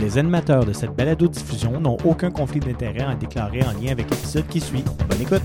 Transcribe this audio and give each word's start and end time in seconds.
Les 0.00 0.16
animateurs 0.16 0.64
de 0.64 0.72
cette 0.72 0.96
balado-diffusion 0.96 1.78
n'ont 1.78 1.98
aucun 2.06 2.30
conflit 2.30 2.58
d'intérêt 2.58 3.02
à 3.02 3.14
déclarer 3.14 3.62
en 3.62 3.72
lien 3.72 3.92
avec 3.92 4.08
l'épisode 4.10 4.46
qui 4.46 4.58
suit. 4.58 4.82
Bonne 5.06 5.20
écoute! 5.20 5.42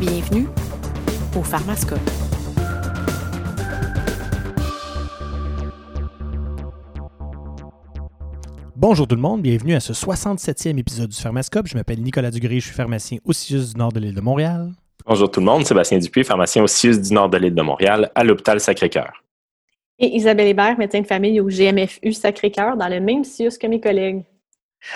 Bienvenue 0.00 0.48
au 1.36 1.42
Pharmascope. 1.42 1.98
Bonjour 8.74 9.06
tout 9.06 9.16
le 9.16 9.20
monde, 9.20 9.42
bienvenue 9.42 9.74
à 9.74 9.80
ce 9.80 9.92
67e 9.92 10.78
épisode 10.78 11.10
du 11.10 11.20
Pharmascope. 11.20 11.66
Je 11.66 11.74
m'appelle 11.74 12.00
Nicolas 12.00 12.30
Dugré, 12.30 12.58
je 12.58 12.66
suis 12.66 12.74
pharmacien 12.74 13.18
au 13.26 13.34
CIUS 13.34 13.74
du 13.74 13.78
nord 13.78 13.92
de 13.92 14.00
l'île 14.00 14.14
de 14.14 14.20
Montréal. 14.22 14.72
Bonjour 15.04 15.30
tout 15.30 15.40
le 15.40 15.46
monde, 15.46 15.66
Sébastien 15.66 15.98
Dupuis, 15.98 16.24
pharmacien 16.24 16.62
au 16.62 16.66
CIUS 16.66 16.98
du 16.98 17.12
nord 17.12 17.28
de 17.28 17.36
l'île 17.36 17.54
de 17.54 17.62
Montréal, 17.62 18.10
à 18.14 18.24
l'hôpital 18.24 18.60
Sacré-Cœur. 18.60 19.25
Et 19.98 20.16
Isabelle 20.16 20.48
Hébert, 20.48 20.78
médecin 20.78 21.00
de 21.00 21.06
famille 21.06 21.40
au 21.40 21.46
GMFU 21.46 22.12
Sacré-Cœur, 22.12 22.76
dans 22.76 22.88
le 22.88 23.00
même 23.00 23.24
CIUS 23.24 23.56
que 23.58 23.66
mes 23.66 23.80
collègues. 23.80 24.24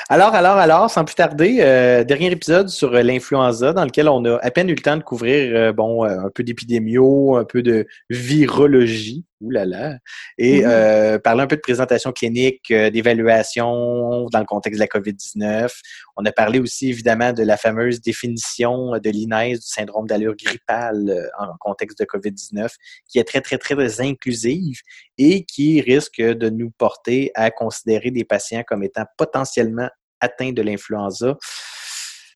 Alors, 0.08 0.34
alors, 0.34 0.56
alors, 0.56 0.90
sans 0.90 1.04
plus 1.04 1.14
tarder, 1.14 1.58
euh, 1.60 2.04
dernier 2.04 2.30
épisode 2.30 2.68
sur 2.68 2.94
euh, 2.94 3.02
l'influenza 3.02 3.72
dans 3.72 3.84
lequel 3.84 4.08
on 4.08 4.24
a 4.24 4.36
à 4.36 4.50
peine 4.50 4.68
eu 4.68 4.74
le 4.74 4.82
temps 4.82 4.96
de 4.96 5.02
couvrir 5.02 5.56
euh, 5.56 5.72
un 5.72 6.30
peu 6.30 6.42
d'épidémio, 6.42 7.36
un 7.36 7.44
peu 7.44 7.62
de 7.62 7.86
virologie, 8.10 9.24
ouh 9.40 9.50
là 9.50 9.64
là, 9.64 9.98
et 10.38 10.62
Mhm. 10.62 11.20
parler 11.20 11.42
un 11.42 11.46
peu 11.46 11.56
de 11.56 11.60
présentation 11.60 12.12
clinique, 12.12 12.70
euh, 12.70 12.90
d'évaluation 12.90 14.26
dans 14.30 14.38
le 14.38 14.44
contexte 14.44 14.78
de 14.78 14.84
la 14.84 14.88
COVID-19. 14.88 15.72
On 16.16 16.24
a 16.24 16.32
parlé 16.32 16.58
aussi 16.60 16.88
évidemment 16.90 17.32
de 17.32 17.42
la 17.42 17.56
fameuse 17.56 18.00
définition 18.00 18.92
de 18.98 19.10
l'INES 19.10 19.54
du 19.54 19.60
syndrome 19.62 20.06
d'allure 20.06 20.34
grippale 20.36 21.08
euh, 21.08 21.28
en 21.38 21.48
contexte 21.58 21.98
de 21.98 22.04
COVID-19, 22.04 22.70
qui 23.08 23.18
est 23.18 23.24
très, 23.24 23.40
très, 23.40 23.58
très 23.58 24.00
inclusive 24.00 24.80
et 25.18 25.44
qui 25.44 25.80
risque 25.80 26.20
de 26.20 26.48
nous 26.50 26.70
porter 26.70 27.30
à 27.34 27.50
considérer 27.50 28.10
des 28.10 28.24
patients 28.24 28.62
comme 28.66 28.82
étant 28.82 29.04
potentiellement 29.16 29.88
atteints 30.20 30.52
de 30.52 30.62
l'influenza 30.62 31.36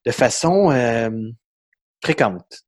de 0.06 0.10
façon 0.10 0.70
euh, 0.70 1.10
fréquente. 2.02 2.63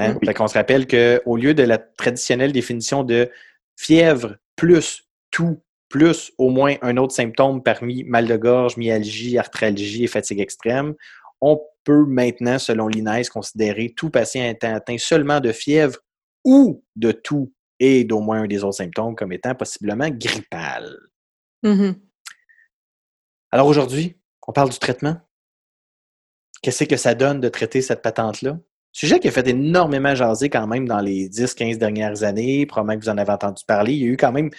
Hein? 0.00 0.16
Oui. 0.20 0.26
Fait 0.26 0.34
qu'on 0.34 0.48
se 0.48 0.54
rappelle 0.54 0.86
qu'au 0.86 1.36
lieu 1.36 1.54
de 1.54 1.62
la 1.62 1.78
traditionnelle 1.78 2.52
définition 2.52 3.04
de 3.04 3.30
fièvre 3.76 4.36
plus 4.56 5.04
tout 5.30 5.60
plus 5.88 6.32
au 6.38 6.50
moins 6.50 6.74
un 6.82 6.96
autre 6.96 7.14
symptôme 7.14 7.62
parmi 7.62 8.04
mal 8.04 8.26
de 8.26 8.36
gorge, 8.36 8.76
myalgie, 8.76 9.38
arthralgie 9.38 10.04
et 10.04 10.08
fatigue 10.08 10.40
extrême, 10.40 10.94
on 11.40 11.60
peut 11.84 12.04
maintenant, 12.06 12.58
selon 12.58 12.88
l'INES, 12.88 13.24
considérer 13.32 13.94
tout 13.96 14.10
patient 14.10 14.44
étant 14.44 14.74
atteint 14.74 14.98
seulement 14.98 15.40
de 15.40 15.52
fièvre 15.52 15.98
ou 16.44 16.84
de 16.96 17.12
tout 17.12 17.52
et 17.80 18.04
d'au 18.04 18.20
moins 18.20 18.42
un 18.42 18.46
des 18.46 18.64
autres 18.64 18.78
symptômes 18.78 19.14
comme 19.14 19.32
étant 19.32 19.54
possiblement 19.54 20.10
grippal. 20.10 20.94
Mhm. 21.62 21.96
Alors 23.50 23.66
aujourd'hui, 23.66 24.18
on 24.46 24.52
parle 24.52 24.70
du 24.70 24.78
traitement. 24.78 25.16
Qu'est-ce 26.60 26.84
que 26.84 26.96
ça 26.96 27.14
donne 27.14 27.40
de 27.40 27.48
traiter 27.48 27.82
cette 27.82 28.02
patente-là? 28.02 28.58
Sujet 28.92 29.20
qui 29.20 29.28
a 29.28 29.30
fait 29.30 29.46
énormément 29.46 30.14
jaser 30.14 30.48
quand 30.48 30.66
même 30.66 30.88
dans 30.88 31.00
les 31.00 31.28
10-15 31.28 31.78
dernières 31.78 32.22
années. 32.22 32.66
Probablement 32.66 32.98
que 32.98 33.04
vous 33.04 33.10
en 33.10 33.18
avez 33.18 33.32
entendu 33.32 33.62
parler. 33.66 33.92
Il 33.92 33.98
y 33.98 34.04
a 34.04 34.08
eu 34.08 34.16
quand 34.16 34.32
même 34.32 34.50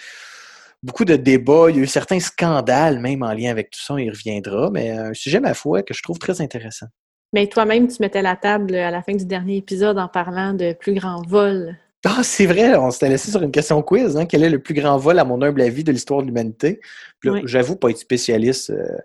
beaucoup 0.82 1.04
de 1.04 1.16
débats. 1.16 1.66
Il 1.68 1.76
y 1.76 1.78
a 1.80 1.82
eu 1.82 1.86
certains 1.86 2.20
scandales 2.20 3.00
même 3.00 3.22
en 3.22 3.32
lien 3.32 3.50
avec 3.50 3.70
tout 3.70 3.80
ça. 3.80 3.94
On 3.94 3.98
y 3.98 4.08
reviendra. 4.08 4.70
Mais 4.70 4.90
un 4.90 5.14
sujet, 5.14 5.40
ma 5.40 5.54
foi, 5.54 5.82
que 5.82 5.94
je 5.94 6.02
trouve 6.02 6.18
très 6.18 6.40
intéressant. 6.40 6.86
Mais 7.32 7.46
toi-même, 7.46 7.86
tu 7.88 7.96
mettais 8.00 8.22
la 8.22 8.36
table 8.36 8.74
à 8.74 8.90
la 8.90 9.02
fin 9.02 9.14
du 9.14 9.24
dernier 9.24 9.58
épisode 9.58 9.98
en 9.98 10.08
parlant 10.08 10.52
de 10.52 10.72
plus 10.72 10.94
grand 10.94 11.22
vol. 11.26 11.76
Ah, 12.04 12.22
c'est 12.22 12.46
vrai, 12.46 12.76
on 12.76 12.90
s'était 12.90 13.10
laissé 13.10 13.30
sur 13.30 13.42
une 13.42 13.52
question 13.52 13.82
quiz. 13.82 14.16
Hein? 14.16 14.24
Quel 14.24 14.42
est 14.42 14.48
le 14.50 14.58
plus 14.58 14.74
grand 14.74 14.96
vol, 14.96 15.18
à 15.18 15.24
mon 15.24 15.40
humble 15.42 15.60
avis, 15.60 15.84
de 15.84 15.92
l'histoire 15.92 16.22
de 16.22 16.26
l'humanité? 16.26 16.80
Oui. 17.24 17.42
J'avoue 17.44 17.76
pas 17.76 17.90
être 17.90 17.98
spécialiste 17.98 18.70
euh, 18.70 18.96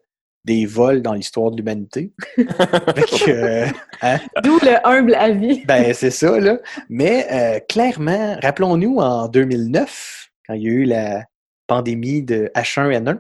des 0.45 0.65
vols 0.65 1.01
dans 1.01 1.13
l'histoire 1.13 1.51
de 1.51 1.57
l'humanité. 1.57 2.13
Euh, 3.27 3.65
hein? 4.01 4.19
D'où 4.43 4.59
le 4.61 4.87
humble 4.87 5.15
avis. 5.15 5.65
Ben, 5.65 5.93
c'est 5.93 6.11
ça, 6.11 6.39
là. 6.39 6.59
Mais 6.89 7.27
euh, 7.31 7.59
clairement, 7.67 8.37
rappelons-nous 8.41 8.97
en 8.97 9.27
2009, 9.27 10.29
quand 10.45 10.53
il 10.53 10.63
y 10.63 10.67
a 10.67 10.71
eu 10.71 10.83
la 10.83 11.25
pandémie 11.65 12.21
de 12.21 12.51
H1N1, 12.55 13.19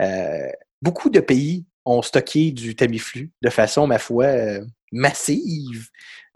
euh, 0.00 0.48
beaucoup 0.80 1.10
de 1.10 1.20
pays 1.20 1.66
ont 1.84 2.02
stocké 2.02 2.50
du 2.52 2.74
Tamiflu 2.74 3.30
de 3.42 3.50
façon, 3.50 3.86
ma 3.86 3.98
foi, 3.98 4.24
euh, 4.24 4.64
massive. 4.92 5.88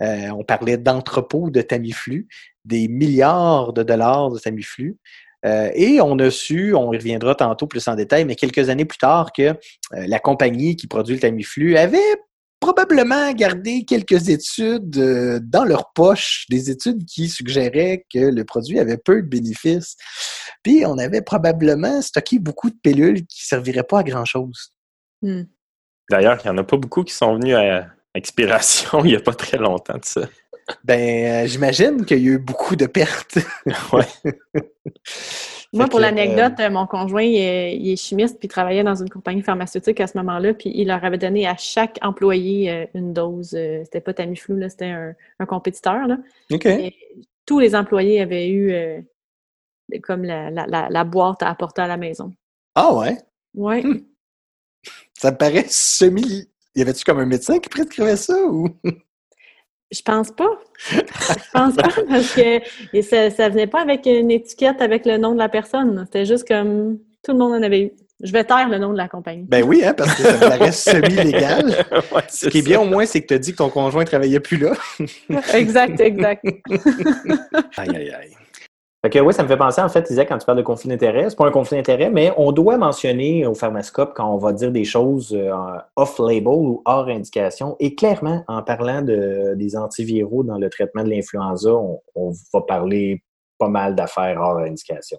Euh, 0.03 0.29
on 0.31 0.45
parlait 0.45 0.77
d'entrepôts 0.77 1.51
de 1.51 1.63
Tamiflu, 1.63 2.29
des 2.65 2.89
milliards 2.89 3.73
de 3.73 3.83
dollars 3.83 4.31
de 4.31 4.39
Tamiflu. 4.39 4.99
Euh, 5.45 5.71
et 5.75 6.01
on 6.01 6.19
a 6.19 6.31
su, 6.31 6.75
on 6.75 6.93
y 6.93 6.97
reviendra 6.97 7.35
tantôt 7.35 7.67
plus 7.67 7.87
en 7.89 7.95
détail, 7.95 8.25
mais 8.25 8.35
quelques 8.35 8.69
années 8.69 8.85
plus 8.85 8.99
tard, 8.99 9.33
que 9.33 9.43
euh, 9.43 9.55
la 9.93 10.19
compagnie 10.19 10.77
qui 10.77 10.87
produit 10.87 11.15
le 11.15 11.21
Tamiflu 11.21 11.77
avait 11.77 11.99
probablement 12.61 13.33
gardé 13.33 13.85
quelques 13.85 14.31
études 14.31 14.99
euh, 14.99 15.39
dans 15.41 15.65
leur 15.65 15.93
poche, 15.93 16.45
des 16.51 16.71
études 16.71 17.05
qui 17.05 17.29
suggéraient 17.29 18.05
que 18.13 18.19
le 18.19 18.45
produit 18.45 18.81
avait 18.81 18.97
peu 18.97 19.23
de 19.23 19.29
bénéfices. 19.29 19.97
Puis 20.65 20.85
on 20.85 20.99
avait 20.99 21.23
probablement 21.23 22.03
stocké 22.03 22.41
beaucoup 22.41 22.71
de 22.71 22.77
pilules 22.83 23.25
qui 23.27 23.47
serviraient 23.47 23.85
pas 23.85 24.01
à 24.01 24.03
grand-chose. 24.03 24.73
Hmm. 25.23 25.43
D'ailleurs, 26.11 26.39
il 26.43 26.49
n'y 26.49 26.51
en 26.51 26.59
a 26.59 26.65
pas 26.65 26.77
beaucoup 26.77 27.05
qui 27.05 27.15
sont 27.15 27.35
venus 27.35 27.55
à 27.55 27.87
expiration 28.15 29.01
il 29.05 29.11
n'y 29.11 29.17
a 29.17 29.21
pas 29.21 29.35
très 29.35 29.59
longtemps 29.59 29.99
de 29.99 30.05
ça. 30.05 30.23
Ben, 30.85 31.45
euh, 31.45 31.47
j'imagine 31.47 32.05
qu'il 32.05 32.19
y 32.19 32.29
a 32.29 32.33
eu 32.33 32.39
beaucoup 32.39 32.77
de 32.77 32.87
pertes. 32.87 33.39
Ouais. 33.93 34.07
Moi, 35.75 35.87
pour 35.87 35.99
que, 35.99 36.05
l'anecdote, 36.05 36.59
euh, 36.61 36.71
mon 36.71 36.87
conjoint, 36.87 37.23
il 37.23 37.37
est, 37.37 37.77
il 37.77 37.91
est 37.93 37.97
chimiste 37.97 38.39
puis 38.39 38.47
il 38.47 38.49
travaillait 38.49 38.83
dans 38.85 38.95
une 38.95 39.11
compagnie 39.11 39.43
pharmaceutique 39.43 40.01
à 40.01 40.07
ce 40.07 40.17
moment-là, 40.17 40.55
puis 40.55 40.73
il 40.75 40.87
leur 40.89 41.05
avait 41.05 41.19
donné 41.19 41.47
à 41.47 41.59
chaque 41.59 41.99
employé 42.01 42.71
euh, 42.71 42.87
une 42.95 43.13
dose. 43.13 43.53
euh, 43.55 43.83
c'était 43.85 44.01
pas 44.01 44.15
Tamiflu, 44.15 44.59
là, 44.59 44.71
c'était 44.71 44.87
un, 44.87 45.15
un 45.39 45.47
compétiteur. 45.47 46.07
Là. 46.07 46.17
OK. 46.51 46.65
Et 46.65 46.95
tous 47.45 47.59
les 47.59 47.75
employés 47.75 48.23
avaient 48.23 48.49
eu 48.49 48.73
euh, 48.73 49.01
comme 50.03 50.25
la, 50.25 50.51
la, 50.51 50.67
la, 50.67 50.89
la 50.89 51.05
boîte 51.05 51.43
à 51.43 51.51
apporter 51.51 51.83
à 51.83 51.87
la 51.87 51.99
maison. 51.99 52.33
Ah 52.75 52.95
ouais? 52.95 53.19
Ouais. 53.55 53.83
Hmm. 53.83 54.05
Ça 55.19 55.33
me 55.33 55.37
paraît 55.37 55.67
semi... 55.69 56.49
Y 56.75 56.83
avait-tu 56.83 57.05
comme 57.05 57.19
un 57.19 57.27
médecin 57.27 57.59
qui 57.59 57.69
prescrivait 57.69 58.17
ça 58.17 58.39
ou? 58.47 58.69
Je 59.91 60.03
pense 60.03 60.31
pas. 60.31 60.51
Je 60.91 61.01
pense 61.53 61.77
pas 61.77 61.89
parce 62.09 62.35
que 62.35 62.61
et 62.97 63.03
ça, 63.03 63.31
ça 63.31 63.49
venait 63.49 63.67
pas 63.67 63.81
avec 63.81 64.05
une 64.07 64.31
étiquette 64.31 64.83
avec 64.83 65.07
le 65.07 65.17
nom 65.17 65.33
de 65.33 65.39
la 65.39 65.49
personne. 65.49 66.05
C'était 66.07 66.27
juste 66.27 66.47
comme 66.47 66.99
tout 67.25 67.33
le 67.33 67.39
monde 67.39 67.53
en 67.55 67.63
avait 67.63 67.83
eu. 67.83 67.91
Je 68.23 68.33
vais 68.33 68.43
taire 68.45 68.69
le 68.69 68.79
nom 68.79 68.93
de 68.93 68.97
la 68.97 69.09
compagnie. 69.09 69.45
Ben 69.49 69.63
oui, 69.65 69.83
hein, 69.85 69.95
parce 69.97 70.13
que 70.15 70.23
ça 70.25 70.33
me 70.35 70.41
paraît 70.41 70.73
semi-légal. 70.73 71.87
Ouais, 72.13 72.23
Ce 72.29 72.49
qui 72.49 72.59
est 72.59 72.63
ça. 72.63 72.67
bien 72.67 72.81
au 72.81 72.85
moins, 72.85 73.07
c'est 73.07 73.23
que 73.23 73.29
tu 73.29 73.35
as 73.35 73.39
dit 73.39 73.53
que 73.53 73.59
ton 73.59 73.71
conjoint 73.71 74.05
travaillait 74.05 74.41
plus 74.41 74.57
là. 74.57 74.73
exact, 75.55 76.01
exact. 76.01 76.45
Aïe, 77.77 77.97
aïe, 77.97 78.11
aïe. 78.11 78.31
Fait 79.03 79.11
que 79.11 79.19
oui, 79.21 79.33
ça 79.33 79.45
me 79.45 79.49
fait 79.49 79.57
penser, 79.57 79.81
en 79.81 79.89
fait, 79.89 80.11
Isaac, 80.11 80.29
quand 80.29 80.39
tu 80.39 80.45
parles 80.45 80.59
de 80.59 80.63
conflit 80.63 80.89
d'intérêt, 80.89 81.31
c'est 81.31 81.37
pas 81.37 81.47
un 81.47 81.53
conflit 81.53 81.77
d'intérêt, 81.77 82.11
mais 82.11 82.33
on 82.37 82.51
doit 82.51 82.79
mentionner 82.79 83.47
au 83.47 83.55
pharmascope 83.55 84.13
quand 84.17 84.29
on 84.29 84.39
va 84.39 84.53
dire 84.53 84.73
des 84.73 84.85
choses 84.85 85.33
euh, 85.33 85.53
off-label 85.95 86.49
ou 86.49 86.83
hors 86.85 87.07
indication. 87.07 87.77
Et 87.79 87.95
clairement, 87.95 88.43
en 88.49 88.61
parlant 88.65 89.03
de, 89.03 89.55
des 89.55 89.77
antiviraux 89.77 90.43
dans 90.43 90.59
le 90.59 90.69
traitement 90.69 91.05
de 91.05 91.11
l'influenza, 91.11 91.73
on, 91.73 92.01
on 92.17 92.33
va 92.53 92.61
parler 92.63 93.23
pas 93.59 93.69
mal 93.69 93.95
d'affaires 93.95 94.41
hors 94.41 94.59
indication. 94.59 95.19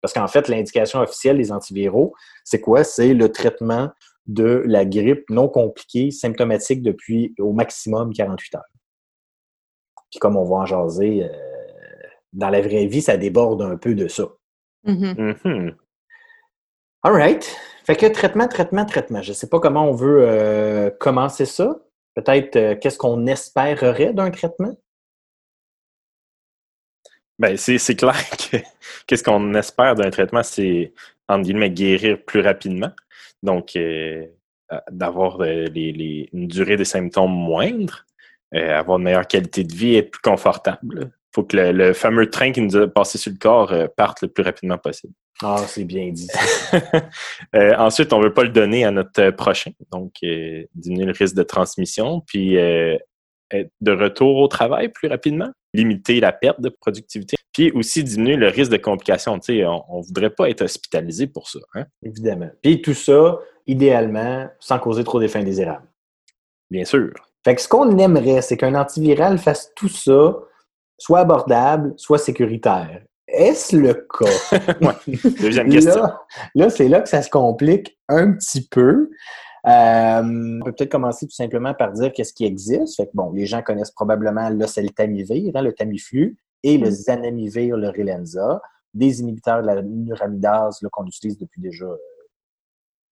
Parce 0.00 0.12
qu'en 0.12 0.26
fait, 0.26 0.48
l'indication 0.48 1.00
officielle 1.00 1.36
des 1.36 1.52
antiviraux, 1.52 2.12
c'est 2.44 2.60
quoi? 2.60 2.82
C'est 2.82 3.14
le 3.14 3.30
traitement 3.30 3.90
de 4.26 4.64
la 4.66 4.84
grippe 4.84 5.30
non 5.30 5.48
compliquée, 5.48 6.10
symptomatique 6.10 6.82
depuis 6.82 7.34
au 7.38 7.52
maximum 7.52 8.12
48 8.12 8.56
heures. 8.56 8.62
Puis 10.10 10.18
comme 10.18 10.36
on 10.36 10.44
va 10.44 10.56
en 10.56 10.66
jaser, 10.66 11.24
euh, 11.24 11.28
dans 12.36 12.50
la 12.50 12.60
vraie 12.60 12.86
vie, 12.86 13.02
ça 13.02 13.16
déborde 13.16 13.62
un 13.62 13.76
peu 13.76 13.94
de 13.94 14.06
ça. 14.08 14.28
Mhm. 14.84 15.74
All 17.02 17.12
right. 17.12 17.56
Fait 17.84 17.96
que 17.96 18.06
traitement, 18.06 18.46
traitement, 18.48 18.84
traitement. 18.84 19.22
Je 19.22 19.30
ne 19.30 19.34
sais 19.34 19.48
pas 19.48 19.58
comment 19.60 19.88
on 19.88 19.92
veut 19.92 20.24
euh, 20.28 20.90
commencer 20.90 21.44
ça. 21.46 21.78
Peut-être 22.14 22.56
euh, 22.56 22.74
qu'est-ce 22.76 22.98
qu'on 22.98 23.26
espérerait 23.26 24.12
d'un 24.12 24.30
traitement? 24.30 24.76
Ben, 27.38 27.56
c'est 27.56 27.78
c'est 27.78 27.96
clair 27.96 28.14
que 28.50 28.56
qu'est-ce 29.06 29.22
qu'on 29.22 29.54
espère 29.54 29.94
d'un 29.94 30.10
traitement, 30.10 30.42
c'est, 30.42 30.92
entre 31.28 31.42
guillemets, 31.44 31.70
guérir 31.70 32.22
plus 32.24 32.40
rapidement. 32.40 32.90
Donc, 33.42 33.76
euh, 33.76 34.26
d'avoir 34.90 35.38
les, 35.40 35.68
les- 35.68 36.28
une 36.32 36.48
durée 36.48 36.76
des 36.76 36.84
symptômes 36.84 37.30
moindre, 37.32 38.04
euh, 38.54 38.78
avoir 38.78 38.98
une 38.98 39.04
meilleure 39.04 39.28
qualité 39.28 39.62
de 39.64 39.74
vie 39.74 39.94
et 39.94 39.98
être 39.98 40.10
plus 40.10 40.22
confortable. 40.22 41.12
Il 41.36 41.42
faut 41.42 41.44
que 41.44 41.56
le, 41.56 41.72
le 41.72 41.92
fameux 41.92 42.30
train 42.30 42.50
qui 42.52 42.62
nous 42.62 42.76
a 42.76 42.88
passé 42.88 43.18
sur 43.18 43.30
le 43.30 43.38
corps 43.38 43.72
euh, 43.72 43.86
parte 43.94 44.22
le 44.22 44.28
plus 44.28 44.42
rapidement 44.42 44.78
possible. 44.78 45.12
Ah, 45.42 45.62
c'est 45.66 45.84
bien 45.84 46.10
dit. 46.10 46.28
Euh, 47.54 47.74
ensuite, 47.78 48.12
on 48.12 48.18
ne 48.18 48.24
veut 48.24 48.34
pas 48.34 48.42
le 48.42 48.50
donner 48.50 48.84
à 48.84 48.90
notre 48.90 49.22
euh, 49.22 49.32
prochain, 49.32 49.70
donc 49.92 50.12
euh, 50.24 50.64
diminuer 50.74 51.06
le 51.06 51.12
risque 51.12 51.34
de 51.34 51.42
transmission, 51.42 52.22
puis 52.26 52.56
être 52.56 53.70
de 53.80 53.92
retour 53.92 54.36
au 54.36 54.48
travail 54.48 54.88
plus 54.88 55.08
rapidement. 55.08 55.50
limiter 55.72 56.20
la 56.20 56.32
perte 56.32 56.60
de 56.60 56.68
productivité, 56.68 57.36
puis 57.52 57.70
aussi 57.72 58.02
diminuer 58.02 58.36
le 58.36 58.48
risque 58.48 58.72
de 58.72 58.78
complications. 58.78 59.32
On 59.32 59.98
ne 59.98 60.06
voudrait 60.06 60.30
pas 60.30 60.50
être 60.50 60.62
hospitalisé 60.62 61.26
pour 61.26 61.48
ça. 61.48 61.58
Hein? 61.74 61.84
Évidemment. 62.02 62.50
Puis 62.62 62.82
tout 62.82 62.94
ça, 62.94 63.38
idéalement, 63.66 64.48
sans 64.58 64.78
causer 64.78 65.04
trop 65.04 65.20
d'effets 65.20 65.40
indésirables. 65.40 65.86
Bien 66.70 66.84
sûr. 66.84 67.12
Fait 67.44 67.54
que 67.54 67.60
ce 67.60 67.68
qu'on 67.68 67.96
aimerait, 67.98 68.42
c'est 68.42 68.56
qu'un 68.56 68.74
antiviral 68.74 69.38
fasse 69.38 69.72
tout 69.76 69.88
ça, 69.88 70.36
soit 70.98 71.20
abordable, 71.20 71.94
soit 71.96 72.18
sécuritaire. 72.18 73.02
Est-ce 73.28 73.76
le 73.76 73.94
cas? 73.94 74.90
Deuxième 75.40 75.68
question. 75.68 76.02
Là, 76.02 76.20
là 76.54 76.70
c'est 76.70 76.88
là 76.88 77.00
que 77.00 77.08
ça 77.08 77.22
se 77.22 77.30
complique 77.30 77.98
un 78.08 78.32
petit 78.32 78.66
peu. 78.66 79.10
Euh, 79.66 80.22
on 80.60 80.64
peut 80.64 80.72
peut-être 80.72 80.92
commencer 80.92 81.26
tout 81.26 81.34
simplement 81.34 81.74
par 81.74 81.92
dire 81.92 82.12
qu'est-ce 82.12 82.32
qui 82.32 82.44
existe. 82.44 82.96
Fait 82.96 83.06
que, 83.06 83.12
bon, 83.14 83.32
les 83.32 83.46
gens 83.46 83.62
connaissent 83.62 83.90
probablement 83.90 84.48
l'oseltamivir, 84.48 85.52
hein, 85.56 85.62
le 85.62 85.72
Tamiflu, 85.72 86.38
et 86.62 86.78
le 86.78 86.90
zanamivir, 86.90 87.76
le 87.76 87.88
Relenza, 87.88 88.60
des 88.94 89.20
inhibiteurs 89.20 89.62
de 89.62 89.66
la 89.66 89.82
nuramidase 89.82 90.80
qu'on 90.92 91.06
utilise 91.06 91.36
depuis 91.36 91.60
déjà 91.60 91.84
euh, 91.84 91.96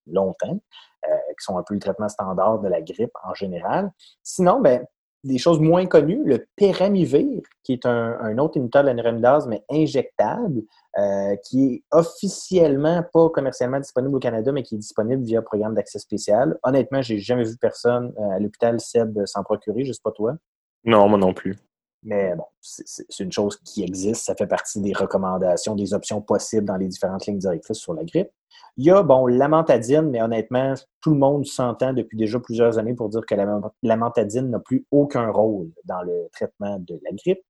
longtemps, 0.06 0.60
euh, 1.08 1.16
qui 1.38 1.44
sont 1.44 1.58
un 1.58 1.62
peu 1.64 1.74
le 1.74 1.80
traitement 1.80 2.08
standard 2.08 2.60
de 2.60 2.68
la 2.68 2.80
grippe 2.80 3.16
en 3.24 3.34
général. 3.34 3.90
Sinon, 4.22 4.60
ben, 4.60 4.86
des 5.24 5.38
choses 5.38 5.58
moins 5.58 5.86
connues, 5.86 6.22
le 6.24 6.46
péramivir, 6.54 7.40
qui 7.62 7.72
est 7.72 7.86
un, 7.86 8.38
autre 8.38 8.56
inhibiteur 8.56 8.84
de 8.84 9.48
mais 9.48 9.62
injectable, 9.70 10.62
euh, 10.98 11.34
qui 11.44 11.66
est 11.66 11.82
officiellement 11.90 13.02
pas 13.12 13.30
commercialement 13.30 13.80
disponible 13.80 14.14
au 14.14 14.18
Canada, 14.18 14.52
mais 14.52 14.62
qui 14.62 14.74
est 14.74 14.78
disponible 14.78 15.22
via 15.24 15.42
programme 15.42 15.74
d'accès 15.74 15.98
spécial. 15.98 16.58
Honnêtement, 16.62 17.02
j'ai 17.02 17.18
jamais 17.18 17.44
vu 17.44 17.56
personne 17.60 18.12
euh, 18.18 18.36
à 18.36 18.38
l'hôpital 18.38 18.78
SEB 18.78 19.24
s'en 19.24 19.42
procurer, 19.42 19.84
je 19.84 19.92
sais 19.92 20.02
pas 20.04 20.12
toi. 20.12 20.36
Non, 20.84 21.08
moi 21.08 21.18
non 21.18 21.32
plus. 21.32 21.56
Mais 22.04 22.34
bon, 22.36 22.44
c'est 22.60 23.20
une 23.20 23.32
chose 23.32 23.58
qui 23.64 23.82
existe, 23.82 24.26
ça 24.26 24.34
fait 24.34 24.46
partie 24.46 24.80
des 24.80 24.92
recommandations, 24.92 25.74
des 25.74 25.94
options 25.94 26.20
possibles 26.20 26.66
dans 26.66 26.76
les 26.76 26.88
différentes 26.88 27.26
lignes 27.26 27.38
directrices 27.38 27.78
sur 27.78 27.94
la 27.94 28.04
grippe. 28.04 28.28
Il 28.76 28.84
y 28.84 28.90
a, 28.90 29.02
bon, 29.02 29.26
l'amantadine, 29.26 30.10
mais 30.10 30.20
honnêtement, 30.20 30.74
tout 31.00 31.10
le 31.10 31.18
monde 31.18 31.46
s'entend 31.46 31.92
depuis 31.92 32.18
déjà 32.18 32.38
plusieurs 32.38 32.78
années 32.78 32.94
pour 32.94 33.08
dire 33.08 33.24
que 33.24 33.34
l'amantadine 33.82 34.50
n'a 34.50 34.58
plus 34.58 34.84
aucun 34.90 35.30
rôle 35.30 35.68
dans 35.84 36.02
le 36.02 36.28
traitement 36.32 36.78
de 36.78 37.00
la 37.04 37.12
grippe. 37.12 37.40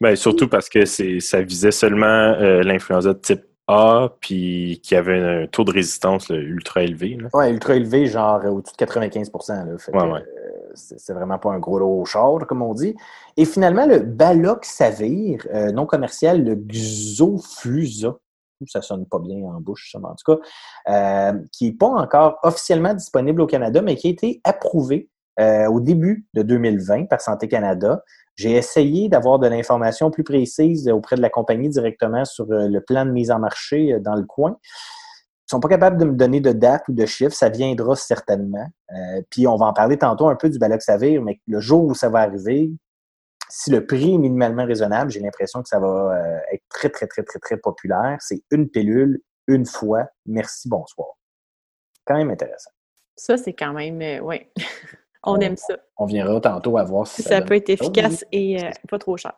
Bien, 0.00 0.14
surtout 0.16 0.48
parce 0.48 0.68
que 0.68 0.84
ça 0.84 1.42
visait 1.42 1.72
seulement 1.72 2.06
euh, 2.06 2.62
l'influenza 2.62 3.12
de 3.12 3.18
type 3.18 3.42
A, 3.66 4.10
puis 4.20 4.80
qui 4.82 4.94
avait 4.94 5.18
un 5.18 5.46
taux 5.46 5.64
de 5.64 5.72
résistance 5.72 6.30
ultra 6.30 6.82
élevé. 6.82 7.18
Oui, 7.34 7.50
ultra 7.50 7.74
élevé, 7.74 8.06
genre 8.06 8.44
au-dessus 8.46 8.72
de 8.72 8.78
95 8.78 9.30
là. 9.48 9.64
ouais, 10.04 10.24
c'est 10.74 11.12
vraiment 11.12 11.38
pas 11.38 11.50
un 11.50 11.58
gros 11.58 11.78
lot 11.78 12.04
char, 12.04 12.46
comme 12.46 12.62
on 12.62 12.74
dit. 12.74 12.94
Et 13.36 13.44
finalement, 13.44 13.86
le 13.86 14.00
Baloxavir, 14.00 15.46
euh, 15.52 15.72
non 15.72 15.86
commercial, 15.86 16.44
le 16.44 16.54
Xofusa, 16.54 18.16
ça 18.66 18.82
sonne 18.82 19.06
pas 19.06 19.18
bien 19.18 19.38
en 19.44 19.60
bouche, 19.60 19.92
ça, 19.92 19.98
en 20.02 20.14
tout 20.14 20.34
cas, 20.34 20.40
euh, 20.88 21.38
qui 21.52 21.66
n'est 21.66 21.76
pas 21.76 21.88
encore 21.88 22.38
officiellement 22.42 22.94
disponible 22.94 23.40
au 23.40 23.46
Canada, 23.46 23.82
mais 23.82 23.96
qui 23.96 24.08
a 24.08 24.10
été 24.10 24.40
approuvé 24.44 25.08
euh, 25.40 25.66
au 25.68 25.80
début 25.80 26.26
de 26.34 26.42
2020 26.42 27.06
par 27.06 27.20
Santé 27.20 27.46
Canada. 27.46 28.02
J'ai 28.34 28.52
essayé 28.52 29.08
d'avoir 29.08 29.38
de 29.38 29.48
l'information 29.48 30.10
plus 30.10 30.24
précise 30.24 30.88
auprès 30.88 31.16
de 31.16 31.22
la 31.22 31.30
compagnie 31.30 31.68
directement 31.68 32.24
sur 32.24 32.46
le 32.48 32.78
plan 32.80 33.04
de 33.04 33.10
mise 33.10 33.30
en 33.30 33.38
marché 33.40 33.98
dans 34.00 34.14
le 34.14 34.24
coin. 34.24 34.58
Ils 35.48 35.52
sont 35.52 35.60
pas 35.60 35.68
capables 35.68 35.96
de 35.96 36.04
me 36.04 36.12
donner 36.12 36.40
de 36.40 36.52
date 36.52 36.86
ou 36.88 36.92
de 36.92 37.06
chiffres. 37.06 37.34
Ça 37.34 37.48
viendra 37.48 37.96
certainement. 37.96 38.66
Euh, 38.92 39.22
puis 39.30 39.46
on 39.46 39.56
va 39.56 39.64
en 39.64 39.72
parler 39.72 39.96
tantôt 39.96 40.28
un 40.28 40.36
peu 40.36 40.50
du 40.50 40.58
Baloxavir, 40.58 41.22
mais 41.22 41.40
le 41.46 41.58
jour 41.58 41.84
où 41.84 41.94
ça 41.94 42.10
va 42.10 42.18
arriver, 42.18 42.70
si 43.48 43.70
le 43.70 43.86
prix 43.86 44.12
est 44.12 44.18
minimalement 44.18 44.66
raisonnable, 44.66 45.10
j'ai 45.10 45.20
l'impression 45.20 45.62
que 45.62 45.68
ça 45.70 45.80
va 45.80 45.86
euh, 45.88 46.38
être 46.52 46.64
très, 46.68 46.90
très, 46.90 47.06
très, 47.06 47.22
très, 47.22 47.38
très 47.38 47.56
populaire. 47.56 48.18
C'est 48.20 48.42
une 48.50 48.68
pilule, 48.68 49.22
une 49.46 49.64
fois. 49.64 50.08
Merci, 50.26 50.68
bonsoir. 50.68 51.08
Quand 52.04 52.18
même 52.18 52.30
intéressant. 52.30 52.70
Ça, 53.16 53.38
c'est 53.38 53.54
quand 53.54 53.72
même, 53.72 54.02
euh, 54.02 54.20
oui. 54.20 54.46
on, 55.22 55.40
aime 55.40 55.56
ça. 55.56 55.78
On 55.96 56.04
viendra 56.04 56.42
tantôt 56.42 56.76
à 56.76 56.84
voir 56.84 57.06
si 57.06 57.22
ça, 57.22 57.38
ça 57.38 57.40
peut 57.40 57.54
être 57.54 57.70
efficace 57.70 58.22
et 58.32 58.58
pas 58.86 58.98
trop 58.98 59.16
cher. 59.16 59.32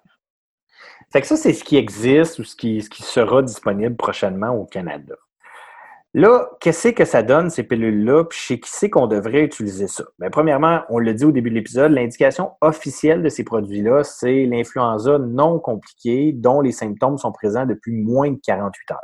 Fait 1.13 1.21
que 1.21 1.29
ça, 1.29 1.37
c'est 1.37 1.53
ce 1.53 1.63
qui 1.63 1.77
existe 1.77 2.41
ou 2.41 2.45
ce 2.45 2.57
qui, 2.57 2.83
ce 2.83 2.91
qui 2.91 3.05
sera 3.05 3.43
disponible 3.43 3.95
prochainement 3.95 4.51
au 4.51 4.65
Canada. 4.65 5.15
Là, 6.13 6.51
qu'est-ce 6.61 6.89
que 6.89 7.05
ça 7.05 7.23
donne, 7.23 7.51
ces 7.51 7.63
pilules-là, 7.63 8.25
puis 8.25 8.37
chez 8.37 8.59
qui 8.59 8.69
c'est 8.69 8.91
qu'on 8.91 9.07
devrait 9.07 9.43
utiliser 9.43 9.87
ça? 9.87 10.03
Bien, 10.19 10.29
premièrement, 10.29 10.83
on 10.89 10.99
l'a 10.99 11.13
dit 11.13 11.25
au 11.25 11.31
début 11.31 11.51
de 11.51 11.55
l'épisode, 11.55 11.93
l'indication 11.93 12.51
officielle 12.61 13.23
de 13.23 13.29
ces 13.29 13.45
produits-là, 13.45 14.03
c'est 14.03 14.45
l'influenza 14.45 15.19
non 15.19 15.61
compliquée 15.61 16.33
dont 16.33 16.63
les 16.63 16.73
symptômes 16.73 17.17
sont 17.17 17.31
présents 17.31 17.65
depuis 17.65 17.93
moins 17.93 18.33
de 18.33 18.41
48 18.45 18.91
heures. 18.91 18.99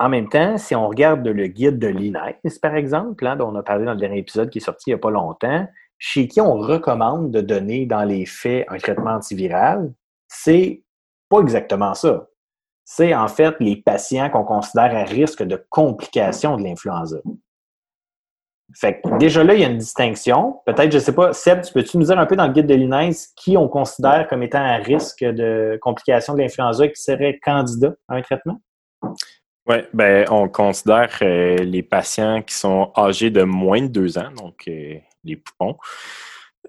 En 0.00 0.08
même 0.08 0.28
temps, 0.28 0.58
si 0.58 0.74
on 0.74 0.88
regarde 0.88 1.24
le 1.24 1.46
guide 1.46 1.78
de 1.78 1.86
l'INES, 1.86 2.40
par 2.60 2.74
exemple, 2.74 3.24
hein, 3.24 3.36
dont 3.36 3.52
on 3.52 3.54
a 3.54 3.62
parlé 3.62 3.84
dans 3.84 3.94
le 3.94 4.00
dernier 4.00 4.18
épisode 4.18 4.50
qui 4.50 4.58
est 4.58 4.60
sorti 4.60 4.90
il 4.90 4.94
n'y 4.94 4.96
a 4.96 4.98
pas 4.98 5.10
longtemps, 5.10 5.68
chez 5.96 6.26
qui 6.26 6.40
on 6.40 6.54
recommande 6.54 7.30
de 7.30 7.40
donner 7.40 7.86
dans 7.86 8.02
les 8.02 8.26
faits 8.26 8.66
un 8.68 8.78
traitement 8.78 9.12
antiviral, 9.12 9.94
c'est 10.26 10.82
pas 11.28 11.38
exactement 11.38 11.94
ça 11.94 12.26
c'est 12.84 13.14
en 13.14 13.28
fait 13.28 13.54
les 13.60 13.76
patients 13.76 14.30
qu'on 14.30 14.44
considère 14.44 14.94
à 14.94 15.04
risque 15.04 15.42
de 15.42 15.62
complications 15.70 16.56
de 16.56 16.62
l'influenza. 16.62 17.18
Fait 18.74 19.00
que 19.00 19.18
déjà 19.18 19.44
là, 19.44 19.54
il 19.54 19.60
y 19.60 19.64
a 19.64 19.68
une 19.68 19.78
distinction. 19.78 20.60
Peut-être, 20.66 20.90
je 20.90 20.96
ne 20.96 21.02
sais 21.02 21.14
pas, 21.14 21.32
Seb, 21.32 21.62
tu 21.62 21.72
peux-tu 21.72 21.98
nous 21.98 22.06
dire 22.06 22.18
un 22.18 22.26
peu 22.26 22.34
dans 22.34 22.46
le 22.46 22.52
guide 22.52 22.66
de 22.66 22.74
l'INES 22.74 23.14
qui 23.36 23.56
on 23.56 23.68
considère 23.68 24.26
comme 24.28 24.42
étant 24.42 24.64
à 24.64 24.76
risque 24.76 25.22
de 25.22 25.78
complications 25.80 26.34
de 26.34 26.40
l'influenza 26.40 26.84
et 26.84 26.92
qui 26.92 27.00
serait 27.00 27.38
candidat 27.38 27.94
à 28.08 28.16
un 28.16 28.22
traitement? 28.22 28.60
Oui, 29.66 29.76
ben, 29.92 30.26
on 30.30 30.48
considère 30.48 31.16
euh, 31.22 31.56
les 31.56 31.82
patients 31.82 32.42
qui 32.42 32.54
sont 32.54 32.92
âgés 32.96 33.30
de 33.30 33.42
moins 33.42 33.80
de 33.80 33.86
deux 33.86 34.18
ans, 34.18 34.30
donc 34.36 34.64
euh, 34.68 34.98
les 35.22 35.36
poupons, 35.36 35.78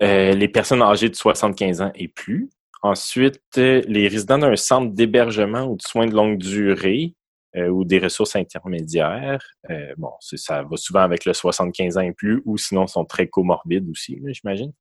euh, 0.02 0.32
les 0.32 0.48
personnes 0.48 0.82
âgées 0.82 1.10
de 1.10 1.16
75 1.16 1.82
ans 1.82 1.92
et 1.96 2.08
plus, 2.08 2.50
Ensuite, 2.86 3.42
euh, 3.58 3.82
les 3.88 4.08
résidents 4.08 4.38
d'un 4.38 4.56
centre 4.56 4.94
d'hébergement 4.94 5.64
ou 5.64 5.76
de 5.76 5.82
soins 5.82 6.06
de 6.06 6.14
longue 6.14 6.38
durée 6.38 7.16
euh, 7.56 7.68
ou 7.68 7.84
des 7.84 7.98
ressources 7.98 8.36
intermédiaires, 8.36 9.44
euh, 9.72 9.92
bon, 9.98 10.12
ça 10.20 10.62
va 10.62 10.78
souvent 10.78 11.00
avec 11.00 11.26
le 11.26 11.34
75 11.34 11.98
ans 11.98 12.02
et 12.02 12.12
plus, 12.12 12.44
ou 12.46 12.60
sinon 12.60 12.86
sont 12.86 13.04
très 13.04 13.26
comorbides 13.26 13.90
aussi, 13.90 14.22
j'imagine. 14.28 14.72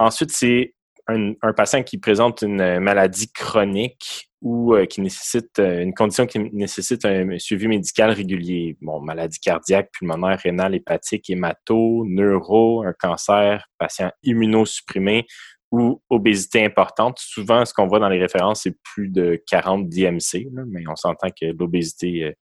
ensuite, 0.00 0.32
c'est 0.32 0.74
un, 1.06 1.34
patient 1.56 1.84
qui 1.84 1.96
présente 1.96 2.42
une 2.42 2.80
maladie 2.80 3.30
chronique 3.30 4.28
ou 4.42 4.74
qui 4.88 5.00
nécessite 5.00 5.60
une 5.60 5.94
condition 5.94 6.26
qui 6.26 6.40
nécessite 6.40 7.04
un 7.04 7.38
suivi 7.38 7.68
médical 7.68 8.10
régulier. 8.10 8.76
Bon, 8.80 9.00
maladie 9.00 9.38
cardiaque, 9.38 9.90
pulmonaire, 9.92 10.40
rénale, 10.40 10.74
hépatique, 10.74 11.30
hémato, 11.30 12.04
neuro, 12.08 12.82
un 12.82 12.94
cancer, 12.94 13.68
patient 13.78 14.10
immunosupprimé 14.24 15.26
ou 15.70 16.00
obésité 16.10 16.64
importante. 16.64 17.18
Souvent, 17.18 17.64
ce 17.64 17.72
qu'on 17.72 17.86
voit 17.86 18.00
dans 18.00 18.08
les 18.08 18.18
références, 18.18 18.62
c'est 18.62 18.76
plus 18.82 19.08
de 19.08 19.42
40 19.48 19.88
DMC, 19.88 20.48
mais 20.66 20.82
on 20.88 20.96
s'entend 20.96 21.28
que 21.28 21.46
l'obésité 21.58 22.24
euh, 22.24 22.32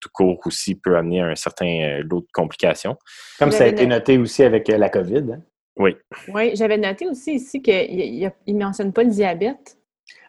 tout 0.00 0.10
court 0.12 0.38
aussi 0.44 0.74
peut 0.74 0.96
amener 0.96 1.20
un 1.20 1.34
certain 1.34 1.66
euh, 1.66 2.02
lot 2.02 2.20
de 2.20 2.28
complications. 2.32 2.96
Comme 3.38 3.50
ça 3.50 3.64
a 3.64 3.66
été 3.66 3.86
noté 3.86 4.18
aussi 4.18 4.42
avec 4.42 4.68
euh, 4.70 4.76
la 4.76 4.88
COVID. 4.88 5.32
Hein? 5.32 5.42
Oui. 5.76 5.96
Oui, 6.28 6.54
j'avais 6.54 6.78
noté 6.78 7.08
aussi 7.08 7.34
ici 7.34 7.60
qu'il 7.60 8.30
ne 8.46 8.64
mentionne 8.64 8.92
pas 8.92 9.02
le 9.02 9.10
diabète. 9.10 9.76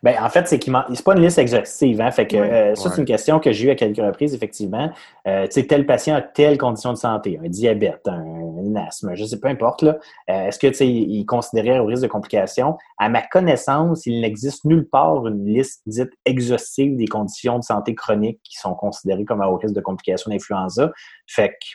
Ben, 0.04 0.16
en 0.22 0.30
fait, 0.30 0.48
c'est 0.48 0.60
qu'il 0.60 0.78
c'est 0.94 1.04
pas 1.04 1.16
une 1.16 1.24
liste 1.24 1.40
exhaustive. 1.40 2.00
Hein? 2.00 2.12
Fait 2.12 2.28
que 2.28 2.38
euh, 2.38 2.76
ça, 2.76 2.92
c'est 2.92 3.00
une 3.00 3.08
question 3.08 3.40
que 3.40 3.52
j'ai 3.52 3.68
eue 3.68 3.70
à 3.72 3.76
quelques 3.76 3.98
reprises, 3.98 4.34
effectivement. 4.34 4.92
Euh, 5.28 5.46
tu 5.46 5.54
sais, 5.54 5.68
tel 5.68 5.86
patient 5.86 6.16
a 6.16 6.22
telle 6.22 6.58
condition 6.58 6.94
de 6.94 6.98
santé, 6.98 7.40
un 7.44 7.50
diabète, 7.50 8.08
un, 8.08 8.76
asthme, 8.76 9.16
je 9.16 9.26
sais 9.26 9.40
peu 9.40 9.48
importe. 9.48 9.82
Là. 9.82 9.98
Euh, 10.30 10.48
est-ce 10.48 10.60
que 10.60 10.68
tu 10.68 10.74
sais, 10.76 10.88
il 10.88 11.22
est 11.22 11.26
considéré 11.26 11.80
au 11.80 11.86
risque 11.86 12.04
de 12.04 12.08
complications? 12.08 12.78
À 13.00 13.10
ma 13.10 13.22
connaissance, 13.22 14.06
il 14.06 14.22
n'existe 14.22 14.66
nulle 14.66 14.88
part 14.88 15.28
une 15.28 15.46
liste 15.46 15.82
dite 15.88 16.12
exhaustive 16.26 16.96
des 16.96 17.08
conditions 17.08 17.58
de 17.58 17.64
santé 17.64 17.96
chroniques 17.96 18.40
qui 18.44 18.58
sont 18.58 18.76
considérées 18.76 19.26
comme 19.26 19.42
à 19.42 19.50
haut 19.50 19.58
risque 19.58 19.76
de 19.76 19.82
complications 19.82 20.30
d'influenza. 20.30 20.92
Fait 21.28 21.50
que 21.50 21.66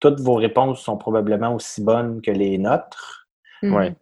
toutes 0.00 0.20
vos 0.20 0.34
réponses 0.34 0.80
sont 0.80 0.96
probablement 0.96 1.54
aussi 1.54 1.82
bonnes 1.82 2.22
que 2.22 2.30
les 2.30 2.56
nôtres. 2.56 3.26
Oui. 3.62 3.92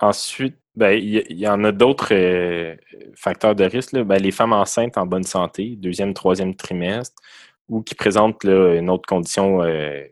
ensuite, 0.00 0.58
ben, 0.78 0.92
il 0.92 1.36
y, 1.36 1.48
en 1.48 1.64
a 1.64 1.72
d'autres 1.72 2.14
euh, 2.14 2.76
facteurs 3.16 3.56
de 3.56 3.64
risque. 3.64 3.96
Ben, 3.96 4.22
les 4.22 4.30
femmes 4.30 4.52
enceintes 4.52 4.96
en 4.96 5.06
bonne 5.06 5.24
santé, 5.24 5.74
deuxième, 5.76 6.14
troisième 6.14 6.54
trimestre, 6.54 7.20
ou 7.68 7.82
qui 7.82 7.96
présentent 7.96 8.44
une 8.44 8.88
autre 8.88 9.06
condition 9.08 9.60
euh, 9.64 10.04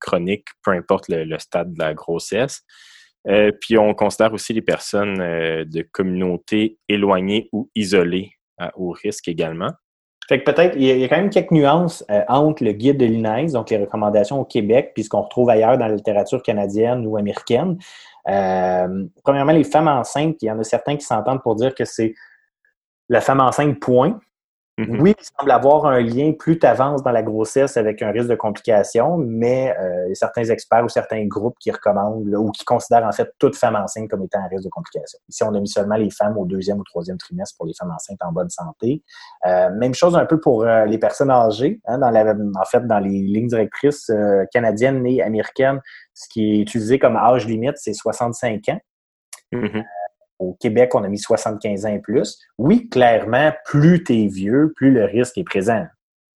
chronique, 0.00 0.48
peu 0.64 0.72
importe 0.72 1.04
le, 1.08 1.38
stade 1.38 1.72
de 1.72 1.78
la 1.78 1.94
grossesse. 1.94 2.64
Euh, 3.28 3.52
puis 3.60 3.78
on 3.78 3.94
considère 3.94 4.32
aussi 4.32 4.52
les 4.52 4.62
personnes 4.62 5.18
de 5.18 5.82
communautés 5.92 6.78
éloignées 6.88 7.48
ou 7.52 7.70
isolées 7.76 8.32
au 8.74 8.90
risque 8.90 9.28
également. 9.28 9.70
Fait 10.28 10.40
que 10.40 10.50
peut-être, 10.50 10.76
il 10.76 10.84
y, 10.84 11.04
a 11.04 11.08
quand 11.08 11.16
même 11.16 11.30
quelques 11.30 11.52
nuances 11.52 12.04
entre 12.28 12.62
le 12.62 12.72
guide 12.72 12.98
de 12.98 13.06
l'INES, 13.06 13.52
donc 13.52 13.70
les 13.70 13.78
recommandations 13.78 14.38
au 14.38 14.44
Québec, 14.44 14.92
puis 14.92 15.04
ce 15.04 15.08
qu'on 15.08 15.22
retrouve 15.22 15.48
ailleurs 15.48 15.78
dans 15.78 15.86
la 15.86 15.94
littérature 15.94 16.42
canadienne 16.42 17.06
ou 17.06 17.16
américaine. 17.16 17.78
Euh, 18.28 19.06
premièrement, 19.24 19.52
les 19.52 19.64
femmes 19.64 19.88
enceintes, 19.88 20.36
il 20.42 20.46
y 20.46 20.50
en 20.50 20.58
a 20.58 20.64
certains 20.64 20.96
qui 20.96 21.04
s'entendent 21.04 21.42
pour 21.42 21.54
dire 21.54 21.74
que 21.74 21.84
c'est 21.84 22.14
la 23.08 23.20
femme 23.20 23.40
enceinte, 23.40 23.80
point. 23.80 24.20
Mhm. 24.78 25.00
Oui, 25.00 25.14
il 25.18 25.24
semble 25.36 25.50
avoir 25.50 25.86
un 25.86 26.00
lien 26.00 26.32
plus 26.38 26.56
tu 26.56 26.64
avances 26.64 27.02
dans 27.02 27.10
la 27.10 27.24
grossesse 27.24 27.76
avec 27.76 28.00
un 28.00 28.12
risque 28.12 28.28
de 28.28 28.36
complications, 28.36 29.18
mais 29.18 29.76
euh, 29.76 30.04
il 30.06 30.10
y 30.10 30.12
a 30.12 30.14
certains 30.14 30.44
experts 30.44 30.84
ou 30.84 30.88
certains 30.88 31.26
groupes 31.26 31.56
qui 31.58 31.72
recommandent 31.72 32.28
là, 32.28 32.38
ou 32.38 32.52
qui 32.52 32.64
considèrent 32.64 33.04
en 33.04 33.10
fait 33.10 33.28
toute 33.40 33.56
femme 33.56 33.74
enceinte 33.74 34.08
comme 34.08 34.22
étant 34.22 34.38
un 34.38 34.46
risque 34.46 34.62
de 34.62 34.68
complications. 34.68 35.18
Ici, 35.28 35.42
on 35.42 35.52
a 35.52 35.58
mis 35.60 35.68
seulement 35.68 35.96
les 35.96 36.10
femmes 36.10 36.38
au 36.38 36.46
deuxième 36.46 36.78
ou 36.78 36.84
troisième 36.84 37.18
trimestre 37.18 37.56
pour 37.56 37.66
les 37.66 37.74
femmes 37.74 37.90
enceintes 37.90 38.22
en 38.22 38.30
bonne 38.30 38.50
santé. 38.50 39.02
Euh, 39.46 39.70
même 39.70 39.94
chose 39.94 40.16
un 40.16 40.26
peu 40.26 40.38
pour 40.38 40.62
euh, 40.62 40.84
les 40.84 40.98
personnes 40.98 41.30
âgées. 41.30 41.80
Hein, 41.86 41.98
dans 41.98 42.10
la, 42.10 42.32
en 42.32 42.64
fait, 42.64 42.86
dans 42.86 43.00
les 43.00 43.10
lignes 43.10 43.48
directrices 43.48 44.12
canadiennes 44.52 45.04
et 45.06 45.22
américaines, 45.22 45.80
ce 46.14 46.28
qui 46.28 46.52
est 46.52 46.60
utilisé 46.60 47.00
comme 47.00 47.16
âge 47.16 47.46
limite, 47.46 47.78
c'est 47.78 47.94
65 47.94 48.68
ans. 48.68 48.78
Mhm. 49.50 49.84
Au 50.38 50.54
Québec, 50.54 50.94
on 50.94 51.02
a 51.04 51.08
mis 51.08 51.18
75 51.18 51.86
ans 51.86 51.88
et 51.88 51.98
plus. 51.98 52.38
Oui, 52.58 52.88
clairement, 52.88 53.52
plus 53.64 54.04
tu 54.04 54.14
es 54.14 54.26
vieux, 54.26 54.72
plus 54.76 54.92
le 54.92 55.04
risque 55.04 55.36
est 55.38 55.44
présent. 55.44 55.84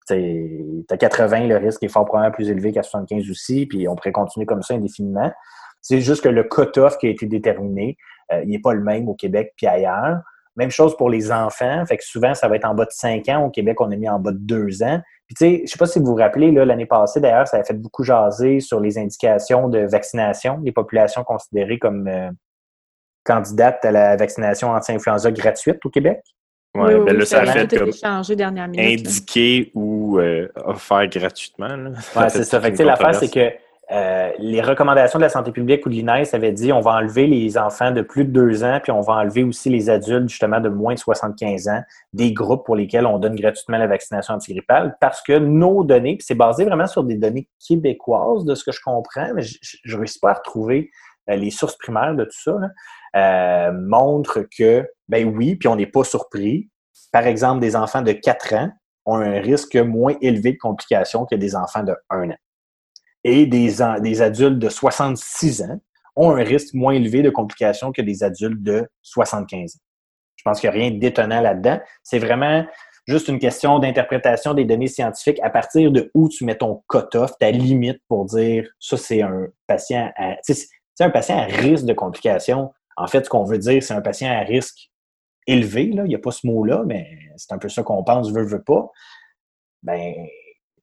Tu 0.06 0.84
as 0.88 0.96
80, 0.96 1.48
le 1.48 1.56
risque 1.56 1.82
est 1.82 1.88
fort 1.88 2.04
probablement 2.04 2.32
plus 2.32 2.48
élevé 2.48 2.72
qu'à 2.72 2.82
75 2.82 3.28
aussi, 3.30 3.66
puis 3.66 3.88
on 3.88 3.96
pourrait 3.96 4.12
continuer 4.12 4.46
comme 4.46 4.62
ça 4.62 4.74
indéfiniment. 4.74 5.30
C'est 5.82 6.00
juste 6.00 6.22
que 6.22 6.28
le 6.28 6.44
cut-off 6.44 6.98
qui 6.98 7.06
a 7.06 7.10
été 7.10 7.26
déterminé, 7.26 7.96
euh, 8.32 8.42
il 8.44 8.50
n'est 8.50 8.58
pas 8.58 8.72
le 8.72 8.82
même 8.82 9.08
au 9.08 9.14
Québec 9.14 9.52
puis 9.56 9.66
ailleurs. 9.66 10.18
Même 10.56 10.70
chose 10.70 10.96
pour 10.96 11.08
les 11.08 11.30
enfants. 11.30 11.84
Fait 11.86 11.96
que 11.96 12.04
souvent, 12.04 12.34
ça 12.34 12.48
va 12.48 12.56
être 12.56 12.64
en 12.64 12.74
bas 12.74 12.84
de 12.84 12.90
5 12.90 13.28
ans. 13.28 13.44
Au 13.44 13.50
Québec, 13.50 13.80
on 13.80 13.92
a 13.92 13.96
mis 13.96 14.08
en 14.08 14.18
bas 14.18 14.32
de 14.32 14.38
2 14.38 14.82
ans. 14.82 15.00
Puis 15.26 15.34
tu 15.34 15.44
sais, 15.44 15.62
je 15.64 15.70
sais 15.70 15.78
pas 15.78 15.86
si 15.86 15.98
vous 15.98 16.06
vous 16.06 16.14
rappelez, 16.14 16.50
l'année 16.50 16.86
passée, 16.86 17.20
d'ailleurs, 17.20 17.46
ça 17.46 17.58
a 17.58 17.64
fait 17.64 17.74
beaucoup 17.74 18.02
jaser 18.02 18.60
sur 18.60 18.80
les 18.80 18.98
indications 18.98 19.68
de 19.68 19.80
vaccination, 19.80 20.58
les 20.64 20.72
populations 20.72 21.22
considérées 21.22 21.78
comme 21.78 22.08
euh, 22.08 22.30
candidates 23.28 23.84
à 23.84 23.92
la 23.92 24.16
vaccination 24.16 24.70
anti-influenza 24.70 25.30
gratuite 25.30 25.78
au 25.84 25.90
Québec? 25.90 26.20
Ouais, 26.74 26.82
Oui, 26.82 26.94
oui, 26.94 27.04
ben 27.06 27.12
là, 27.12 27.20
oui, 27.20 27.26
ça 27.26 27.40
a 27.40 27.46
fait 27.46 27.78
comme 27.78 27.92
changé 27.92 28.36
dernière 28.36 28.68
minute. 28.68 29.04
là. 29.04 29.10
indiqué 29.10 29.70
ou 29.74 30.18
euh, 30.18 30.48
offert 30.64 31.06
gratuitement. 31.08 31.68
Ouais, 32.16 32.28
c'est 32.28 32.44
ça. 32.44 32.58
toute 32.58 32.66
Fait 32.66 32.68
que, 32.68 32.68
une 32.68 32.72
tu 32.72 32.76
sais, 32.76 32.84
l'affaire, 32.84 33.14
c'est 33.14 33.32
que 33.32 33.52
euh, 33.90 34.30
les 34.38 34.60
recommandations 34.60 35.18
de 35.18 35.24
la 35.24 35.30
santé 35.30 35.50
publique 35.50 35.86
ou 35.86 35.88
de 35.88 35.94
l'INES 35.94 36.34
avaient 36.34 36.52
dit 36.52 36.74
on 36.74 36.80
va 36.80 36.90
enlever 36.96 37.26
les 37.26 37.56
enfants 37.56 37.90
de 37.90 38.02
plus 38.02 38.26
de 38.26 38.30
deux 38.30 38.62
ans, 38.62 38.80
puis 38.82 38.92
on 38.92 39.00
va 39.00 39.14
enlever 39.14 39.44
aussi 39.44 39.70
les 39.70 39.88
adultes, 39.88 40.28
justement, 40.28 40.60
de 40.60 40.68
moins 40.68 40.92
de 40.92 40.98
75 40.98 41.68
ans, 41.68 41.80
des 42.12 42.34
groupes 42.34 42.66
pour 42.66 42.76
lesquels 42.76 43.06
on 43.06 43.18
donne 43.18 43.34
gratuitement 43.34 43.78
la 43.78 43.86
vaccination 43.86 44.34
antigrippale, 44.34 44.96
parce 45.00 45.22
que 45.22 45.38
nos 45.38 45.84
données, 45.84 46.16
puis 46.16 46.26
c'est 46.26 46.34
basé 46.34 46.66
vraiment 46.66 46.86
sur 46.86 47.02
des 47.02 47.14
données 47.14 47.48
québécoises, 47.66 48.44
de 48.44 48.54
ce 48.54 48.62
que 48.62 48.72
je 48.72 48.80
comprends, 48.84 49.32
mais 49.34 49.42
je 49.42 49.56
ne 49.90 49.96
réussis 49.96 50.20
pas 50.20 50.32
à 50.32 50.34
retrouver 50.34 50.90
euh, 50.90 51.07
les 51.36 51.50
sources 51.50 51.76
primaires 51.76 52.14
de 52.14 52.24
tout 52.24 52.30
ça, 52.32 52.58
euh, 53.16 53.72
montrent 53.72 54.46
que, 54.56 54.88
ben 55.08 55.26
oui, 55.34 55.56
puis 55.56 55.68
on 55.68 55.76
n'est 55.76 55.86
pas 55.86 56.04
surpris. 56.04 56.70
Par 57.12 57.26
exemple, 57.26 57.60
des 57.60 57.76
enfants 57.76 58.02
de 58.02 58.12
4 58.12 58.54
ans 58.54 58.70
ont 59.06 59.16
un 59.16 59.40
risque 59.40 59.76
moins 59.76 60.14
élevé 60.20 60.52
de 60.52 60.58
complications 60.58 61.24
que 61.24 61.34
des 61.34 61.56
enfants 61.56 61.82
de 61.82 61.94
1 62.10 62.30
an 62.30 62.36
et 63.24 63.46
des, 63.46 63.76
des 64.00 64.22
adultes 64.22 64.58
de 64.58 64.68
66 64.68 65.62
ans 65.62 65.80
ont 66.16 66.30
un 66.30 66.42
risque 66.42 66.74
moins 66.74 66.94
élevé 66.94 67.22
de 67.22 67.30
complications 67.30 67.92
que 67.92 68.02
des 68.02 68.24
adultes 68.24 68.62
de 68.62 68.88
75 69.02 69.76
ans. 69.76 69.78
Je 70.36 70.42
pense 70.44 70.60
qu'il 70.60 70.70
n'y 70.70 70.76
a 70.76 70.78
rien 70.78 70.90
d'étonnant 70.92 71.40
là-dedans. 71.40 71.80
C'est 72.02 72.18
vraiment 72.18 72.64
juste 73.06 73.28
une 73.28 73.38
question 73.38 73.78
d'interprétation 73.78 74.54
des 74.54 74.64
données 74.64 74.88
scientifiques 74.88 75.40
à 75.42 75.50
partir 75.50 75.90
de 75.90 76.10
où 76.14 76.28
tu 76.28 76.44
mets 76.44 76.56
ton 76.56 76.82
cut-off, 76.88 77.32
ta 77.38 77.50
limite 77.50 78.00
pour 78.08 78.24
dire 78.24 78.68
ça, 78.78 78.96
c'est 78.96 79.22
un 79.22 79.46
patient 79.66 80.12
à, 80.16 80.36
sais, 80.98 81.04
un 81.04 81.10
patient 81.10 81.38
à 81.38 81.44
risque 81.44 81.84
de 81.84 81.92
complications. 81.92 82.72
En 82.96 83.06
fait, 83.06 83.24
ce 83.24 83.30
qu'on 83.30 83.44
veut 83.44 83.58
dire, 83.58 83.82
c'est 83.82 83.94
un 83.94 84.00
patient 84.00 84.30
à 84.30 84.40
risque 84.40 84.90
élevé. 85.46 85.86
Là. 85.86 86.04
Il 86.04 86.08
n'y 86.08 86.14
a 86.14 86.18
pas 86.18 86.30
ce 86.30 86.46
mot-là, 86.46 86.82
mais 86.86 87.18
c'est 87.36 87.52
un 87.52 87.58
peu 87.58 87.68
ça 87.68 87.82
qu'on 87.82 88.04
pense, 88.04 88.32
veut, 88.32 88.44
veut 88.44 88.62
pas. 88.62 88.90
Ben, 89.82 90.14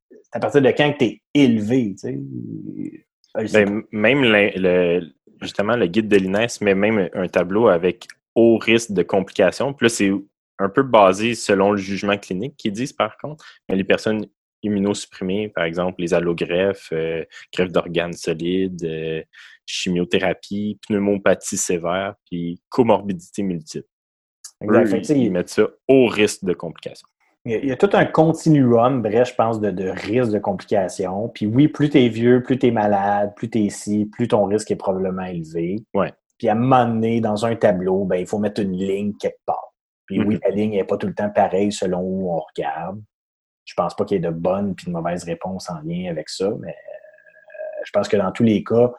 c'est 0.10 0.36
à 0.38 0.39
partir 0.39 0.62
de 0.62 0.69
quand 0.69 0.93
que 0.93 0.98
tu 0.98 1.05
es 1.05 1.22
élevé, 1.34 1.95
tu 2.00 3.05
Ben, 3.53 3.84
même 3.91 4.24
le, 4.24 5.01
justement, 5.41 5.75
le 5.75 5.88
guide 5.88 6.07
de 6.07 6.17
l'INES 6.17 6.48
met 6.62 6.75
même 6.75 7.10
un 7.13 7.27
tableau 7.27 7.67
avec 7.67 8.07
haut 8.34 8.57
risque 8.57 8.91
de 8.91 9.03
complications. 9.03 9.74
Puis 9.74 9.86
là, 9.86 9.89
c'est 9.89 10.12
un 10.60 10.69
peu 10.69 10.84
basé 10.84 11.36
selon 11.36 11.72
le 11.72 11.77
jugement 11.77 12.17
clinique 12.17 12.55
qu'ils 12.57 12.72
disent, 12.72 12.93
par 12.93 13.17
contre. 13.17 13.45
Mais 13.67 13.75
les 13.75 13.84
personnes 13.84 14.25
immunosupprimées, 14.63 15.50
par 15.50 15.65
exemple, 15.65 16.01
les 16.01 16.13
allogreffes, 16.13 16.89
euh, 16.91 17.24
greffe 17.53 17.72
d'organes 17.72 18.13
solides, 18.13 18.84
euh, 18.84 19.22
chimiothérapie, 19.65 20.79
pneumopathie 20.88 21.57
sévère, 21.57 22.15
puis 22.29 22.62
comorbidité 22.69 23.43
multiple. 23.43 23.88
exact. 24.62 25.12
Eux, 25.12 25.15
ils 25.15 25.31
mettent 25.31 25.50
ça 25.50 25.67
au 25.88 26.07
risque 26.07 26.43
de 26.45 26.53
complications. 26.53 27.07
Il 27.48 27.65
y, 27.65 27.72
a, 27.72 27.77
tout 27.77 27.89
un 27.93 28.05
continuum, 28.05 29.03
bref, 29.03 29.29
je 29.29 29.36
pense, 29.36 29.62
de, 29.62 29.69
de 29.69 29.88
risque 29.88 30.31
de 30.31 30.39
complications. 30.39 31.29
Puis 31.29 31.45
oui, 31.45 31.67
plus 31.67 31.91
tu 31.91 32.03
es 32.03 32.10
vieux, 32.10 32.41
plus 32.41 32.57
tu 32.57 32.67
es 32.67 32.72
malade, 32.72 33.34
plus 33.36 33.51
tu 33.51 33.60
es 33.60 33.62
ici, 33.62 34.10
plus 34.12 34.27
ton 34.27 34.45
risque 34.45 34.72
est 34.72 34.75
probablement 34.75 35.25
élevé. 35.25 35.75
Ouais. 35.93 36.12
Puis 36.39 36.50
à 36.50 36.53
un 36.53 36.55
moment 36.55 36.86
donné, 36.88 37.22
dans 37.22 37.45
un 37.45 37.55
tableau, 37.55 38.03
ben, 38.05 38.15
il 38.15 38.25
faut 38.25 38.39
mettre 38.39 38.62
une 38.62 38.75
ligne 38.75 39.13
quelque 39.17 39.38
part. 39.45 39.75
Puis 40.07 40.19
oui, 40.24 40.36
Mhm. 40.36 40.39
la 40.43 40.50
ligne 40.50 40.72
n'est 40.72 40.84
pas 40.86 40.98
tout 40.98 41.05
le 41.05 41.13
temps 41.13 41.29
pareille 41.29 41.72
selon 41.72 42.01
où 42.01 42.31
on 42.31 42.39
regarde. 42.39 43.00
Je 43.63 43.75
pense 43.75 43.95
pas 43.95 44.05
qu'il 44.05 44.15
y 44.15 44.17
ait 44.17 44.27
de 44.27 44.31
bonnes 44.36 44.74
puis 44.74 44.88
de 44.88 44.91
mauvaises 44.91 45.24
réponses 45.24 45.69
en 45.69 45.79
lien 45.84 46.10
avec 46.10 46.29
ça, 46.29 46.50
mais 46.60 46.69
euh, 46.69 47.81
je 47.84 47.91
pense 47.91 48.07
que 48.07 48.17
dans 48.17 48.31
tous 48.31 48.43
les 48.43 48.63
cas, 48.63 48.91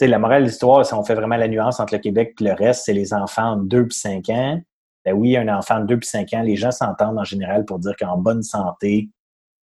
sais, 0.00 0.06
la 0.06 0.18
morale 0.18 0.42
de 0.42 0.48
l'histoire, 0.48 0.84
si 0.84 0.94
on 0.94 1.04
fait 1.04 1.14
vraiment 1.14 1.36
la 1.36 1.48
nuance 1.48 1.80
entre 1.80 1.94
le 1.94 2.00
Québec 2.00 2.34
et 2.40 2.44
le 2.44 2.52
reste, 2.52 2.84
c'est 2.84 2.92
les 2.92 3.12
enfants 3.14 3.56
de 3.56 3.68
2 3.68 3.86
puis 3.86 3.98
5 3.98 4.28
ans. 4.30 4.60
Ben 5.04 5.14
oui, 5.14 5.36
un 5.36 5.48
enfant 5.48 5.80
de 5.80 5.86
2 5.86 5.98
puis 5.98 6.08
5 6.08 6.32
ans, 6.34 6.42
les 6.42 6.56
gens 6.56 6.70
s'entendent 6.70 7.18
en 7.18 7.24
général 7.24 7.64
pour 7.64 7.78
dire 7.78 7.94
qu'en 7.98 8.18
bonne 8.18 8.42
santé, 8.42 9.10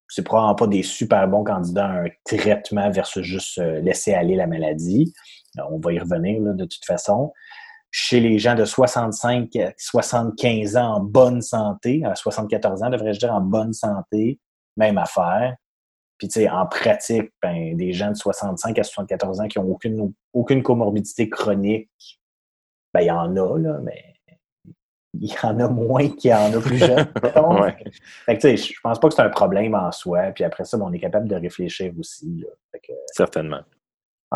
c'est 0.08 0.22
probablement 0.22 0.54
pas 0.54 0.66
des 0.66 0.82
super 0.82 1.28
bons 1.28 1.44
candidats 1.44 1.86
à 1.86 2.04
un 2.04 2.08
traitement 2.24 2.90
versus 2.90 3.22
juste 3.22 3.58
euh, 3.58 3.80
laisser 3.80 4.14
aller 4.14 4.36
la 4.36 4.46
maladie. 4.46 5.12
Euh, 5.58 5.62
On 5.70 5.78
va 5.78 5.92
y 5.92 5.98
revenir 5.98 6.40
de 6.40 6.64
toute 6.64 6.84
façon. 6.84 7.32
Chez 7.90 8.20
les 8.20 8.38
gens 8.38 8.54
de 8.54 8.64
65 8.64 9.54
à 9.56 9.72
75 9.76 10.76
ans 10.76 10.94
en 10.96 11.00
bonne 11.00 11.40
santé, 11.40 12.02
à 12.04 12.14
74 12.14 12.82
ans, 12.82 12.90
devrais-je 12.90 13.18
dire, 13.18 13.32
en 13.32 13.40
bonne 13.40 13.72
santé, 13.72 14.38
même 14.76 14.98
affaire. 14.98 15.56
Puis, 16.18 16.28
tu 16.28 16.40
sais, 16.40 16.48
en 16.48 16.66
pratique, 16.66 17.32
ben, 17.40 17.76
des 17.76 17.92
gens 17.92 18.10
de 18.10 18.16
65 18.16 18.78
à 18.78 18.82
74 18.82 19.40
ans 19.40 19.48
qui 19.48 19.58
n'ont 19.58 19.70
aucune, 19.70 20.12
aucune 20.32 20.62
comorbidité 20.62 21.28
chronique, 21.28 21.88
ben, 22.92 23.00
il 23.02 23.06
y 23.06 23.10
en 23.10 23.36
a, 23.36 23.58
là, 23.58 23.78
mais 23.82 24.04
il 25.14 25.32
y 25.32 25.36
en 25.42 25.58
a 25.60 25.68
moins 25.68 26.08
qu'il 26.08 26.30
y 26.30 26.34
en 26.34 26.52
a 26.52 26.60
plus 26.60 26.78
jeunes. 26.78 27.06
Ouais. 27.60 27.76
Fait 28.26 28.36
que, 28.36 28.40
tu 28.40 28.56
sais, 28.56 28.56
je 28.56 28.80
pense 28.82 28.98
pas 29.00 29.08
que 29.08 29.14
c'est 29.14 29.22
un 29.22 29.30
problème 29.30 29.74
en 29.74 29.90
soi. 29.92 30.32
Puis 30.34 30.44
après 30.44 30.64
ça, 30.64 30.76
ben, 30.76 30.86
on 30.88 30.92
est 30.92 30.98
capable 30.98 31.28
de 31.28 31.36
réfléchir 31.36 31.92
aussi. 31.98 32.40
là. 32.40 32.48
Fait 32.72 32.80
que, 32.80 32.92
Certainement. 33.12 33.60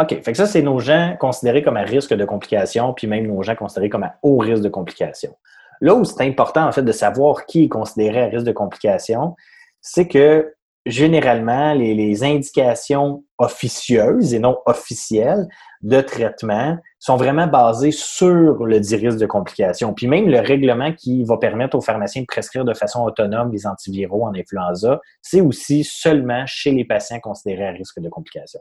OK. 0.01 0.23
Fait 0.23 0.33
que 0.33 0.35
ça, 0.35 0.47
c'est 0.47 0.63
nos 0.63 0.79
gens 0.79 1.17
considérés 1.21 1.63
comme 1.63 1.77
à 1.77 1.83
risque 1.83 2.15
de 2.15 2.25
complications, 2.25 2.95
puis 2.95 3.07
même 3.07 3.27
nos 3.27 3.43
gens 3.43 3.55
considérés 3.55 3.91
comme 3.91 4.05
à 4.05 4.17
haut 4.23 4.39
risque 4.39 4.63
de 4.63 4.69
complications. 4.69 5.37
Là 5.81 5.95
où 5.95 6.05
c'est 6.05 6.23
important, 6.23 6.67
en 6.67 6.73
fait, 6.73 6.83
de 6.83 6.93
savoir 6.93 7.45
qui 7.45 7.65
est 7.65 7.69
considéré 7.69 8.23
à 8.23 8.27
risque 8.27 8.47
de 8.47 8.53
complications, 8.53 9.37
c'est 9.81 10.09
que 10.09 10.55
généralement, 10.87 11.75
les, 11.75 11.95
les 11.95 12.25
indications 12.25 13.25
officieuses 13.39 14.35
et 14.35 14.39
non 14.39 14.59
officielles 14.67 15.47
de 15.83 16.01
traitement 16.01 16.79
sont 16.99 17.17
vraiment 17.17 17.47
basées 17.47 17.91
sur 17.91 18.65
le 18.65 18.77
risque 18.77 19.19
de 19.19 19.27
complications. 19.27 19.93
Puis 19.95 20.07
même 20.07 20.29
le 20.29 20.41
règlement 20.41 20.93
qui 20.93 21.25
va 21.25 21.37
permettre 21.37 21.77
aux 21.77 21.81
pharmaciens 21.81 22.23
de 22.23 22.27
prescrire 22.27 22.65
de 22.65 22.75
façon 22.75 23.03
autonome 23.03 23.53
les 23.53 23.67
antiviraux 23.67 24.25
en 24.25 24.35
influenza, 24.35 25.01
c'est 25.21 25.41
aussi 25.41 25.85
seulement 25.85 26.45
chez 26.47 26.71
les 26.71 26.85
patients 26.85 27.21
considérés 27.21 27.67
à 27.67 27.71
risque 27.73 28.01
de 28.01 28.09
complications. 28.09 28.61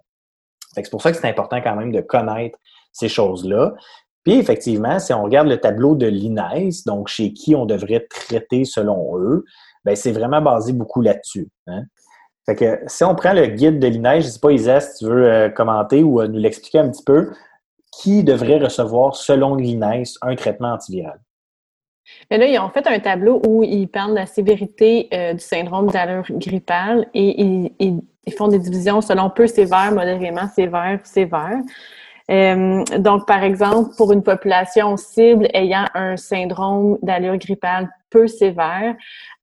C'est 0.74 0.90
pour 0.90 1.02
ça 1.02 1.12
que 1.12 1.18
c'est 1.18 1.28
important 1.28 1.62
quand 1.62 1.76
même 1.76 1.92
de 1.92 2.02
connaître 2.02 2.58
ces 2.92 3.10
choses-là. 3.10 3.74
Puis 4.24 4.34
effectivement, 4.34 5.00
si 5.00 5.14
on 5.14 5.24
regarde 5.24 5.48
le 5.48 5.60
tableau 5.60 5.96
de 5.96 6.06
l'INES, 6.06 6.70
donc 6.86 7.08
chez 7.08 7.34
qui 7.34 7.56
on 7.56 7.66
devrait 7.66 8.08
traiter 8.10 8.66
selon 8.66 9.18
eux, 9.18 9.44
ben 9.84 9.96
c'est 9.96 10.12
vraiment 10.12 10.42
basé 10.42 10.74
beaucoup 10.74 11.02
là-dessus. 11.02 11.50
Hein? 11.68 11.84
Si 12.88 13.04
on 13.04 13.16
prend 13.16 13.34
le 13.34 13.48
guide 13.48 13.80
de 13.80 13.88
l'INES, 13.88 14.22
je 14.22 14.28
ne 14.28 14.32
sais 14.32 14.40
pas 14.40 14.52
Isa 14.52 14.80
si 14.80 15.00
tu 15.00 15.06
veux 15.06 15.26
euh, 15.26 15.50
commenter 15.50 16.04
ou 16.04 16.22
euh, 16.22 16.28
nous 16.28 16.40
l'expliquer 16.40 16.80
un 16.80 16.90
petit 16.90 17.04
peu, 17.04 17.32
qui 17.92 18.24
devrait 18.24 18.60
recevoir 18.60 19.16
selon 19.16 19.56
l'INES 19.56 20.04
un 20.22 20.36
traitement 20.36 20.74
antiviral? 20.74 21.20
Mais 22.30 22.38
là, 22.38 22.48
ils 22.48 22.60
ont 22.60 22.70
fait 22.70 22.86
un 22.88 23.00
tableau 23.00 23.42
où 23.48 23.64
ils 23.64 23.88
parlent 23.88 24.12
de 24.12 24.16
la 24.16 24.26
sévérité 24.26 25.08
euh, 25.14 25.34
du 25.34 25.40
syndrome 25.40 25.88
d'allure 25.88 26.26
grippale 26.30 27.08
et 27.14 27.72
ils, 27.80 28.02
font 28.38 28.48
des 28.48 28.60
divisions 28.60 29.02
selon 29.02 29.30
peu 29.30 29.48
sévère, 29.48 29.92
modérément 29.92 30.48
sévère, 30.48 31.00
sévère. 31.04 31.60
Donc, 32.30 33.28
par 33.28 33.44
exemple, 33.44 33.90
pour 33.98 34.14
une 34.14 34.24
population 34.24 34.96
cible 34.96 35.50
ayant 35.54 35.86
un 35.94 36.16
syndrome 36.16 36.98
d'allure 37.02 37.38
grippale 37.38 37.90
peu 38.12 38.28
sévère. 38.28 38.96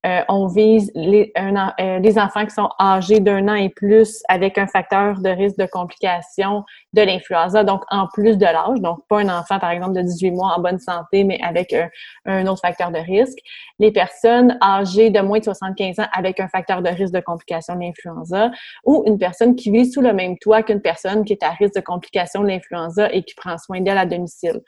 Euh, 0.07 0.21
on 0.29 0.47
vise 0.47 0.93
les, 0.95 1.33
euh, 1.37 2.21
enfants 2.21 2.45
qui 2.47 2.55
sont 2.55 2.69
âgés 2.79 3.19
d'un 3.19 3.49
an 3.49 3.55
et 3.55 3.69
plus 3.69 4.23
avec 4.29 4.57
un 4.57 4.69
facteur 4.69 5.21
de 5.21 5.29
risque 5.29 5.59
de 5.59 5.67
complication 5.67 6.63
de 6.93 7.03
l'influenza, 7.03 7.65
donc 7.65 7.83
en 7.91 8.07
plus 8.07 8.39
de 8.39 8.45
l'âge, 8.45 8.81
donc 8.81 9.01
pas 9.09 9.19
un 9.19 9.29
enfant, 9.29 9.59
par 9.59 9.71
exemple, 9.71 9.95
de 9.95 10.03
18 10.03 10.31
mois 10.31 10.55
en 10.57 10.61
bonne 10.61 10.79
santé, 10.79 11.25
mais 11.25 11.41
avec 11.43 11.73
un, 11.73 11.89
un, 12.27 12.47
autre 12.47 12.61
facteur 12.61 12.93
de 12.93 12.99
risque. 12.99 13.39
Les 13.81 13.91
personnes 13.91 14.57
âgées 14.63 15.11
de 15.11 15.21
moins 15.21 15.41
de 15.41 15.45
75 15.45 15.99
ans 15.99 16.07
avec 16.13 16.39
un 16.39 16.49
facteur 16.49 16.81
de 16.81 16.91
risque 16.91 17.15
de 17.15 17.21
complication 17.21 17.75
de 17.75 17.81
l'influenza 17.81 18.53
ou 18.85 19.03
une 19.07 19.19
personne 19.19 19.57
qui 19.57 19.73
vit 19.73 19.91
sous 19.91 20.01
le 20.01 20.13
même 20.13 20.39
toit 20.39 20.63
qu'une 20.63 20.81
personne 20.81 21.25
qui 21.25 21.33
est 21.33 21.43
à 21.43 21.51
risque 21.51 21.75
de 21.75 21.81
complication 21.81 22.43
de 22.43 22.49
l'influenza 22.49 23.13
et 23.13 23.25
qui 23.25 23.35
prend 23.35 23.59
soin 23.59 23.81
d'elle 23.81 23.99
à 23.99 24.07
domicile. 24.07 24.61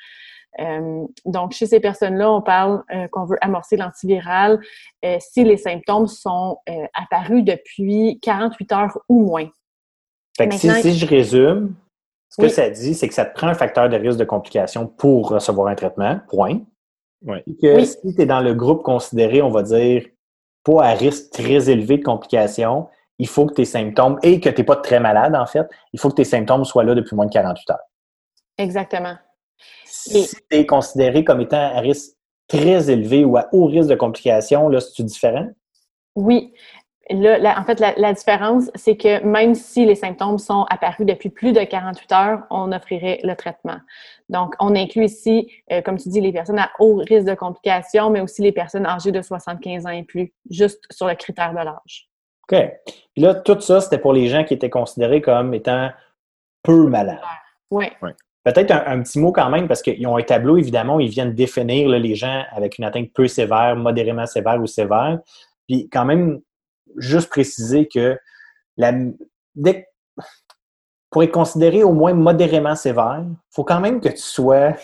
Euh, 0.59 1.07
donc, 1.25 1.52
chez 1.52 1.66
ces 1.66 1.80
personnes-là, 1.80 2.30
on 2.30 2.42
parle 2.42 2.83
euh, 2.92 3.07
qu'on 3.09 3.25
veut 3.25 3.38
amorcer 3.40 3.76
l'antiviral 3.76 4.61
euh, 5.04 5.16
si 5.21 5.45
les 5.45 5.57
symptômes 5.57 6.07
sont 6.07 6.59
apparus 6.95 7.45
depuis 7.45 8.19
48 8.21 8.73
heures 8.73 8.99
ou 9.09 9.25
moins. 9.25 9.49
Fait 10.37 10.49
que 10.49 10.54
si, 10.54 10.69
je 10.99 11.07
résume, 11.07 11.75
ce 12.28 12.42
que 12.42 12.49
ça 12.49 12.71
dit, 12.71 12.95
c'est 12.95 13.09
que 13.09 13.14
ça 13.14 13.25
te 13.25 13.35
prend 13.35 13.49
un 13.49 13.54
facteur 13.54 13.88
de 13.88 13.97
risque 13.97 14.19
de 14.19 14.25
complication 14.25 14.87
pour 14.87 15.28
recevoir 15.28 15.69
un 15.69 15.75
traitement, 15.75 16.21
point. 16.28 16.61
Et 17.47 17.57
que 17.61 17.85
si 17.85 18.14
tu 18.14 18.23
es 18.23 18.26
dans 18.26 18.40
le 18.40 18.54
groupe 18.54 18.83
considéré, 18.83 19.42
on 19.42 19.50
va 19.50 19.62
dire, 19.62 20.07
pas 20.64 20.85
à 20.85 20.95
risque 20.95 21.30
très 21.30 21.69
élevé 21.69 21.99
de 21.99 22.04
complications, 22.04 22.88
il 23.19 23.28
faut 23.28 23.47
que 23.47 23.54
tes 23.54 23.66
symptômes, 23.66 24.19
et 24.23 24.40
que 24.40 24.49
tu 24.49 24.61
n'es 24.61 24.64
pas 24.64 24.76
très 24.76 25.00
malade 25.00 25.35
en 25.35 25.47
fait, 25.47 25.69
il 25.92 26.00
faut 26.00 26.09
que 26.09 26.14
tes 26.14 26.25
symptômes 26.25 26.64
soient 26.64 26.85
là 26.85 26.95
depuis 26.95 27.14
moins 27.14 27.26
de 27.26 27.33
48 27.33 27.71
heures. 27.71 27.78
Exactement 28.57 29.16
si 29.85 30.29
tu 30.29 30.57
es 30.57 30.67
considéré 30.67 31.25
comme 31.25 31.40
étant 31.40 31.75
à 31.75 31.81
risque 31.81 32.14
très 32.49 32.90
élevé 32.90 33.25
ou 33.25 33.37
à 33.37 33.49
haut 33.52 33.67
risque 33.67 33.88
de 33.88 33.95
complications, 33.95 34.69
là, 34.69 34.81
c'est-tu 34.81 35.05
différent? 35.05 35.49
Oui. 36.17 36.52
Là, 37.11 37.59
en 37.59 37.64
fait, 37.64 37.81
la, 37.81 38.12
différence, 38.12 38.71
c'est 38.76 38.97
que 38.97 39.21
même 39.25 39.57
si 39.57 39.85
les 39.85 39.97
symptômes 39.97 40.38
sont 40.38 40.64
apparus 40.71 41.05
depuis 41.05 41.29
plus 41.29 41.52
de 41.52 41.61
48 41.61 42.12
heures, 42.12 42.43
on 42.50 42.71
offrirait 42.71 43.19
le 43.25 43.35
traitement. 43.35 43.79
Donc, 44.29 44.55
on 44.61 44.76
inclut 44.76 45.07
ici, 45.07 45.50
euh, 45.73 45.83
comme 45.83 45.99
tu 45.99 46.09
dis, 46.09 46.21
les 46.21 46.33
personnes 46.33 46.61
à 46.61 46.71
haut 46.79 46.97
risque 46.97 47.26
de 47.26 47.35
complications, 47.35 48.11
mais 48.11 48.21
aussi 48.21 48.43
les 48.43 48.52
personnes 48.52 48.87
âgées 48.87 49.11
de 49.11 49.23
75 49.23 49.87
ans 49.87 49.90
et 49.90 50.05
plus, 50.05 50.33
juste 50.50 50.85
sur 50.93 51.09
le 51.09 51.17
critère 51.17 51.50
de 51.50 51.64
l'âge. 51.64 52.09
OK. 52.49 52.59
Puis 52.87 53.23
là, 53.25 53.35
tout 53.35 53.61
ça, 53.61 53.81
c'était 53.81 53.99
pour 53.99 54.12
les 54.12 54.29
gens 54.29 54.45
qui 54.45 54.55
étaient 54.55 54.71
considérés 54.71 55.21
comme 55.21 55.52
étant 55.52 55.90
peu 56.62 56.87
malades. 56.87 57.19
Oui. 57.73 57.87
Peut-être 58.43 58.71
un, 58.71 59.03
petit 59.03 59.19
mot 59.19 59.33
quand 59.33 59.51
même, 59.51 59.69
parce 59.69 59.83
qu'ils 59.83 60.07
ont 60.07 60.17
un 60.17 60.23
tableau, 60.23 60.57
évidemment, 60.57 60.97
où 60.97 61.01
ils 61.01 61.11
viennent 61.11 61.35
définir 61.35 61.89
les 61.89 62.15
gens 62.15 62.43
avec 62.53 62.79
une 62.79 62.85
atteinte 62.85 63.13
peu 63.13 63.29
sévère, 63.29 63.77
modérément 63.77 64.27
sévère 64.27 64.61
ou 64.61 64.67
sévère. 64.67 65.19
Puis 65.69 65.91
quand 65.91 66.07
même, 66.07 66.41
juste 66.97 67.29
préciser 67.29 67.87
que 67.87 68.19
la, 68.79 68.93
pour 71.11 71.23
être 71.23 71.33
considéré 71.33 71.83
au 71.83 71.93
moins 71.93 72.15
modérément 72.15 72.75
sévère, 72.75 73.25
il 73.27 73.37
faut 73.51 73.65
quand 73.65 73.81
même 73.81 74.01
que 74.01 74.09
tu 74.09 74.23
sois 74.23 74.75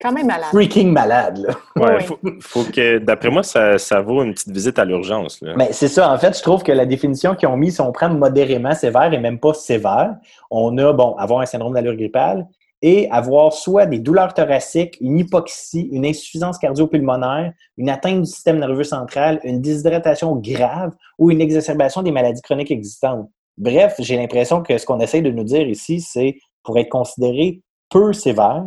quand 0.00 0.12
même 0.12 0.26
malade. 0.26 0.50
Freaking 0.50 0.92
malade, 0.92 1.38
là. 1.38 1.98
faut, 2.40 2.64
que, 2.64 2.98
d'après 2.98 3.30
moi, 3.30 3.42
ça, 3.42 3.78
ça, 3.78 4.02
vaut 4.02 4.22
une 4.22 4.34
petite 4.34 4.50
visite 4.50 4.78
à 4.78 4.84
l'urgence. 4.84 5.40
Mais 5.56 5.72
c'est 5.72 5.88
ça, 5.88 6.12
en 6.12 6.18
fait, 6.18 6.36
je 6.36 6.42
trouve 6.42 6.62
que 6.62 6.72
la 6.72 6.84
définition 6.84 7.34
qu'ils 7.34 7.48
ont 7.48 7.56
mise, 7.56 7.76
si 7.76 7.80
on 7.80 7.92
prend 7.92 8.10
modérément 8.10 8.74
sévère 8.74 9.12
et 9.14 9.18
même 9.18 9.38
pas 9.38 9.54
sévère, 9.54 10.16
on 10.50 10.76
a, 10.76 10.92
bon, 10.92 11.14
avoir 11.16 11.40
un 11.40 11.46
syndrome 11.46 11.72
d'allure 11.72 11.96
grippale, 11.96 12.46
et 12.86 13.10
avoir 13.10 13.52
soit 13.52 13.84
des 13.84 13.98
douleurs 13.98 14.32
thoraciques, 14.32 14.96
une 15.00 15.18
hypoxie, 15.18 15.88
une 15.90 16.06
insuffisance 16.06 16.56
cardio-pulmonaire, 16.56 17.52
une 17.76 17.90
atteinte 17.90 18.20
du 18.20 18.26
système 18.26 18.60
nerveux 18.60 18.84
central, 18.84 19.40
une 19.42 19.60
déshydratation 19.60 20.36
grave 20.36 20.94
ou 21.18 21.32
une 21.32 21.40
exacerbation 21.40 22.04
des 22.04 22.12
maladies 22.12 22.42
chroniques 22.42 22.70
existantes. 22.70 23.28
Bref, 23.58 23.96
j'ai 23.98 24.16
l'impression 24.16 24.62
que 24.62 24.78
ce 24.78 24.86
qu'on 24.86 25.00
essaie 25.00 25.20
de 25.20 25.32
nous 25.32 25.42
dire 25.42 25.66
ici, 25.66 26.00
c'est 26.00 26.36
pour 26.62 26.78
être 26.78 26.88
considéré 26.88 27.60
peu 27.90 28.12
sévère, 28.12 28.64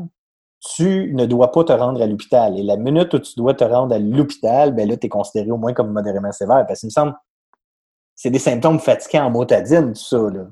tu 0.76 1.14
ne 1.14 1.26
dois 1.26 1.54
pas 1.54 1.64
te 1.64 1.72
rendre 1.72 2.02
à 2.02 2.06
l'hôpital. 2.06 2.60
Et 2.60 2.64
la 2.64 2.76
minute 2.76 3.14
où 3.14 3.20
tu 3.20 3.36
dois 3.38 3.54
te 3.54 3.64
rendre 3.64 3.96
à 3.96 4.00
l'hôpital, 4.00 4.76
ben 4.76 4.90
là, 4.90 4.98
tu 4.98 5.06
es 5.06 5.10
considéré 5.10 5.50
au 5.50 5.58
moins 5.58 5.72
comme 5.72 5.94
modérément 5.94 6.34
sévère. 6.34 6.66
Parce 6.68 6.82
qu'il 6.82 6.88
me 6.88 6.92
semble 6.92 7.16
c'est 8.16 8.32
des 8.32 8.40
symptômes 8.40 8.80
fatigants 8.80 9.28
en 9.28 9.30
motadine, 9.30 9.94
tout 9.94 10.02
ça. 10.02 10.18
Là. 10.18 10.48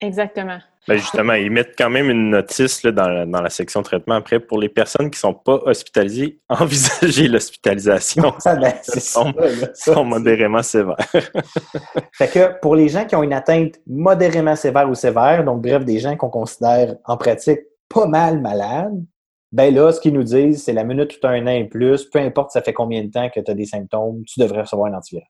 Exactement. 0.00 0.58
Ben 0.88 0.96
justement, 0.96 1.34
ils 1.34 1.50
mettent 1.50 1.74
quand 1.76 1.90
même 1.90 2.08
une 2.08 2.30
notice 2.30 2.82
là, 2.84 2.90
dans, 2.90 3.30
dans, 3.30 3.42
la 3.42 3.50
section 3.50 3.82
traitement 3.82 4.14
après 4.14 4.40
pour 4.40 4.58
les 4.58 4.70
personnes 4.70 5.10
qui 5.10 5.16
ne 5.16 5.32
sont 5.32 5.34
pas 5.34 5.60
hospitalisées, 5.66 6.40
envisager 6.48 7.28
l'hospitalisation. 7.28 8.32
ça, 8.38 8.56
ben, 8.60 8.72
c'est 8.82 9.00
sont, 9.00 9.32
sont 9.74 10.04
modérément 10.04 10.62
sévères. 10.62 10.96
fait 12.14 12.28
que 12.28 12.58
pour 12.60 12.74
les 12.74 12.88
gens 12.88 13.04
qui 13.04 13.14
ont 13.14 13.22
une 13.22 13.34
atteinte 13.34 13.74
modérément 13.86 14.56
sévère 14.56 14.88
ou 14.88 14.94
sévère, 14.94 15.44
donc 15.44 15.60
bref, 15.60 15.84
des 15.84 15.98
gens 15.98 16.16
qu'on 16.16 16.30
considère 16.30 16.96
en 17.04 17.18
pratique 17.18 17.60
pas 17.88 18.06
mal 18.06 18.40
malades, 18.40 19.04
ben 19.52 19.74
là, 19.74 19.92
ce 19.92 20.00
qu'ils 20.00 20.14
nous 20.14 20.22
disent, 20.22 20.64
c'est 20.64 20.72
la 20.72 20.84
minute 20.84 21.18
as 21.22 21.28
un 21.28 21.46
an 21.46 21.50
et 21.50 21.64
plus, 21.64 22.04
peu 22.06 22.20
importe 22.20 22.52
ça 22.52 22.62
fait 22.62 22.72
combien 22.72 23.04
de 23.04 23.10
temps 23.10 23.28
que 23.28 23.40
tu 23.40 23.50
as 23.50 23.54
des 23.54 23.66
symptômes, 23.66 24.22
tu 24.24 24.40
devrais 24.40 24.62
recevoir 24.62 24.90
un 24.92 24.96
antiviral. 24.96 25.28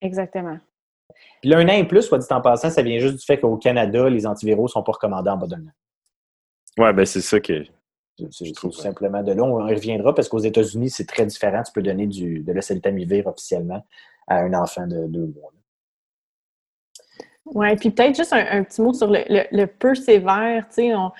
Exactement. 0.00 0.58
Puis 1.40 1.50
là, 1.50 1.58
un 1.58 1.68
an 1.68 1.72
et 1.72 1.86
plus, 1.86 2.02
soit 2.02 2.18
dit 2.18 2.26
en 2.30 2.40
passant, 2.40 2.70
ça 2.70 2.82
vient 2.82 2.98
juste 2.98 3.16
du 3.16 3.24
fait 3.24 3.38
qu'au 3.38 3.56
Canada, 3.56 4.08
les 4.08 4.26
antiviraux 4.26 4.64
ne 4.64 4.68
sont 4.68 4.82
pas 4.82 4.92
recommandés 4.92 5.30
en 5.30 5.36
bas 5.36 5.46
d'un 5.46 5.60
an. 5.60 5.72
Oui, 6.78 6.92
ben 6.92 7.06
c'est 7.06 7.20
ça 7.20 7.40
que 7.40 7.64
je 8.18 8.52
trouve 8.52 8.72
simplement 8.72 9.22
de 9.22 9.32
là. 9.32 9.42
On 9.42 9.66
y 9.66 9.74
reviendra 9.74 10.14
parce 10.14 10.28
qu'aux 10.28 10.38
États-Unis, 10.38 10.90
c'est 10.90 11.06
très 11.06 11.26
différent. 11.26 11.62
Tu 11.62 11.72
peux 11.72 11.82
donner 11.82 12.06
du, 12.06 12.40
de 12.40 12.52
l'oseltamivir 12.52 13.26
officiellement 13.26 13.84
à 14.26 14.38
un 14.38 14.54
enfant 14.54 14.86
de 14.86 15.06
deux 15.06 15.26
mois. 15.26 15.52
Oui, 17.46 17.76
puis 17.76 17.90
peut-être 17.90 18.16
juste 18.16 18.32
un, 18.32 18.64
petit 18.64 18.82
mot 18.82 18.92
sur 18.92 19.08
le, 19.08 19.22
le, 19.28 19.66
peu 19.66 19.94
sévère. 19.94 20.66
Tu 20.68 20.74
sais, 20.74 20.94
on, 20.94 21.12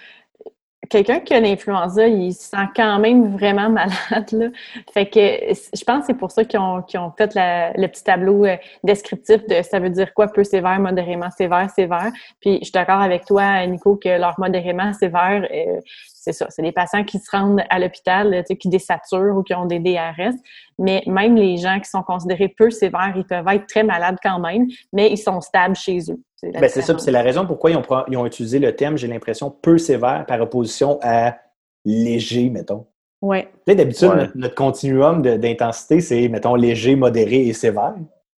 quelqu'un 0.88 1.20
qui 1.20 1.34
a 1.34 1.40
l'influenza, 1.40 2.06
il 2.06 2.32
se 2.32 2.50
sent 2.50 2.68
quand 2.74 2.98
même 2.98 3.36
vraiment 3.36 3.68
malade. 3.70 4.32
Là. 4.32 4.48
Fait 4.92 5.06
que 5.06 5.18
je 5.18 5.84
pense 5.84 6.00
que 6.00 6.06
c'est 6.06 6.18
pour 6.18 6.30
ça 6.30 6.44
qu'ils 6.44 6.60
ont, 6.60 6.78
ont, 6.78 7.12
fait 7.16 7.32
le 7.34 7.86
petit 7.86 8.04
tableau 8.04 8.44
euh, 8.44 8.56
descriptif 8.84 9.46
de 9.46 9.62
ça 9.62 9.78
veut 9.78 9.90
dire 9.90 10.12
quoi 10.14 10.28
peu 10.28 10.44
sévère, 10.44 10.78
modérément 10.80 11.30
sévère, 11.30 11.70
sévère. 11.70 12.10
Puis 12.40 12.58
je 12.58 12.64
suis 12.64 12.72
d'accord 12.72 13.00
avec 13.00 13.24
toi, 13.24 13.66
Nico, 13.66 13.96
que 13.96 14.18
leur 14.18 14.38
modérément 14.38 14.92
sévère, 14.92 15.46
euh, 15.52 15.80
c'est 16.26 16.32
ça, 16.32 16.46
c'est 16.50 16.62
des 16.62 16.72
patients 16.72 17.04
qui 17.04 17.18
se 17.18 17.30
rendent 17.30 17.62
à 17.70 17.78
l'hôpital, 17.78 18.44
qui 18.58 18.68
désaturent 18.68 19.36
ou 19.36 19.42
qui 19.42 19.54
ont 19.54 19.66
des 19.66 19.78
DRS. 19.78 20.34
Mais 20.78 21.02
même 21.06 21.36
les 21.36 21.56
gens 21.56 21.78
qui 21.78 21.88
sont 21.88 22.02
considérés 22.02 22.48
peu 22.48 22.70
sévères, 22.70 23.12
ils 23.16 23.24
peuvent 23.24 23.46
être 23.48 23.66
très 23.66 23.84
malades 23.84 24.18
quand 24.22 24.40
même, 24.40 24.66
mais 24.92 25.10
ils 25.10 25.18
sont 25.18 25.40
stables 25.40 25.76
chez 25.76 25.98
eux. 26.10 26.20
C'est 26.54 26.60
ben, 26.60 26.68
ça, 26.68 26.98
c'est 26.98 27.10
la 27.10 27.22
raison 27.22 27.46
pourquoi 27.46 27.70
ils 27.70 27.76
ont, 27.76 27.82
ils 28.08 28.16
ont 28.16 28.26
utilisé 28.26 28.58
le 28.58 28.74
thème, 28.74 28.96
j'ai 28.96 29.06
l'impression, 29.06 29.50
peu 29.50 29.78
sévère 29.78 30.24
par 30.26 30.40
opposition 30.40 30.98
à 31.02 31.36
léger, 31.84 32.50
mettons. 32.50 32.86
Oui. 33.22 33.44
D'habitude, 33.66 34.32
notre, 34.34 34.54
continuum 34.54 35.22
d'intensité, 35.22 36.00
c'est, 36.00 36.28
mettons, 36.28 36.54
léger, 36.54 36.96
modéré 36.96 37.46
et 37.46 37.52
sévère. 37.52 37.94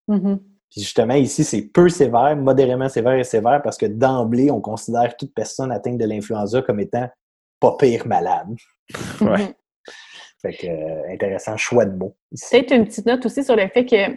Mm-hmm. 0.08 0.38
Puis 0.70 0.80
justement, 0.82 1.14
ici, 1.14 1.44
c'est 1.44 1.62
peu 1.62 1.88
sévère, 1.88 2.36
modérément 2.36 2.88
sévère 2.88 3.14
et 3.14 3.24
sévère 3.24 3.62
parce 3.62 3.78
que 3.78 3.86
d'emblée, 3.86 4.50
on 4.50 4.60
considère 4.60 5.16
toute 5.16 5.32
personne 5.34 5.72
atteinte 5.72 5.98
de 5.98 6.04
l'influenza 6.04 6.62
comme 6.62 6.80
étant 6.80 7.08
pas 7.60 7.76
pire 7.78 8.06
malade. 8.06 8.48
ouais. 9.20 9.54
Fait 10.42 10.52
que, 10.52 10.66
euh, 10.66 11.12
intéressant 11.12 11.56
choix 11.56 11.86
de 11.86 11.96
mots. 11.96 12.14
Peut-être 12.30 12.72
une 12.72 12.84
petite 12.84 13.06
note 13.06 13.24
aussi 13.24 13.42
sur 13.42 13.56
le 13.56 13.68
fait 13.68 13.86
que 13.86 14.16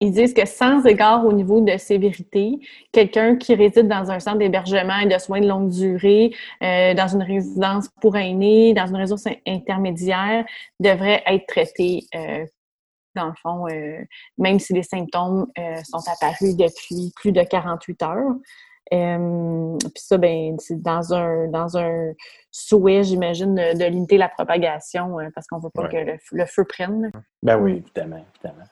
ils 0.00 0.12
disent 0.12 0.34
que 0.34 0.46
sans 0.46 0.84
égard 0.86 1.26
au 1.26 1.32
niveau 1.32 1.60
de 1.60 1.76
sévérité, 1.76 2.58
quelqu'un 2.92 3.36
qui 3.36 3.54
réside 3.54 3.88
dans 3.88 4.10
un 4.10 4.20
centre 4.20 4.38
d'hébergement 4.38 4.98
et 4.98 5.06
de 5.06 5.18
soins 5.18 5.40
de 5.40 5.48
longue 5.48 5.70
durée, 5.70 6.32
euh, 6.62 6.94
dans 6.94 7.08
une 7.08 7.22
résidence 7.22 7.88
pour 8.00 8.16
aînés, 8.16 8.74
dans 8.74 8.86
une 8.86 8.96
ressource 8.96 9.24
intermédiaire, 9.46 10.44
devrait 10.80 11.22
être 11.26 11.46
traité, 11.46 12.00
euh, 12.14 12.44
dans 13.16 13.26
le 13.26 13.34
fond, 13.42 13.64
même 14.36 14.60
si 14.60 14.72
les 14.74 14.84
symptômes 14.84 15.46
sont 15.82 16.08
apparus 16.08 16.54
depuis 16.54 17.12
plus 17.16 17.32
de 17.32 17.42
48 17.42 18.02
heures. 18.02 18.34
Euh, 18.92 19.76
puis 19.80 20.02
ça, 20.02 20.16
ben, 20.16 20.56
c'est 20.58 20.80
dans 20.80 21.12
un, 21.12 21.48
dans 21.48 21.76
un 21.76 22.12
souhait, 22.50 23.02
j'imagine, 23.02 23.54
de, 23.54 23.84
limiter 23.84 24.16
la 24.16 24.28
propagation 24.28 25.18
euh, 25.18 25.28
parce 25.34 25.46
qu'on 25.46 25.58
ne 25.58 25.62
veut 25.62 25.70
pas 25.70 25.88
que 25.88 25.96
le, 26.32 26.46
feu 26.46 26.64
prenne. 26.64 27.10
Ben 27.42 27.58
oui, 27.58 27.82
évidemment, 27.84 28.24
évidemment. 28.34 28.64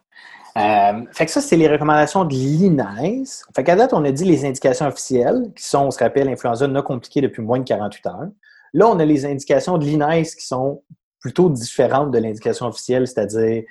Euh, 0.57 1.05
fait 1.13 1.27
que 1.27 1.33
ça, 1.33 1.41
c'est 1.41 1.57
les 1.57 1.69
recommandations 1.69 2.25
de 2.25 2.33
l'INES. 2.33 3.25
Fait 3.55 3.65
qu'à 3.65 3.77
date, 3.77 3.93
on 3.93 4.05
a 4.05 4.11
dit 4.11 4.25
les 4.25 4.45
indications 4.45 4.87
officielles, 4.87 5.53
qui 5.55 5.65
sont, 5.65 5.87
on 5.87 5.91
se 5.91 5.99
rappelle, 5.99 6.29
l'influenza 6.29 6.67
non 6.67 6.83
compliquée 6.83 7.21
depuis 7.21 7.43
moins 7.43 7.59
de 7.59 7.65
48 7.65 8.07
heures. 8.07 8.29
Là, 8.73 8.89
on 8.89 8.99
a 8.99 9.05
les 9.05 9.27
indications 9.27 9.77
de 9.79 9.85
l'INES 9.85 10.25
qui 10.25 10.47
sont 10.47 10.83
plutôt 11.21 11.51
différentes 11.51 12.11
de 12.11 12.19
l'indication 12.19 12.67
officielle, 12.67 13.07
c'est-à-dire, 13.07 13.65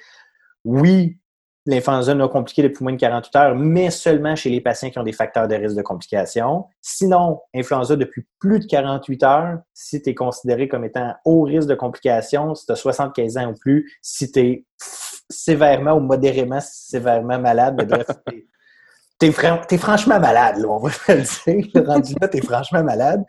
oui, 0.64 1.18
l'influenza 1.66 2.14
non 2.14 2.28
compliquée 2.28 2.62
depuis 2.62 2.84
moins 2.84 2.94
de 2.94 3.00
48 3.00 3.36
heures, 3.36 3.56
mais 3.56 3.90
seulement 3.90 4.36
chez 4.36 4.50
les 4.50 4.62
patients 4.62 4.90
qui 4.92 5.00
ont 5.00 5.04
des 5.04 5.14
facteurs 5.14 5.48
de 5.48 5.56
risque 5.56 5.76
de 5.76 5.82
complication. 5.82 6.66
Sinon, 6.82 7.42
influenza 7.56 7.96
depuis 7.96 8.26
plus 8.40 8.60
de 8.60 8.66
48 8.66 9.24
heures, 9.24 9.60
si 9.74 10.02
tu 10.02 10.12
es 10.12 10.14
considéré 10.14 10.68
comme 10.68 10.86
étant 10.86 11.16
haut 11.26 11.42
risque 11.44 11.68
de 11.68 11.76
complication, 11.76 12.54
si 12.54 12.68
tu 12.68 12.72
as 12.72 12.76
75 12.76 13.38
ans 13.38 13.52
ou 13.52 13.54
plus, 13.54 13.98
si 14.02 14.32
tu 14.32 14.40
es 14.40 14.66
sévèrement 15.30 15.94
ou 15.94 16.00
modérément 16.00 16.60
sévèrement 16.62 17.40
malade, 17.40 17.76
mais 17.78 17.86
bref, 17.86 18.08
t'es, 19.20 19.78
franchement 19.78 20.20
malade, 20.20 20.58
là, 20.58 20.68
on 20.68 20.78
va 20.78 20.90
le 21.10 21.22
dire. 21.22 21.86
Rendu 21.86 22.14
là, 22.22 22.28
t'es 22.28 22.42
franchement 22.42 22.84
malade. 22.84 23.24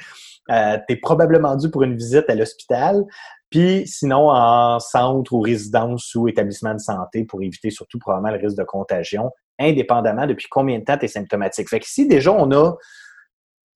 Euh, 0.50 0.78
t'es 0.87 0.96
probablement 0.96 1.56
dû 1.56 1.70
pour 1.70 1.82
une 1.82 1.96
visite 1.96 2.28
à 2.28 2.35
l'hôpital. 2.35 3.04
Puis 3.50 3.87
sinon, 3.87 4.30
en 4.30 4.78
centre 4.80 5.32
ou 5.32 5.40
résidence 5.40 6.14
ou 6.14 6.28
établissement 6.28 6.74
de 6.74 6.80
santé 6.80 7.24
pour 7.24 7.42
éviter 7.42 7.70
surtout 7.70 7.98
probablement 7.98 8.32
le 8.37 8.40
risque 8.40 8.59
de 8.59 8.64
contagion, 8.64 9.30
indépendamment 9.59 10.26
depuis 10.26 10.46
combien 10.50 10.78
de 10.78 10.85
temps 10.85 10.98
tu 10.98 11.06
es 11.06 11.09
symptomatique. 11.09 11.68
Fait 11.68 11.80
qu'ici, 11.80 12.06
déjà, 12.06 12.32
on 12.32 12.50
a 12.52 12.74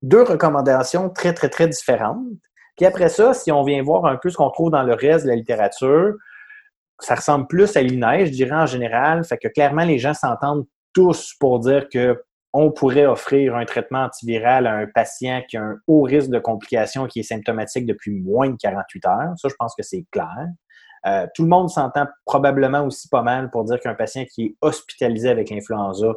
deux 0.02 0.22
recommandations 0.22 1.10
très, 1.10 1.32
très, 1.32 1.48
très 1.48 1.68
différentes. 1.68 2.24
Puis 2.76 2.86
après 2.86 3.08
ça, 3.08 3.34
si 3.34 3.52
on 3.52 3.62
vient 3.62 3.82
voir 3.82 4.06
un 4.06 4.16
peu 4.16 4.30
ce 4.30 4.36
qu'on 4.36 4.50
trouve 4.50 4.70
dans 4.70 4.82
le 4.82 4.94
reste 4.94 5.24
de 5.24 5.30
la 5.30 5.36
littérature, 5.36 6.14
ça 7.00 7.14
ressemble 7.14 7.46
plus 7.46 7.76
à 7.76 7.82
l'INES, 7.82 8.26
je 8.26 8.32
dirais 8.32 8.56
en 8.56 8.66
général. 8.66 9.24
Fait 9.24 9.38
que 9.38 9.48
clairement, 9.48 9.84
les 9.84 9.98
gens 9.98 10.14
s'entendent 10.14 10.66
tous 10.92 11.34
pour 11.38 11.60
dire 11.60 11.88
que 11.88 12.22
on 12.52 12.72
pourrait 12.72 13.06
offrir 13.06 13.54
un 13.54 13.64
traitement 13.64 14.04
antiviral 14.04 14.66
à 14.66 14.74
un 14.74 14.86
patient 14.86 15.42
qui 15.48 15.56
a 15.56 15.62
un 15.62 15.76
haut 15.86 16.02
risque 16.02 16.30
de 16.30 16.40
complications 16.40 17.06
qui 17.06 17.20
est 17.20 17.24
symptomatique 17.24 17.86
depuis 17.86 18.10
moins 18.10 18.50
de 18.50 18.56
48 18.56 19.06
heures. 19.06 19.32
Ça, 19.36 19.48
je 19.48 19.54
pense 19.56 19.74
que 19.76 19.84
c'est 19.84 20.04
clair. 20.10 20.48
Euh, 21.06 21.26
tout 21.34 21.44
le 21.44 21.48
monde 21.48 21.70
s'entend 21.70 22.06
probablement 22.26 22.84
aussi 22.84 23.08
pas 23.08 23.22
mal 23.22 23.50
pour 23.50 23.64
dire 23.64 23.78
qu'un 23.80 23.94
patient 23.94 24.24
qui 24.24 24.46
est 24.46 24.56
hospitalisé 24.60 25.30
avec 25.30 25.48
l'influenza, 25.50 26.12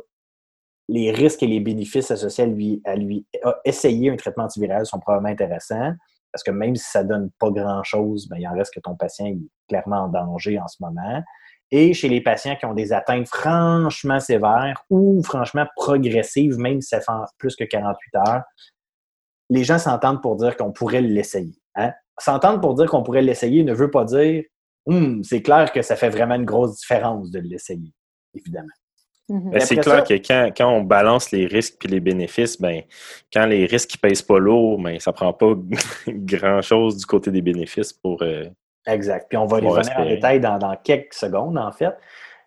les 0.90 1.12
risques 1.12 1.44
et 1.44 1.48
les 1.48 1.60
bénéfices 1.60 2.12
associés 2.12 2.44
à 2.44 2.48
lui, 2.48 2.82
à 2.84 2.96
lui 2.96 3.26
essayer 3.64 4.10
un 4.12 4.18
traitement 4.18 4.46
antiviral 4.46 4.86
sont 4.86 5.00
probablement 5.00 5.32
intéressants. 5.32 5.94
Parce 6.34 6.44
que 6.44 6.52
même 6.52 6.76
si 6.76 6.90
ça 6.90 7.04
donne 7.04 7.30
pas 7.40 7.52
grand-chose, 7.52 8.28
ben, 8.28 8.38
il 8.40 8.48
en 8.48 8.54
reste 8.54 8.74
que 8.74 8.80
ton 8.80 8.96
patient 8.96 9.28
est 9.28 9.38
clairement 9.70 10.06
en 10.06 10.08
danger 10.10 10.60
en 10.60 10.68
ce 10.68 10.78
moment. 10.82 11.24
Et 11.72 11.94
chez 11.94 12.10
les 12.10 12.22
patients 12.22 12.56
qui 12.56 12.66
ont 12.66 12.74
des 12.74 12.92
atteintes 12.92 13.28
franchement 13.28 14.20
sévères 14.20 14.84
ou 14.90 15.22
franchement 15.24 15.66
progressives, 15.76 16.58
même 16.58 16.82
si 16.82 16.90
ça 16.90 17.02
fait 17.02 17.12
plus 17.38 17.56
que 17.56 17.64
48 17.64 18.16
heures, 18.16 18.44
les 19.50 19.64
gens 19.64 19.78
s'entendent 19.78 20.22
pour 20.22 20.36
dire 20.36 20.58
qu'on 20.58 20.72
pourrait 20.72 21.02
l'essayer. 21.02 21.56
Hein? 21.76 21.92
S'entendre 22.20 22.62
pour 22.62 22.76
dire 22.76 22.88
qu'on 22.88 23.04
pourrait 23.04 23.22
l'essayer 23.22 23.64
ne 23.64 23.74
veut 23.74 23.92
pas 23.92 24.06
dire 24.06 24.44
hum, 24.86 25.24
c'est 25.24 25.42
clair 25.42 25.72
que 25.72 25.82
ça 25.82 25.96
fait 25.96 26.10
vraiment 26.10 26.36
une 26.36 26.46
grosse 26.46 26.80
différence 26.80 27.32
de 27.32 27.40
l'essayer, 27.40 27.94
évidemment. 28.34 28.68
Mm-hmm. 29.30 29.52
Ben, 29.52 29.60
c'est 29.62 29.78
clair 29.78 30.04
que 30.04 30.14
quand, 30.16 30.70
on 30.70 30.82
balance 30.82 31.32
les 31.32 31.46
risques 31.46 31.84
et 31.86 31.88
les 31.88 32.00
bénéfices, 32.00 32.60
ben, 32.60 32.82
quand 33.32 33.46
les 33.46 33.66
risques 33.66 33.96
ne 33.96 34.10
pèsent 34.10 34.22
pas 34.22 34.40
lourd, 34.40 34.80
ben, 34.80 35.00
ça 35.00 35.12
ne 35.12 35.16
prend 35.16 35.34
pas 35.34 35.54
grand-chose 36.08 36.98
du 36.98 37.06
côté 37.06 37.32
des 37.32 37.42
bénéfices 37.42 37.94
pour, 37.94 38.22
euh, 38.22 38.46
Exact. 38.86 39.28
Puis 39.30 39.38
on 39.38 39.46
va 39.46 39.58
revenir 39.58 39.98
en 39.98 40.06
détail 40.06 40.40
dans, 40.40 40.76
quelques 40.84 41.14
secondes, 41.14 41.58
en 41.58 41.72
fait. 41.72 41.96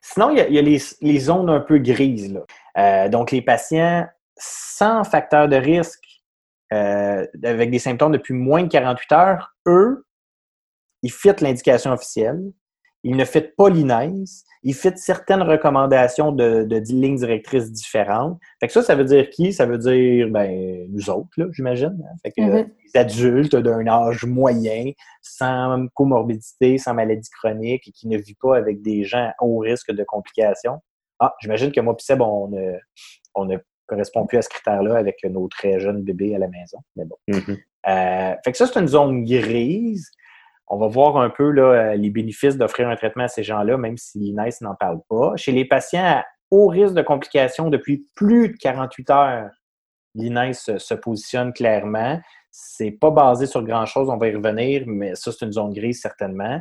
Sinon, 0.03 0.31
il 0.31 0.53
y 0.53 0.59
a, 0.59 0.63
les, 0.63 1.19
zones 1.19 1.51
un 1.51 1.61
peu 1.61 1.79
grises. 1.79 2.33
Là. 2.33 2.41
Euh, 2.79 3.09
donc, 3.09 3.31
les 3.31 3.43
patients 3.43 4.07
sans 4.39 5.03
facteur 5.05 5.49
de 5.49 5.57
risque, 5.57 6.05
euh, 6.73 7.27
avec 7.43 7.71
des 7.71 7.79
symptômes 7.79 8.13
depuis 8.13 8.35
moins 8.35 8.65
de 8.65 8.69
48 8.69 9.13
heures, 9.13 9.57
eux, 9.67 10.05
ils 11.03 11.13
fitent 11.13 11.41
l'indication 11.41 11.93
officielle. 11.93 12.41
Ils 13.07 13.17
ne 13.17 13.25
fitent 13.25 13.57
pas 13.57 13.71
l'INES 13.71 14.25
il 14.67 14.75
fit 14.75 14.91
certaines 14.97 15.43
recommandations 15.43 16.33
de, 16.33 16.65
de, 16.65 16.79
lignes 16.89 17.15
directrices 17.15 17.71
différentes. 17.71 18.41
Fait 18.59 18.67
que 18.67 18.73
ça, 18.73 18.83
ça 18.83 18.97
veut 18.97 19.05
dire 19.05 19.31
qui? 19.31 19.53
Ça 19.53 19.65
veut 19.65 19.79
dire 19.79 20.29
ben, 20.29 20.89
nous 20.91 21.09
autres, 21.09 21.31
là, 21.37 21.47
j'imagine. 21.53 21.97
Fait 22.25 22.33
que 22.33 22.41
mm-hmm. 22.41 22.69
les 22.85 23.01
adultes 23.01 23.55
d'un 23.55 23.87
âge 23.87 24.25
moyen, 24.25 24.91
sans 25.23 25.87
comorbidité, 25.95 26.79
sans 26.79 26.95
maladie 26.95 27.31
chronique 27.31 27.87
et 27.87 27.93
qui 27.93 28.09
ne 28.09 28.19
vivent 28.19 28.35
pas 28.43 28.57
avec 28.57 28.83
des 28.83 29.05
gens 29.05 29.31
au 29.41 29.59
risque 29.59 29.93
de 29.93 30.03
complications. 30.03 30.81
Ah, 31.21 31.33
j'imagine 31.41 31.71
que 31.71 31.81
moi 31.81 31.95
et 31.97 32.03
Seb, 32.03 32.21
on 32.21 32.49
ne, 32.49 32.73
on 33.37 33.45
ne 33.45 33.59
correspond 33.87 34.27
plus 34.27 34.39
à 34.39 34.43
ce 34.43 34.49
critère-là 34.49 34.97
avec 34.97 35.23
nos 35.23 35.47
très 35.47 35.79
jeunes 35.79 36.03
bébés 36.03 36.35
à 36.35 36.39
la 36.39 36.49
maison. 36.49 36.79
Mais 36.97 37.05
bon. 37.05 37.17
Mm-hmm. 37.29 37.57
Euh, 37.89 38.35
fait 38.45 38.51
que 38.51 38.59
ça, 38.59 38.67
c'est 38.67 38.81
une 38.81 38.89
zone 38.89 39.25
grise 39.25 40.11
on 40.69 40.79
va 40.79 40.89
voir 40.89 41.17
un 41.17 41.31
peu 41.31 41.57
euh, 41.57 41.95
les 41.95 42.11
bénéfices 42.11 42.57
d'offrir 42.57 42.89
un 42.89 42.97
traitement 42.97 43.25
à 43.25 43.29
ces 43.29 43.43
gens-là, 43.43 43.77
même 43.77 43.97
si 43.97 44.19
l'INES 44.19 44.51
n'en 44.63 44.75
parle 44.75 45.01
pas. 45.09 45.37
Chez 45.37 45.53
les 45.53 45.65
patients 45.65 46.05
à 46.05 46.25
haut 46.51 46.69
risque 46.69 46.95
de 46.95 47.03
complications 47.03 47.71
depuis 47.71 48.07
plus 48.15 48.51
de 48.51 48.57
48 48.57 49.11
heures, 49.11 49.51
l'INES 50.15 50.55
se, 50.55 50.95
positionne 50.95 51.53
clairement. 51.53 52.21
C'est 52.51 52.91
pas 52.91 53.11
basé 53.11 53.47
sur 53.47 53.63
grand-chose, 53.63 54.09
on 54.09 54.17
va 54.17 54.29
y 54.29 54.35
revenir, 54.35 54.85
mais 54.87 55.15
ça, 55.15 55.31
c'est 55.31 55.45
une 55.45 55.53
zone 55.53 55.73
grise 55.73 56.01
certainement. 56.01 56.61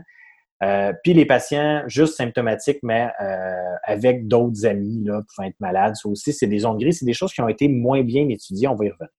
Euh, 0.64 0.94
puis 1.04 1.14
les 1.14 1.26
patients 1.26 1.84
juste 1.88 2.16
symptomatiques, 2.16 2.80
mais 2.82 3.10
euh, 3.22 3.76
avec 3.84 4.28
d'autres 4.28 4.66
amis 4.66 5.04
là, 5.04 5.22
pouvant 5.28 5.48
être 5.48 5.60
malades, 5.60 5.96
ça 5.96 6.08
aussi, 6.08 6.32
c'est 6.32 6.48
des 6.48 6.60
zones 6.60 6.78
grises, 6.78 7.00
c'est 7.00 7.06
des 7.06 7.14
choses 7.14 7.34
qui 7.34 7.42
ont 7.42 7.50
été 7.50 7.68
moins 7.68 8.04
bien 8.04 8.28
étudiées, 8.30 8.68
on 8.68 8.76
va 8.76 8.86
y 8.86 8.90
revenir. 8.90 9.10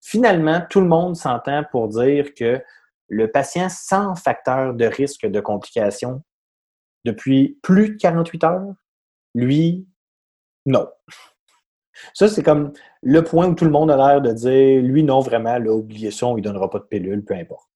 Finalement, 0.00 0.62
tout 0.68 0.80
le 0.80 0.88
monde 0.88 1.16
s'entend 1.16 1.64
pour 1.70 1.88
dire 1.88 2.34
que 2.34 2.60
le 3.08 3.30
patient 3.30 3.68
sans 3.68 4.14
facteur 4.14 4.74
de 4.74 4.84
risque 4.86 5.26
de 5.26 5.40
complication 5.40 6.22
depuis 7.04 7.58
plus 7.62 7.90
de 7.90 7.96
48 7.96 8.44
heures, 8.44 8.74
lui, 9.34 9.86
non. 10.66 10.88
Ça, 12.12 12.28
c'est 12.28 12.42
comme 12.42 12.72
le 13.02 13.22
point 13.22 13.48
où 13.48 13.54
tout 13.54 13.64
le 13.64 13.70
monde 13.70 13.90
a 13.90 13.96
l'air 13.96 14.20
de 14.20 14.32
dire, 14.32 14.82
lui, 14.82 15.02
non, 15.02 15.20
vraiment, 15.20 15.58
là, 15.58 15.72
oubliez 15.72 16.10
ça, 16.10 16.26
on 16.26 16.36
ne 16.36 16.40
donnera 16.40 16.70
pas 16.70 16.78
de 16.78 16.84
pilule, 16.84 17.24
peu 17.24 17.34
importe. 17.34 17.68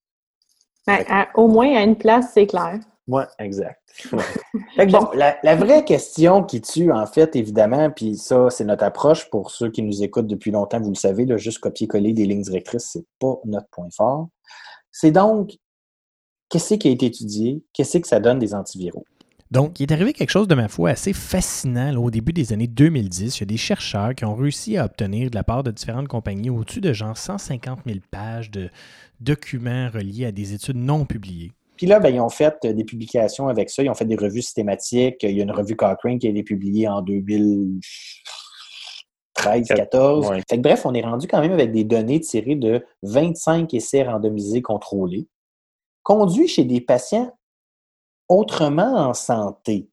Ben, 0.87 1.05
au 1.35 1.49
moins, 1.49 1.77
à 1.77 1.83
une 1.83 1.97
place, 1.97 2.33
c'est 2.33 2.47
clair. 2.47 2.79
Oui, 3.07 3.23
exact. 3.39 3.81
bon, 4.13 5.09
la, 5.15 5.57
vraie 5.57 5.85
question 5.85 6.43
qui 6.43 6.61
tue, 6.61 6.93
en 6.93 7.07
fait, 7.07 7.37
évidemment, 7.37 7.91
puis 7.91 8.17
ça, 8.17 8.51
c'est 8.51 8.65
notre 8.65 8.85
approche 8.85 9.31
pour 9.31 9.51
ceux 9.51 9.71
qui 9.71 9.83
nous 9.83 10.03
écoutent 10.03 10.27
depuis 10.27 10.51
longtemps, 10.51 10.81
vous 10.81 10.91
le 10.91 10.95
savez, 10.95 11.25
là, 11.25 11.37
juste 11.37 11.59
copier-coller 11.59 12.13
des 12.13 12.27
lignes 12.27 12.43
directrices, 12.43 12.91
c'est 12.93 13.07
pas 13.19 13.37
notre 13.45 13.69
point 13.69 13.89
fort. 13.95 14.29
C'est 14.91 15.11
donc, 15.11 15.57
qu'est-ce 16.49 16.75
qui 16.75 16.89
a 16.89 16.91
été 16.91 17.07
étudié? 17.07 17.63
Qu'est-ce 17.73 17.99
que 17.99 18.09
ça 18.09 18.21
donne 18.21 18.39
des 18.39 18.55
antiviraux? 18.55 19.05
Donc, 19.51 19.81
il 19.81 19.85
est 19.85 19.93
arrivé 19.93 20.13
quelque 20.13 20.31
chose 20.31 20.47
de 20.47 20.55
ma 20.55 20.69
foi 20.69 20.91
assez 20.91 21.15
fascinant 21.15 21.97
au 21.97 22.11
début 22.11 22.35
des 22.35 22.53
années 22.53 22.67
2010. 22.67 23.39
Il 23.39 23.41
y 23.41 23.43
a 23.45 23.47
des 23.47 23.57
chercheurs 23.57 24.15
qui 24.15 24.27
ont 24.27 24.35
réussi 24.35 24.77
à 24.77 24.85
obtenir 24.85 25.31
de 25.31 25.35
la 25.35 25.43
part 25.43 25.63
de 25.63 25.71
différentes 25.71 26.09
compagnies 26.09 26.51
au-dessus 26.51 26.83
de 26.83 26.93
genre 26.93 27.17
150 27.17 27.81
000 27.87 28.01
pages 28.11 28.51
de 28.51 28.69
documents 29.21 29.89
reliés 29.89 30.27
à 30.27 30.33
des 30.33 30.53
études 30.53 30.77
non 30.77 31.07
publiées. 31.07 31.53
Puis 31.79 31.87
là, 31.87 31.99
ben, 31.99 32.15
ils 32.15 32.21
ont 32.21 32.29
fait 32.29 32.67
des 32.67 32.85
publications 32.85 33.49
avec 33.49 33.71
ça. 33.71 33.83
Ils 33.83 33.89
ont 33.89 33.95
fait 33.95 34.05
des 34.05 34.17
revues 34.17 34.43
systématiques. 34.43 35.23
Il 35.23 35.37
y 35.37 35.41
a 35.41 35.45
une 35.45 35.53
revue 35.53 35.77
Cochrane 35.77 36.19
qui 36.19 36.27
a 36.27 36.31
été 36.31 36.43
publiée 36.43 36.89
en 36.89 37.01
2000. 37.01 37.81
13, 39.39 39.69
14. 39.69 40.31
bref, 40.59 40.85
on 40.85 40.95
est 40.95 41.03
rendu 41.03 41.27
quand 41.27 41.41
même 41.41 41.53
avec 41.53 41.73
des 41.73 41.85
données 41.85 42.21
tirées 42.21 42.57
de 42.57 42.85
25 43.03 43.73
essais 43.75 44.03
randomisés 44.03 44.63
contrôlés, 44.63 45.29
conduits 46.03 46.49
chez 46.49 46.65
des 46.65 46.81
patients 46.81 47.33
autrement 48.29 48.97
en 48.97 49.15
santé. 49.15 49.89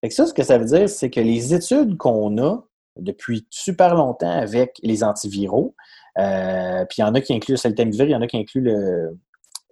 Fait 0.00 0.10
ça, 0.10 0.26
ce 0.26 0.34
que 0.34 0.42
ça 0.42 0.58
veut 0.58 0.64
dire, 0.64 0.88
c'est 0.88 1.10
que 1.10 1.20
les 1.20 1.54
études 1.54 1.96
qu'on 1.96 2.38
a 2.38 2.64
depuis 2.96 3.46
super 3.50 3.94
longtemps 3.94 4.30
avec 4.30 4.78
les 4.82 5.02
antiviraux, 5.02 5.74
euh, 6.18 6.84
puis 6.86 6.98
il 6.98 7.00
y 7.00 7.04
en 7.04 7.14
a 7.14 7.20
qui 7.20 7.34
incluent 7.34 7.54
le 7.54 7.58
saltamivir, 7.58 8.04
il 8.04 8.12
y 8.12 8.16
en 8.16 8.22
a 8.22 8.26
qui 8.26 8.36
incluent 8.36 8.62
le, 8.62 9.18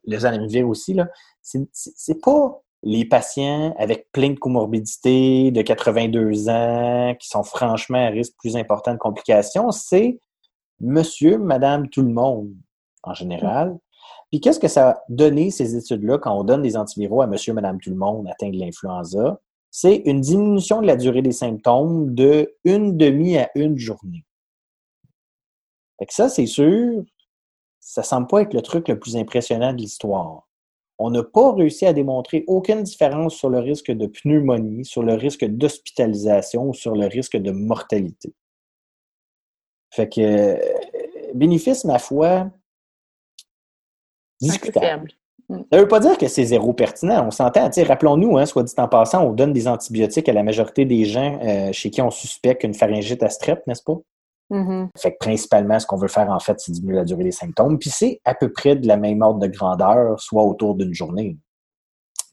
le 0.05 0.19
zanamivir 0.19 0.69
aussi, 0.69 0.95
là, 0.95 1.09
c'est 1.43 2.21
pas 2.21 2.63
les 2.83 3.05
patients 3.05 3.75
avec 3.79 4.11
plein 4.13 4.31
de 4.31 4.39
comorbidités 4.39 5.51
de 5.51 5.63
82 5.63 6.49
ans 6.49 7.15
qui 7.19 7.29
sont 7.29 7.45
franchement 7.45 8.05
à 8.05 8.09
risque 8.09 8.35
plus 8.39 8.57
important 8.57 8.93
de 8.93 8.99
complications, 8.99 9.71
c'est 9.71 10.19
monsieur, 10.81 11.39
madame, 11.39 11.89
tout 11.89 12.03
le 12.03 12.13
monde 12.13 12.53
en 13.05 13.15
général. 13.15 13.79
Puis 14.31 14.41
qu'est-ce 14.41 14.59
que 14.59 14.69
ça 14.69 14.91
a 14.91 15.03
donné, 15.09 15.51
ces 15.51 15.77
études-là, 15.77 16.19
quand 16.19 16.37
on 16.37 16.45
donne 16.45 16.63
des 16.63 16.77
antiviraux 16.77 17.23
à 17.23 17.27
monsieur, 17.27 17.53
madame, 17.53 17.79
tout 17.81 17.91
le 17.91 17.97
monde 17.97 18.27
atteint 18.29 18.51
de 18.51 18.59
l'influenza? 18.59 19.41
C'est 19.71 19.97
une 20.05 20.21
diminution 20.21 20.81
de 20.83 20.87
la 20.87 20.97
durée 20.97 21.23
des 21.23 21.33
symptômes 21.33 22.15
de 22.15 22.55
une 22.65 22.97
demi 22.97 23.39
à 23.39 23.51
une 23.55 23.79
journée. 23.79 24.25
Fait 25.99 26.07
que 26.07 26.15
ça, 26.15 26.29
c'est 26.29 26.47
sûr, 26.47 27.05
ça 27.79 28.03
semble 28.03 28.27
pas 28.27 28.43
être 28.43 28.55
le 28.55 28.63
truc 28.63 28.89
le 28.89 28.99
plus 28.99 29.17
impressionnant 29.17 29.73
de 29.73 29.79
l'histoire 29.79 30.49
on 31.03 31.11
n'a 31.11 31.23
pas 31.23 31.53
réussi 31.53 31.87
à 31.87 31.93
démontrer 31.93 32.45
aucune 32.47 32.83
différence 32.83 33.35
sur 33.35 33.51
le 33.51 33.59
risque 33.59 33.91
de 33.91 34.07
pneumonie, 34.07 34.85
sur 34.85 35.03
le 35.03 35.15
risque 35.15 35.45
d'hospitalisation 35.45 36.69
ou 36.69 36.75
sur 36.75 36.95
le 36.95 37.07
risque 37.07 37.37
de 37.37 37.51
mortalité. 37.51 38.33
Fait 39.91 40.09
que, 40.09 40.21
euh, 40.21 40.59
bénéfice, 41.35 41.85
ma 41.85 41.99
foi, 41.99 42.51
discutable. 44.41 45.13
Ça 45.51 45.57
ne 45.73 45.79
veut 45.81 45.89
pas 45.89 46.01
dire 46.01 46.17
que 46.17 46.29
c'est 46.29 46.45
zéro 46.45 46.73
pertinent. 46.73 47.27
On 47.27 47.31
s'entend. 47.31 47.69
Rappelons-nous, 47.77 48.39
hein, 48.39 48.47
soit 48.47 48.63
dit 48.63 48.73
en 48.79 48.89
passant, 48.89 49.25
on 49.25 49.33
donne 49.33 49.53
des 49.53 49.69
antibiotiques 49.69 50.29
à 50.29 50.33
la 50.33 50.43
majorité 50.43 50.85
des 50.85 51.05
gens 51.05 51.39
euh, 51.43 51.73
chez 51.73 51.91
qui 51.91 52.01
on 52.01 52.11
suspecte 52.11 52.65
une 52.65 52.75
pharyngite 52.75 53.23
à 53.23 53.29
strep, 53.29 53.67
n'est-ce 53.67 53.83
pas? 53.83 53.99
Mm-hmm. 54.51 54.89
Fait 54.99 55.13
que 55.13 55.17
principalement, 55.19 55.79
ce 55.79 55.87
qu'on 55.87 55.97
veut 55.97 56.09
faire, 56.09 56.31
en 56.31 56.41
fait, 56.41 56.59
c'est 56.61 56.73
diminuer 56.73 56.97
la 56.97 57.05
durée 57.05 57.25
des 57.25 57.33
symptômes. 57.33 57.79
Puis 57.79 57.91
c'est 57.91 58.21
à 58.25 58.35
peu 58.35 58.53
près 58.53 58.77
de 58.77 58.87
la 58.87 58.97
même 58.97 59.23
ordre 59.23 59.41
de 59.41 59.47
grandeur, 59.47 60.21
soit 60.21 60.45
autour 60.45 60.75
d'une 60.75 60.95
journée. 60.95 61.39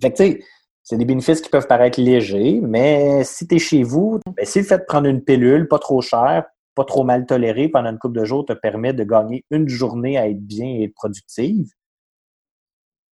Fait 0.02 0.12
que, 0.12 0.18
tu 0.18 0.24
sais, 0.24 0.40
C'est 0.84 0.98
des 0.98 1.06
bénéfices 1.06 1.42
qui 1.42 1.50
peuvent 1.50 1.68
paraître 1.68 2.02
légers, 2.02 2.60
mais 2.62 3.24
si 3.24 3.48
tu 3.48 3.56
es 3.56 3.60
chez 3.60 3.84
vous, 3.84 4.20
ben, 4.36 4.46
si 4.46 4.60
le 4.60 4.66
fait 4.66 4.80
de 4.80 4.86
prendre 4.86 5.08
une 5.08 5.24
pilule 5.24 5.68
pas 5.68 5.80
trop 5.80 6.02
chère, 6.02 6.46
pas 6.76 6.86
trop 6.86 7.04
mal 7.04 7.26
tolérée 7.26 7.70
pendant 7.70 7.90
une 7.90 8.00
couple 8.00 8.20
de 8.20 8.26
jours 8.26 8.46
te 8.46 8.54
permet 8.54 8.94
de 8.94 9.04
gagner 9.04 9.44
une 9.52 9.68
journée 9.68 10.18
à 10.18 10.28
être 10.30 10.42
bien 10.42 10.66
et 10.66 10.84
être 10.86 10.94
productive, 10.94 11.68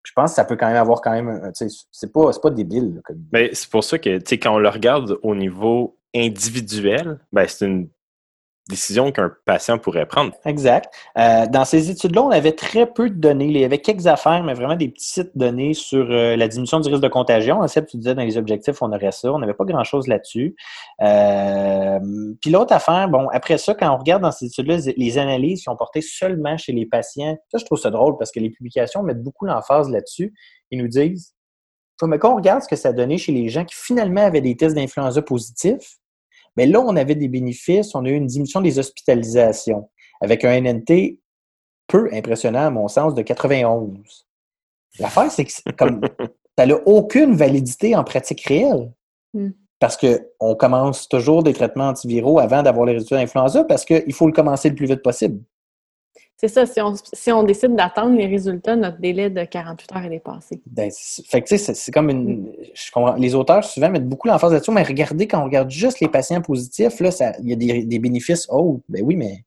je 0.04 0.12
pense 0.16 0.32
que 0.32 0.36
ça 0.36 0.46
peut 0.46 0.56
quand 0.56 0.68
même 0.68 0.78
avoir 0.78 1.02
quand 1.02 1.12
même. 1.12 1.52
C'est 1.92 2.14
pas, 2.14 2.32
pas 2.32 2.50
débile. 2.52 3.02
Ben, 3.32 3.50
c'est 3.54 3.70
pour 3.70 3.84
ça 3.84 3.98
que 3.98 4.20
quand 4.36 4.56
on 4.56 4.60
le 4.60 4.70
regarde 4.70 5.18
au 5.24 5.36
niveau 5.36 5.98
individuel, 6.16 7.20
ben, 7.32 7.48
c'est 7.48 7.66
une 7.66 7.90
décision 8.68 9.12
qu'un 9.12 9.32
patient 9.46 9.78
pourrait 9.78 10.08
prendre. 10.08 10.34
Exact. 10.44 10.92
Euh, 11.18 11.46
dans 11.46 11.66
ces 11.66 11.92
études-là, 11.92 12.24
on 12.24 12.32
avait 12.32 12.54
très 12.54 12.88
peu 12.88 13.10
de 13.10 13.16
données. 13.16 13.46
Il 13.46 13.58
y 13.58 13.64
avait 13.64 13.78
quelques 13.78 14.08
affaires, 14.08 14.44
mais 14.44 14.56
vraiment 14.56 14.76
des 14.76 14.88
petites 14.88 15.38
données 15.38 15.76
sur 15.76 16.10
euh, 16.10 16.36
la 16.36 16.48
diminution 16.48 16.80
du 16.80 16.90
risque 16.90 17.04
de 17.04 17.08
contagion. 17.08 17.62
En 17.62 17.68
fait, 17.68 17.86
tu 17.86 17.98
disais 17.98 18.16
dans 18.16 18.24
les 18.24 18.38
objectifs, 18.38 18.82
on 18.82 18.92
aurait 18.92 19.12
ça. 19.12 19.32
On 19.32 19.38
n'avait 19.38 19.54
pas 19.54 19.66
grand-chose 19.66 20.08
là-dessus. 20.08 20.56
Euh, 21.02 22.00
puis 22.42 22.50
l'autre 22.50 22.74
affaire, 22.74 23.08
bon, 23.08 23.28
après 23.30 23.60
ça, 23.60 23.76
quand 23.76 23.94
on 23.94 23.98
regarde 23.98 24.24
dans 24.24 24.32
ces 24.32 24.48
études-là, 24.48 24.78
les 24.98 25.18
analyses 25.20 25.62
qui 25.62 25.70
ont 25.70 25.78
porté 25.78 26.02
seulement 26.02 26.58
chez 26.58 26.72
les 26.72 26.88
patients, 26.88 27.38
ça, 27.52 27.60
je 27.60 27.66
trouve 27.66 27.80
ça 27.80 27.92
drôle 27.92 28.18
parce 28.18 28.32
que 28.32 28.40
les 28.40 28.50
publications 28.50 29.04
mettent 29.04 29.22
beaucoup 29.22 29.46
l'emphase 29.46 29.90
là-dessus. 29.90 30.34
Ils 30.72 30.82
nous 30.82 30.88
disent, 30.88 31.36
mais 32.04 32.18
quand 32.18 32.34
on 32.34 32.36
regarde 32.36 32.64
ce 32.64 32.68
que 32.68 32.76
ça 32.76 32.92
donné 32.94 33.20
chez 33.20 33.32
les 33.32 33.48
gens 33.50 33.64
qui 33.64 33.76
finalement 33.76 34.26
avaient 34.26 34.42
des 34.42 34.58
tests 34.58 34.76
d'influenza 34.76 35.22
positifs, 35.22 35.98
mais 36.56 36.66
là, 36.66 36.82
on 36.82 36.96
avait 36.96 37.16
des 37.16 37.28
bénéfices, 37.28 37.94
on 37.96 38.06
a 38.06 38.10
eu 38.10 38.16
une 38.16 38.28
diminution 38.28 38.62
des 38.62 38.80
hospitalisations 38.80 39.90
avec 40.22 40.46
un 40.46 40.60
NNT 40.60 41.20
peu 41.88 42.10
impressionnant, 42.14 42.68
à 42.68 42.70
mon 42.70 42.88
sens, 42.88 43.14
de 43.14 43.22
91. 43.22 44.28
L'affaire, 45.00 45.32
c'est 45.32 45.46
que 45.46 45.72
comme 45.78 46.02
ça 46.58 46.66
n'a 46.66 46.76
aucune 46.86 47.36
validité 47.36 47.96
en 47.96 48.04
pratique 48.04 48.42
réelle. 48.46 48.92
Hmm. 49.34 49.50
Parce 49.80 49.98
qu'on 49.98 50.56
commence 50.56 51.10
toujours 51.10 51.44
des 51.44 51.54
traitements 51.54 51.90
antiviraux 51.90 52.40
avant 52.40 52.64
d'avoir 52.64 52.86
les 52.86 52.94
résultats 52.94 53.18
d'influenza 53.18 53.66
parce 53.66 53.84
qu'il 53.84 54.14
faut 54.14 54.26
le 54.26 54.32
commencer 54.32 54.70
le 54.70 54.76
plus 54.76 54.88
vite 54.88 55.04
possible. 55.04 55.42
C'est 56.38 56.50
ça, 56.50 56.66
si 56.66 56.82
on, 56.82 56.94
si 57.14 57.32
on 57.32 57.44
décide 57.44 57.76
d'attendre 57.76 58.18
les 58.18 58.28
résultats, 58.28 58.76
notre 58.76 59.00
délai 59.00 59.30
de 59.30 59.44
48 59.46 59.96
heures 59.96 60.04
est 60.04 60.10
dépassé. 60.10 60.62
Ben, 60.66 60.92
fait 60.92 61.42
que 61.42 61.48
tu 61.48 61.58
sais, 61.58 61.74
c'est 61.74 61.92
comme 61.94 62.10
une. 62.10 62.52
les 63.18 63.36
auteurs 63.36 63.64
souvent 63.64 63.90
mettent 63.90 64.08
beaucoup 64.08 64.28
l'emphase 64.28 64.52
là-dessus, 64.52 64.72
mais 64.72 64.84
regardez, 64.84 65.28
quand 65.28 65.42
on 65.42 65.46
regarde 65.46 65.70
juste 65.70 66.02
les 66.02 66.10
patients 66.10 66.42
positifs, 66.42 67.00
là, 67.00 67.10
il 67.42 67.50
y 67.50 67.54
a 67.54 67.56
des, 67.56 67.86
des, 67.86 68.00
bénéfices. 68.00 68.48
Oh, 68.50 68.82
ben 68.90 69.02
oui, 69.02 69.16
mais 69.16 69.46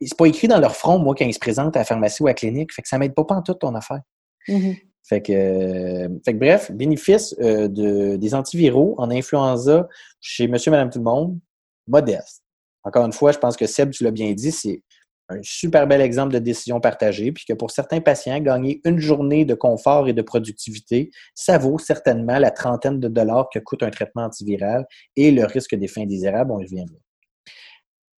c'est 0.00 0.16
pas 0.16 0.26
écrit 0.26 0.46
dans 0.46 0.60
leur 0.60 0.76
front, 0.76 0.98
moi, 0.98 1.14
quand 1.16 1.24
ils 1.24 1.34
se 1.34 1.40
présentent 1.40 1.76
à 1.76 1.80
la 1.80 1.84
pharmacie 1.84 2.22
ou 2.22 2.26
à 2.26 2.30
la 2.30 2.34
clinique. 2.34 2.72
Fait 2.72 2.82
que 2.82 2.88
ça 2.88 2.98
m'aide 2.98 3.14
pas, 3.14 3.24
pas 3.24 3.34
en 3.34 3.42
toute 3.42 3.58
ton 3.58 3.74
affaire. 3.74 4.00
Mm-hmm. 4.48 4.78
Fait 5.08 5.22
que, 5.22 6.08
fait 6.24 6.32
que 6.32 6.38
bref, 6.38 6.72
bénéfice 6.72 7.34
euh, 7.40 7.68
de, 7.68 8.16
des 8.16 8.34
antiviraux 8.34 8.94
en 8.98 9.10
influenza 9.10 9.88
chez 10.20 10.48
monsieur, 10.48 10.70
madame, 10.70 10.90
tout 10.90 10.98
le 10.98 11.04
monde, 11.04 11.38
modeste. 11.86 12.42
Encore 12.82 13.04
une 13.04 13.12
fois, 13.12 13.32
je 13.32 13.38
pense 13.38 13.56
que 13.56 13.66
Seb, 13.66 13.90
tu 13.90 14.04
l'as 14.04 14.10
bien 14.10 14.32
dit, 14.32 14.50
c'est 14.50 14.82
un 15.28 15.40
super 15.42 15.86
bel 15.86 16.00
exemple 16.00 16.32
de 16.32 16.38
décision 16.38 16.80
partagée, 16.80 17.32
puis 17.32 17.44
que 17.46 17.52
pour 17.52 17.70
certains 17.70 18.00
patients, 18.00 18.38
gagner 18.38 18.80
une 18.84 18.98
journée 18.98 19.44
de 19.44 19.54
confort 19.54 20.08
et 20.08 20.12
de 20.12 20.22
productivité, 20.22 21.10
ça 21.34 21.58
vaut 21.58 21.78
certainement 21.78 22.38
la 22.38 22.50
trentaine 22.50 23.00
de 23.00 23.08
dollars 23.08 23.48
que 23.52 23.58
coûte 23.58 23.82
un 23.82 23.90
traitement 23.90 24.24
antiviral 24.24 24.86
et 25.16 25.30
le 25.30 25.44
risque 25.44 25.74
des 25.74 25.88
fins 25.88 26.02
indésirables, 26.02 26.52
on 26.52 26.60
y 26.60 26.64
reviendra. 26.64 26.96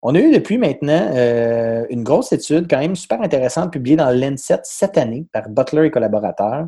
On 0.03 0.14
a 0.14 0.21
eu 0.21 0.31
depuis 0.31 0.59
maintenant 0.59 1.11
euh, 1.14 1.85
une 1.90 2.05
grosse 2.05 2.33
étude 2.33 2.69
quand 2.71 2.79
même 2.79 2.95
super 2.95 3.21
intéressante 3.23 3.73
publiée 3.73 3.97
dans 3.97 4.11
l'Lancet 4.11 4.61
cette 4.62 4.99
année 4.99 5.27
par 5.33 5.49
Butler 5.49 5.87
et 5.87 5.90
collaborateurs. 5.90 6.66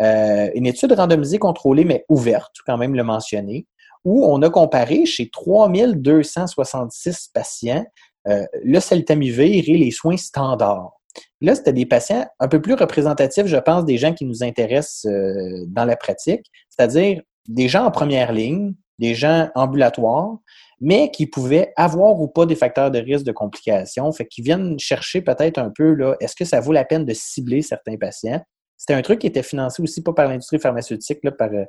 Euh, 0.00 0.48
une 0.54 0.66
étude 0.66 0.92
randomisée, 0.92 1.38
contrôlée, 1.38 1.84
mais 1.84 2.04
ouverte, 2.08 2.54
quand 2.64 2.78
même 2.78 2.94
le 2.94 3.02
mentionner, 3.02 3.66
où 4.04 4.24
on 4.24 4.40
a 4.42 4.48
comparé 4.48 5.06
chez 5.06 5.28
3266 5.28 7.30
patients 7.34 7.84
euh, 8.28 8.44
le 8.64 8.80
celtamivir 8.80 9.64
et 9.66 9.78
les 9.78 9.90
soins 9.90 10.16
standards. 10.16 10.92
Là, 11.40 11.54
c'était 11.54 11.72
des 11.72 11.86
patients 11.86 12.26
un 12.40 12.48
peu 12.48 12.60
plus 12.60 12.74
représentatifs, 12.74 13.46
je 13.46 13.56
pense, 13.56 13.84
des 13.84 13.96
gens 13.96 14.12
qui 14.12 14.24
nous 14.24 14.42
intéressent 14.42 15.06
euh, 15.06 15.64
dans 15.68 15.84
la 15.84 15.96
pratique, 15.96 16.46
c'est-à-dire 16.68 17.22
des 17.48 17.68
gens 17.68 17.84
en 17.84 17.90
première 17.90 18.32
ligne, 18.32 18.74
des 18.98 19.14
gens 19.14 19.48
ambulatoires, 19.54 20.36
mais 20.80 21.10
qui 21.10 21.26
pouvaient 21.26 21.72
avoir 21.76 22.20
ou 22.20 22.28
pas 22.28 22.46
des 22.46 22.56
facteurs 22.56 22.90
de 22.90 22.98
risque 22.98 23.24
de 23.24 23.32
complications, 23.32 24.10
fait 24.12 24.26
qu'ils 24.26 24.44
viennent 24.44 24.78
chercher 24.78 25.22
peut-être 25.22 25.58
un 25.58 25.70
peu, 25.74 25.96
est-ce 26.20 26.36
que 26.36 26.44
ça 26.44 26.60
vaut 26.60 26.72
la 26.72 26.84
peine 26.84 27.04
de 27.04 27.14
cibler 27.14 27.62
certains 27.62 27.96
patients? 27.96 28.40
C'était 28.76 28.94
un 28.94 29.02
truc 29.02 29.20
qui 29.20 29.26
était 29.26 29.42
financé 29.42 29.82
aussi 29.82 30.02
pas 30.02 30.12
par 30.12 30.28
l'industrie 30.28 30.60
pharmaceutique, 30.60 31.18
là, 31.24 31.32
par, 31.32 31.50
euh, 31.52 31.64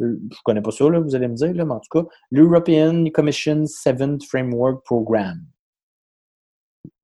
je 0.00 0.38
connais 0.44 0.62
pas 0.62 0.70
ça, 0.70 0.88
là, 0.88 1.00
vous 1.00 1.14
allez 1.14 1.26
me 1.26 1.34
dire, 1.34 1.52
là, 1.52 1.64
mais 1.64 1.72
en 1.74 1.80
tout 1.80 2.00
cas, 2.00 2.06
l'European 2.30 3.06
Commission 3.12 3.64
Seventh 3.66 4.24
Framework 4.24 4.84
Program. 4.84 5.40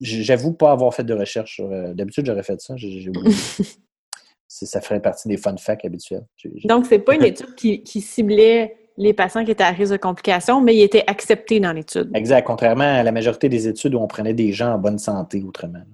J'avoue 0.01 0.53
pas 0.53 0.73
avoir 0.73 0.95
fait 0.95 1.05
de 1.05 1.15
recherche. 1.15 1.61
Euh, 1.63 1.93
d'habitude, 1.93 2.27
j'aurais 2.27 2.43
fait 2.43 2.61
ça. 2.61 2.75
J'ai 2.77 3.09
oublié. 3.09 3.35
ça 4.49 4.81
ferait 4.81 5.01
partie 5.01 5.29
des 5.29 5.37
fun 5.37 5.57
facts 5.57 5.85
habituels. 5.85 6.25
Donc, 6.65 6.87
c'est 6.87 6.99
pas 6.99 7.15
une 7.15 7.25
étude 7.25 7.55
qui, 7.55 8.01
ciblait 8.01 8.77
les 8.97 9.13
patients 9.13 9.45
qui 9.45 9.51
étaient 9.51 9.65
à 9.65 9.71
risque 9.71 9.93
de 9.93 9.99
complications, 9.99 10.61
mais 10.61 10.75
il 10.75 10.83
était 10.83 11.05
accepté 11.07 11.61
dans 11.61 11.73
l'étude. 11.73 12.11
Exact. 12.15 12.45
Contrairement 12.45 12.85
à 12.85 13.03
la 13.03 13.13
majorité 13.13 13.49
des 13.49 13.69
études 13.69 13.95
où 13.95 13.99
on 13.99 14.07
prenait 14.07 14.35
des 14.35 14.53
gens 14.53 14.75
en 14.75 14.79
bonne 14.79 14.99
santé 14.99 15.43
autrement. 15.47 15.85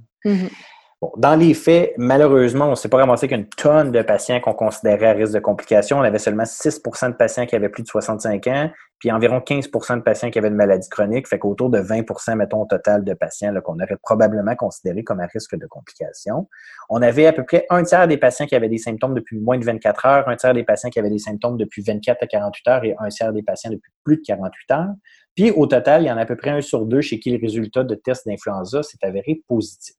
Dans 1.19 1.37
les 1.37 1.53
faits, 1.53 1.93
malheureusement, 1.99 2.69
on 2.69 2.71
ne 2.71 2.75
s'est 2.75 2.89
pas 2.89 2.97
ramassé 2.97 3.29
qu'une 3.29 3.47
tonne 3.47 3.93
de 3.93 4.01
patients 4.01 4.41
qu'on 4.41 4.55
considérait 4.55 5.09
à 5.09 5.13
risque 5.13 5.35
de 5.35 5.41
complications. 5.41 5.99
On 5.99 6.03
avait 6.03 6.19
seulement 6.19 6.45
6% 6.45 7.11
de 7.11 7.17
patients 7.17 7.45
qui 7.45 7.55
avaient 7.55 7.69
plus 7.69 7.83
de 7.83 7.89
65 7.89 8.47
ans, 8.47 8.71
puis 8.99 9.13
environ 9.13 9.41
15% 9.41 9.99
de 9.99 10.01
patients 10.01 10.31
qui 10.31 10.39
avaient 10.39 10.49
une 10.49 10.55
maladie 10.55 10.89
chronique, 10.89 11.29
fait 11.29 11.39
qu'autour 11.39 11.69
de 11.69 11.81
20% 11.81 12.37
mettons, 12.37 12.63
au 12.63 12.65
total 12.65 13.05
de 13.05 13.13
patients 13.13 13.53
qu'on 13.63 13.75
aurait 13.75 13.99
probablement 14.03 14.57
considéré 14.57 15.05
comme 15.05 15.21
à 15.21 15.27
risque 15.27 15.55
de 15.55 15.67
complications. 15.67 16.49
On 16.89 17.03
avait 17.03 17.27
à 17.27 17.35
peu 17.35 17.45
près 17.45 17.67
un 17.69 17.83
tiers 17.83 18.09
des 18.09 18.17
patients 18.17 18.47
qui 18.47 18.55
avaient 18.55 18.71
des 18.71 18.79
symptômes 18.79 19.13
depuis 19.13 19.39
moins 19.39 19.59
de 19.59 19.67
24 19.67 20.07
heures, 20.07 20.29
un 20.31 20.37
tiers 20.37 20.55
des 20.55 20.65
patients 20.65 20.89
qui 20.89 20.99
avaient 20.99 21.11
des 21.11 21.19
symptômes 21.19 21.59
depuis 21.59 21.83
24 21.83 22.23
à 22.23 22.27
48 22.27 22.69
heures 22.69 22.85
et 22.85 22.95
un 22.99 23.09
tiers 23.11 23.35
des 23.35 23.43
patients 23.43 23.71
depuis 23.71 23.93
plus 24.03 24.17
de 24.17 24.23
48 24.27 24.71
heures. 24.71 24.95
Puis 25.35 25.51
au 25.51 25.67
total, 25.67 26.05
il 26.05 26.07
y 26.07 26.11
en 26.11 26.17
a 26.17 26.23
à 26.23 26.27
peu 26.27 26.37
près 26.37 26.51
un 26.51 26.63
sur 26.63 26.87
deux 26.87 27.03
chez 27.03 27.21
qui 27.21 27.31
le 27.31 27.39
résultat 27.39 27.85
de 27.85 27.95
test 27.95 28.27
d'influenza 28.27 28.83
s'est 28.83 28.97
avéré 29.03 29.43
positif 29.47 29.95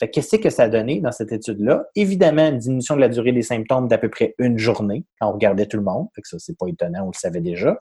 qu'est-ce 0.00 0.36
que 0.36 0.50
ça 0.50 0.64
a 0.64 0.68
donné 0.68 1.00
dans 1.00 1.12
cette 1.12 1.32
étude-là? 1.32 1.84
Évidemment, 1.94 2.48
une 2.48 2.58
diminution 2.58 2.96
de 2.96 3.00
la 3.00 3.08
durée 3.08 3.32
des 3.32 3.42
symptômes 3.42 3.88
d'à 3.88 3.98
peu 3.98 4.08
près 4.08 4.34
une 4.38 4.58
journée 4.58 5.04
quand 5.20 5.28
on 5.28 5.32
regardait 5.32 5.66
tout 5.66 5.76
le 5.76 5.82
monde. 5.82 6.08
Fait 6.14 6.22
que 6.22 6.28
ça, 6.28 6.38
c'est 6.38 6.56
pas 6.58 6.66
étonnant, 6.66 7.04
on 7.04 7.08
le 7.08 7.18
savait 7.18 7.40
déjà. 7.40 7.80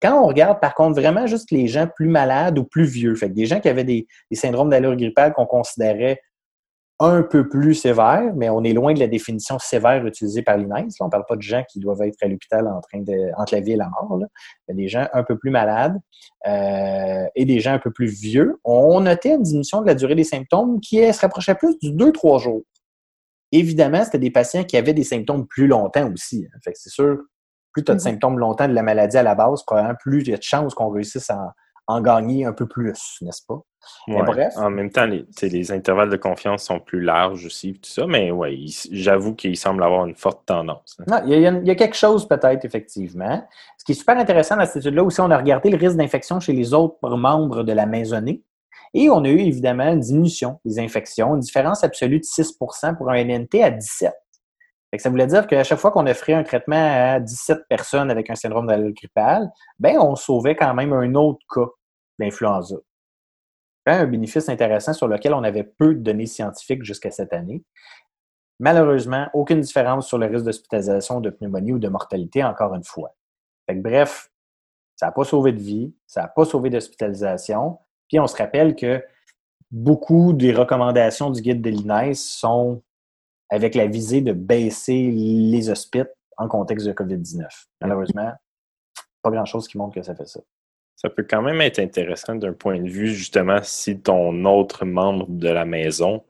Quand 0.00 0.20
on 0.20 0.26
regarde, 0.26 0.60
par 0.60 0.74
contre, 0.74 1.00
vraiment 1.00 1.26
juste 1.26 1.52
les 1.52 1.68
gens 1.68 1.86
plus 1.86 2.08
malades 2.08 2.58
ou 2.58 2.64
plus 2.64 2.84
vieux, 2.84 3.14
fait 3.14 3.28
que 3.28 3.34
des 3.34 3.46
gens 3.46 3.60
qui 3.60 3.68
avaient 3.68 3.84
des, 3.84 4.06
syndromes 4.32 4.68
d'allure 4.68 4.96
grippale 4.96 5.32
qu'on 5.32 5.46
considérait 5.46 6.20
un 6.98 7.22
peu 7.22 7.48
plus 7.48 7.74
sévère, 7.74 8.32
mais 8.36 8.48
on 8.48 8.62
est 8.62 8.72
loin 8.72 8.94
de 8.94 9.00
la 9.00 9.08
définition 9.08 9.58
sévère 9.58 10.06
utilisée 10.06 10.42
par 10.42 10.56
l'INES. 10.56 10.88
On 11.00 11.06
ne 11.06 11.10
parle 11.10 11.24
pas 11.28 11.36
de 11.36 11.42
gens 11.42 11.64
qui 11.68 11.80
doivent 11.80 12.02
être 12.02 12.22
à 12.22 12.28
l'hôpital 12.28 12.68
en 12.68 12.80
train 12.80 13.00
de, 13.00 13.30
entre 13.36 13.54
la 13.54 13.60
vie 13.60 13.72
et 13.72 13.76
la 13.76 13.88
mort. 13.88 14.18
Là. 14.18 14.26
Des 14.68 14.88
gens 14.88 15.08
un 15.12 15.24
peu 15.24 15.36
plus 15.36 15.50
malades 15.50 15.98
euh, 16.46 17.26
et 17.34 17.44
des 17.44 17.60
gens 17.60 17.72
un 17.72 17.78
peu 17.78 17.90
plus 17.90 18.06
vieux. 18.06 18.60
On 18.64 19.00
notait 19.00 19.34
une 19.34 19.42
diminution 19.42 19.80
de 19.80 19.86
la 19.86 19.94
durée 19.94 20.14
des 20.14 20.24
symptômes 20.24 20.80
qui 20.80 21.12
se 21.12 21.20
rapprochait 21.20 21.56
plus 21.56 21.76
du 21.78 21.90
2-3 21.90 22.40
jours. 22.40 22.62
Évidemment, 23.50 24.04
c'était 24.04 24.18
des 24.18 24.30
patients 24.30 24.64
qui 24.64 24.76
avaient 24.76 24.94
des 24.94 25.04
symptômes 25.04 25.46
plus 25.46 25.66
longtemps 25.66 26.10
aussi. 26.12 26.46
Hein. 26.46 26.58
Fait 26.64 26.72
c'est 26.74 26.90
sûr, 26.90 27.18
plus 27.72 27.84
tu 27.84 27.90
as 27.90 27.94
de 27.94 28.00
mm-hmm. 28.00 28.02
symptômes 28.02 28.38
longtemps 28.38 28.68
de 28.68 28.74
la 28.74 28.82
maladie 28.82 29.16
à 29.16 29.22
la 29.22 29.34
base, 29.34 29.62
probablement 29.64 29.96
plus 30.00 30.22
il 30.22 30.28
y 30.28 30.34
a 30.34 30.38
de 30.38 30.42
chances 30.42 30.74
qu'on 30.74 30.88
réussisse 30.88 31.28
à 31.30 31.52
en 31.86 32.00
gagner 32.00 32.46
un 32.46 32.52
peu 32.52 32.66
plus, 32.66 33.18
n'est-ce 33.22 33.42
pas? 33.46 33.60
Bref. 34.08 34.54
En 34.56 34.70
même 34.70 34.90
temps, 34.90 35.06
les, 35.06 35.24
les, 35.42 35.72
intervalles 35.72 36.10
de 36.10 36.16
confiance 36.16 36.64
sont 36.64 36.80
plus 36.80 37.00
larges 37.00 37.46
aussi, 37.46 37.74
tout 37.74 37.90
ça, 37.90 38.06
mais 38.06 38.30
oui, 38.30 38.74
j'avoue 38.90 39.34
qu'il 39.34 39.56
semble 39.56 39.82
avoir 39.82 40.06
une 40.06 40.14
forte 40.14 40.44
tendance. 40.46 40.96
Hein. 41.00 41.04
Non, 41.08 41.18
il 41.26 41.40
y, 41.40 41.70
a, 41.70 41.74
quelque 41.74 41.96
chose 41.96 42.26
peut-être, 42.26 42.64
effectivement. 42.64 43.46
Ce 43.78 43.84
qui 43.84 43.92
est 43.92 43.96
super 43.96 44.16
intéressant 44.18 44.56
dans 44.56 44.66
cette 44.66 44.76
étude-là 44.76 45.04
aussi, 45.04 45.20
on 45.20 45.30
a 45.30 45.36
regardé 45.36 45.70
le 45.70 45.76
risque 45.76 45.96
d'infection 45.96 46.40
chez 46.40 46.52
les 46.52 46.74
autres 46.74 47.16
membres 47.16 47.62
de 47.62 47.72
la 47.72 47.86
maisonnée. 47.86 48.42
Et 48.94 49.08
on 49.08 49.24
a 49.24 49.28
eu 49.28 49.38
évidemment 49.38 49.88
une 49.88 50.00
diminution 50.00 50.60
des 50.64 50.78
infections, 50.78 51.34
une 51.34 51.40
différence 51.40 51.82
absolue 51.82 52.18
de 52.18 52.24
6% 52.24 52.96
pour 52.96 53.10
un 53.10 53.24
NNT 53.24 53.62
à 53.62 53.70
17. 53.70 54.12
ça 54.98 55.10
voulait 55.10 55.26
dire 55.26 55.46
qu'à 55.46 55.64
chaque 55.64 55.78
fois 55.78 55.90
qu'on 55.90 56.06
offrait 56.06 56.34
un 56.34 56.42
traitement 56.42 57.14
à 57.14 57.18
17 57.18 57.60
personnes 57.70 58.10
avec 58.10 58.28
un 58.28 58.34
syndrome 58.34 58.66
d'allure 58.66 58.92
grippale, 58.92 59.50
ben 59.78 59.96
on 59.98 60.14
sauvait 60.14 60.56
quand 60.56 60.74
même 60.74 60.92
un 60.92 61.14
autre 61.14 61.40
cas 61.52 61.70
d'influenza 62.18 62.76
un 63.86 64.06
bénéfice 64.06 64.48
intéressant 64.48 64.92
sur 64.92 65.08
lequel 65.08 65.34
on 65.34 65.42
avait 65.42 65.64
peu 65.64 65.94
de 65.94 66.00
données 66.00 66.26
scientifiques 66.26 66.84
jusqu'à 66.84 67.10
cette 67.10 67.32
année. 67.32 67.64
Malheureusement, 68.60 69.28
aucune 69.34 69.60
différence 69.60 70.06
sur 70.06 70.18
le 70.18 70.26
risque 70.26 70.44
d'hospitalisation, 70.44 71.20
de 71.20 71.30
pneumonie 71.30 71.72
ou 71.72 71.78
de 71.78 71.88
mortalité, 71.88 72.44
encore 72.44 72.74
une 72.74 72.84
fois. 72.84 73.14
bref, 73.68 74.30
ça 74.94 75.06
n'a 75.06 75.12
pas 75.12 75.24
sauvé 75.24 75.52
de 75.52 75.60
vie, 75.60 75.94
ça 76.06 76.22
n'a 76.22 76.28
pas 76.28 76.44
sauvé 76.44 76.70
d'hospitalisation. 76.70 77.78
Puis 78.08 78.20
on 78.20 78.26
se 78.26 78.36
rappelle 78.36 78.76
que 78.76 79.02
beaucoup 79.70 80.32
des 80.32 80.52
recommandations 80.52 81.30
du 81.30 81.40
guide 81.40 81.62
de 81.62 81.70
l'INES 81.70 82.14
sont 82.14 82.82
avec 83.50 83.74
la 83.74 83.86
visée 83.86 84.20
de 84.20 84.32
baisser 84.32 85.10
les 85.10 85.70
hospices 85.70 86.06
en 86.36 86.48
contexte 86.48 86.86
de 86.86 86.92
COVID-19. 86.92 87.46
Malheureusement, 87.80 88.32
pas 89.22 89.30
grand-chose 89.30 89.66
qui 89.68 89.78
montre 89.78 89.94
que 89.94 90.02
ça 90.02 90.14
fait 90.14 90.26
ça. 90.26 90.40
Ça 90.96 91.10
peut 91.10 91.26
quand 91.28 91.42
même 91.42 91.60
être 91.60 91.78
intéressant 91.78 92.34
d'un 92.34 92.52
point 92.52 92.78
de 92.80 92.88
vue, 92.88 93.08
justement, 93.08 93.58
si 93.62 94.00
ton 94.00 94.44
autre 94.44 94.84
membre 94.84 95.26
de 95.28 95.48
la 95.48 95.64
maison 95.64 96.24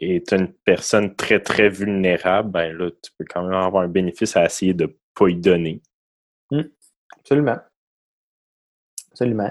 est 0.00 0.32
une 0.32 0.52
personne 0.52 1.14
très, 1.14 1.40
très 1.40 1.68
vulnérable, 1.68 2.50
ben 2.50 2.76
là, 2.76 2.90
tu 2.90 3.10
peux 3.18 3.24
quand 3.28 3.42
même 3.42 3.54
avoir 3.54 3.82
un 3.82 3.88
bénéfice 3.88 4.36
à 4.36 4.44
essayer 4.44 4.74
de 4.74 4.84
ne 4.84 4.92
pas 5.14 5.28
y 5.28 5.36
donner. 5.36 5.80
Mmh. 6.50 6.62
Absolument. 7.18 7.58
Absolument. 9.10 9.50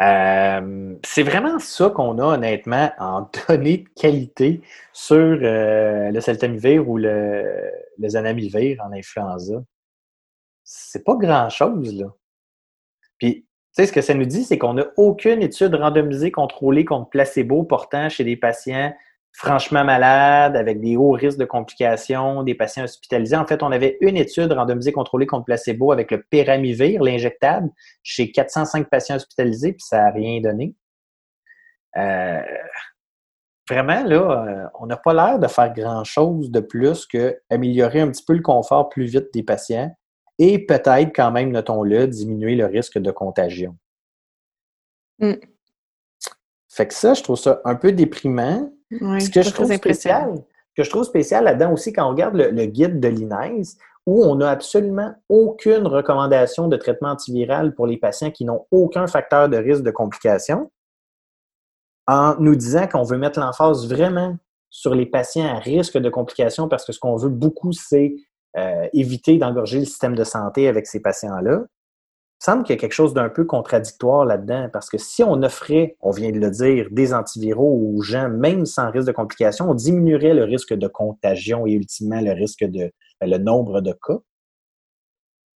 Euh, 0.00 0.94
c'est 1.04 1.24
vraiment 1.24 1.58
ça 1.58 1.90
qu'on 1.90 2.18
a 2.18 2.34
honnêtement 2.34 2.92
en 2.98 3.28
données 3.48 3.78
de 3.78 3.88
qualité 4.00 4.62
sur 4.92 5.16
euh, 5.16 6.10
le 6.12 6.20
celtamivir 6.20 6.88
ou 6.88 6.98
le, 6.98 7.68
le 7.98 8.08
zanamivir 8.08 8.80
en 8.84 8.92
influenza. 8.92 9.60
C'est 10.62 11.04
pas 11.04 11.16
grand-chose, 11.16 11.94
là. 11.94 12.06
Puis, 13.18 13.47
sais, 13.82 13.86
ce 13.86 13.92
que 13.92 14.00
ça 14.00 14.14
nous 14.14 14.24
dit, 14.24 14.44
c'est 14.44 14.58
qu'on 14.58 14.74
n'a 14.74 14.86
aucune 14.96 15.42
étude 15.42 15.74
randomisée 15.74 16.30
contrôlée 16.30 16.84
contre 16.84 17.10
placebo 17.10 17.64
portant 17.64 18.08
chez 18.08 18.24
des 18.24 18.36
patients 18.36 18.92
franchement 19.32 19.84
malades, 19.84 20.56
avec 20.56 20.80
des 20.80 20.96
hauts 20.96 21.12
risques 21.12 21.38
de 21.38 21.44
complications, 21.44 22.42
des 22.42 22.56
patients 22.56 22.84
hospitalisés. 22.84 23.36
En 23.36 23.46
fait, 23.46 23.62
on 23.62 23.70
avait 23.70 23.96
une 24.00 24.16
étude 24.16 24.52
randomisée 24.52 24.90
contrôlée 24.90 25.26
contre 25.26 25.44
placebo 25.44 25.92
avec 25.92 26.10
le 26.10 26.22
péramivir, 26.22 27.02
l'injectable, 27.02 27.68
chez 28.02 28.32
405 28.32 28.88
patients 28.90 29.16
hospitalisés, 29.16 29.74
puis 29.74 29.84
ça 29.84 29.98
n'a 29.98 30.10
rien 30.10 30.40
donné. 30.40 30.74
Euh, 31.96 32.42
vraiment, 33.68 34.02
là, 34.02 34.44
euh, 34.48 34.66
on 34.80 34.86
n'a 34.86 34.96
pas 34.96 35.14
l'air 35.14 35.38
de 35.38 35.46
faire 35.46 35.72
grand-chose 35.72 36.50
de 36.50 36.60
plus 36.60 37.06
que 37.06 37.38
améliorer 37.48 38.00
un 38.00 38.10
petit 38.10 38.24
peu 38.24 38.34
le 38.34 38.42
confort 38.42 38.88
plus 38.88 39.04
vite 39.04 39.32
des 39.32 39.44
patients 39.44 39.94
et 40.38 40.58
peut-être 40.58 41.14
quand 41.14 41.30
même, 41.30 41.50
notons-le, 41.50 42.06
diminuer 42.06 42.54
le 42.54 42.66
risque 42.66 42.98
de 42.98 43.10
contagion. 43.10 43.76
Mm. 45.18 45.34
Fait 46.68 46.86
que 46.86 46.94
ça, 46.94 47.14
je 47.14 47.22
trouve 47.22 47.38
ça 47.38 47.60
un 47.64 47.74
peu 47.74 47.92
déprimant. 47.92 48.70
Ce 48.90 49.30
que 49.30 49.42
je 49.42 49.50
trouve 49.50 49.72
spécial, 49.74 50.34
que 50.76 50.82
je 50.82 50.90
trouve 50.90 51.04
spécial 51.04 51.44
là-dedans 51.44 51.72
aussi, 51.72 51.92
quand 51.92 52.06
on 52.06 52.10
regarde 52.10 52.36
le, 52.36 52.50
le 52.50 52.66
guide 52.66 53.00
de 53.00 53.08
l'INES, 53.08 53.64
où 54.06 54.24
on 54.24 54.36
n'a 54.36 54.50
absolument 54.50 55.14
aucune 55.28 55.86
recommandation 55.86 56.68
de 56.68 56.76
traitement 56.76 57.10
antiviral 57.10 57.74
pour 57.74 57.86
les 57.86 57.98
patients 57.98 58.30
qui 58.30 58.46
n'ont 58.46 58.66
aucun 58.70 59.06
facteur 59.06 59.50
de 59.50 59.58
risque 59.58 59.82
de 59.82 59.90
complication, 59.90 60.70
en 62.06 62.36
nous 62.38 62.56
disant 62.56 62.86
qu'on 62.86 63.02
veut 63.02 63.18
mettre 63.18 63.38
l'emphase 63.38 63.86
vraiment 63.86 64.36
sur 64.70 64.94
les 64.94 65.04
patients 65.04 65.46
à 65.46 65.58
risque 65.58 65.98
de 65.98 66.08
complications 66.08 66.68
parce 66.68 66.84
que 66.86 66.92
ce 66.92 66.98
qu'on 66.98 67.16
veut 67.16 67.28
beaucoup, 67.28 67.72
c'est 67.72 68.16
euh, 68.56 68.88
éviter 68.92 69.38
d'engorger 69.38 69.80
le 69.80 69.84
système 69.84 70.14
de 70.14 70.24
santé 70.24 70.68
avec 70.68 70.86
ces 70.86 71.00
patients-là. 71.00 71.64
Il 72.40 72.44
semble 72.44 72.62
qu'il 72.62 72.74
y 72.74 72.78
a 72.78 72.80
quelque 72.80 72.92
chose 72.92 73.14
d'un 73.14 73.28
peu 73.28 73.44
contradictoire 73.44 74.24
là-dedans 74.24 74.68
parce 74.72 74.88
que 74.88 74.96
si 74.96 75.24
on 75.24 75.42
offrait, 75.42 75.96
on 76.00 76.12
vient 76.12 76.30
de 76.30 76.38
le 76.38 76.50
dire, 76.50 76.86
des 76.90 77.12
antiviraux 77.12 77.94
aux 77.94 78.00
gens, 78.00 78.28
même 78.28 78.64
sans 78.64 78.90
risque 78.90 79.08
de 79.08 79.12
complications, 79.12 79.70
on 79.70 79.74
diminuerait 79.74 80.34
le 80.34 80.44
risque 80.44 80.72
de 80.72 80.86
contagion 80.86 81.66
et 81.66 81.72
ultimement 81.72 82.20
le 82.20 82.32
risque 82.32 82.64
de 82.64 82.92
le 83.20 83.38
nombre 83.38 83.80
de 83.80 83.92
cas. 83.92 84.18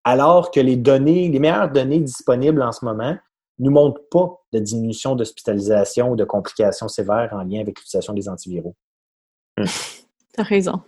Alors 0.04 0.50
que 0.50 0.58
les 0.58 0.76
données, 0.76 1.28
les 1.28 1.38
meilleures 1.38 1.70
données 1.70 2.00
disponibles 2.00 2.62
en 2.62 2.72
ce 2.72 2.84
moment 2.84 3.16
nous 3.58 3.70
montrent 3.70 4.02
pas 4.10 4.28
de 4.52 4.58
diminution 4.58 5.14
d'hospitalisation 5.14 6.10
ou 6.10 6.16
de 6.16 6.24
complications 6.24 6.88
sévères 6.88 7.30
en 7.32 7.44
lien 7.44 7.60
avec 7.60 7.78
l'utilisation 7.78 8.12
des 8.12 8.28
antiviraux. 8.28 8.74
T'as 10.32 10.42
raison. 10.42 10.82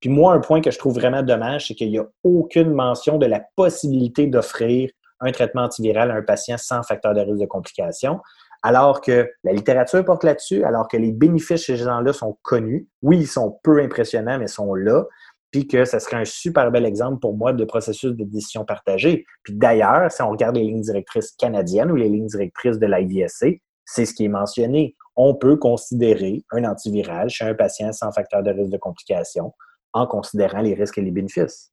Puis 0.00 0.10
moi, 0.10 0.32
un 0.34 0.40
point 0.40 0.60
que 0.60 0.70
je 0.70 0.78
trouve 0.78 0.94
vraiment 0.94 1.22
dommage, 1.22 1.68
c'est 1.68 1.74
qu'il 1.74 1.90
n'y 1.90 1.98
a 1.98 2.06
aucune 2.22 2.72
mention 2.72 3.18
de 3.18 3.26
la 3.26 3.42
possibilité 3.56 4.26
d'offrir 4.26 4.90
un 5.20 5.32
traitement 5.32 5.62
antiviral 5.62 6.10
à 6.10 6.14
un 6.14 6.22
patient 6.22 6.56
sans 6.58 6.82
facteur 6.82 7.14
de 7.14 7.20
risque 7.20 7.40
de 7.40 7.46
complication, 7.46 8.20
alors 8.62 9.00
que 9.00 9.30
la 9.44 9.52
littérature 9.52 10.04
porte 10.04 10.24
là-dessus, 10.24 10.64
alors 10.64 10.88
que 10.88 10.96
les 10.96 11.12
bénéfices 11.12 11.62
chez 11.62 11.76
ces 11.76 11.84
gens-là 11.84 12.12
sont 12.12 12.38
connus. 12.42 12.88
Oui, 13.02 13.18
ils 13.18 13.26
sont 13.26 13.58
peu 13.62 13.80
impressionnants, 13.80 14.38
mais 14.38 14.46
sont 14.46 14.74
là. 14.74 15.04
Puis 15.50 15.66
que 15.66 15.84
ça 15.84 15.98
serait 15.98 16.18
un 16.18 16.24
super 16.24 16.70
bel 16.70 16.84
exemple 16.84 17.20
pour 17.20 17.36
moi 17.36 17.52
de 17.52 17.64
processus 17.64 18.12
de 18.12 18.24
décision 18.24 18.64
partagée. 18.64 19.24
Puis 19.42 19.54
d'ailleurs, 19.54 20.12
si 20.12 20.22
on 20.22 20.30
regarde 20.30 20.56
les 20.56 20.64
lignes 20.64 20.82
directrices 20.82 21.32
canadiennes 21.32 21.90
ou 21.90 21.96
les 21.96 22.08
lignes 22.08 22.26
directrices 22.26 22.78
de 22.78 22.86
l'IDSC, 22.86 23.60
c'est 23.84 24.04
ce 24.04 24.12
qui 24.12 24.26
est 24.26 24.28
mentionné. 24.28 24.94
On 25.16 25.34
peut 25.34 25.56
considérer 25.56 26.44
un 26.52 26.64
antiviral 26.64 27.30
chez 27.30 27.46
un 27.46 27.54
patient 27.54 27.92
sans 27.92 28.12
facteur 28.12 28.42
de 28.42 28.50
risque 28.50 28.70
de 28.70 28.76
complication 28.76 29.54
en 29.92 30.06
considérant 30.06 30.60
les 30.60 30.74
risques 30.74 30.98
et 30.98 31.02
les 31.02 31.10
bénéfices. 31.10 31.72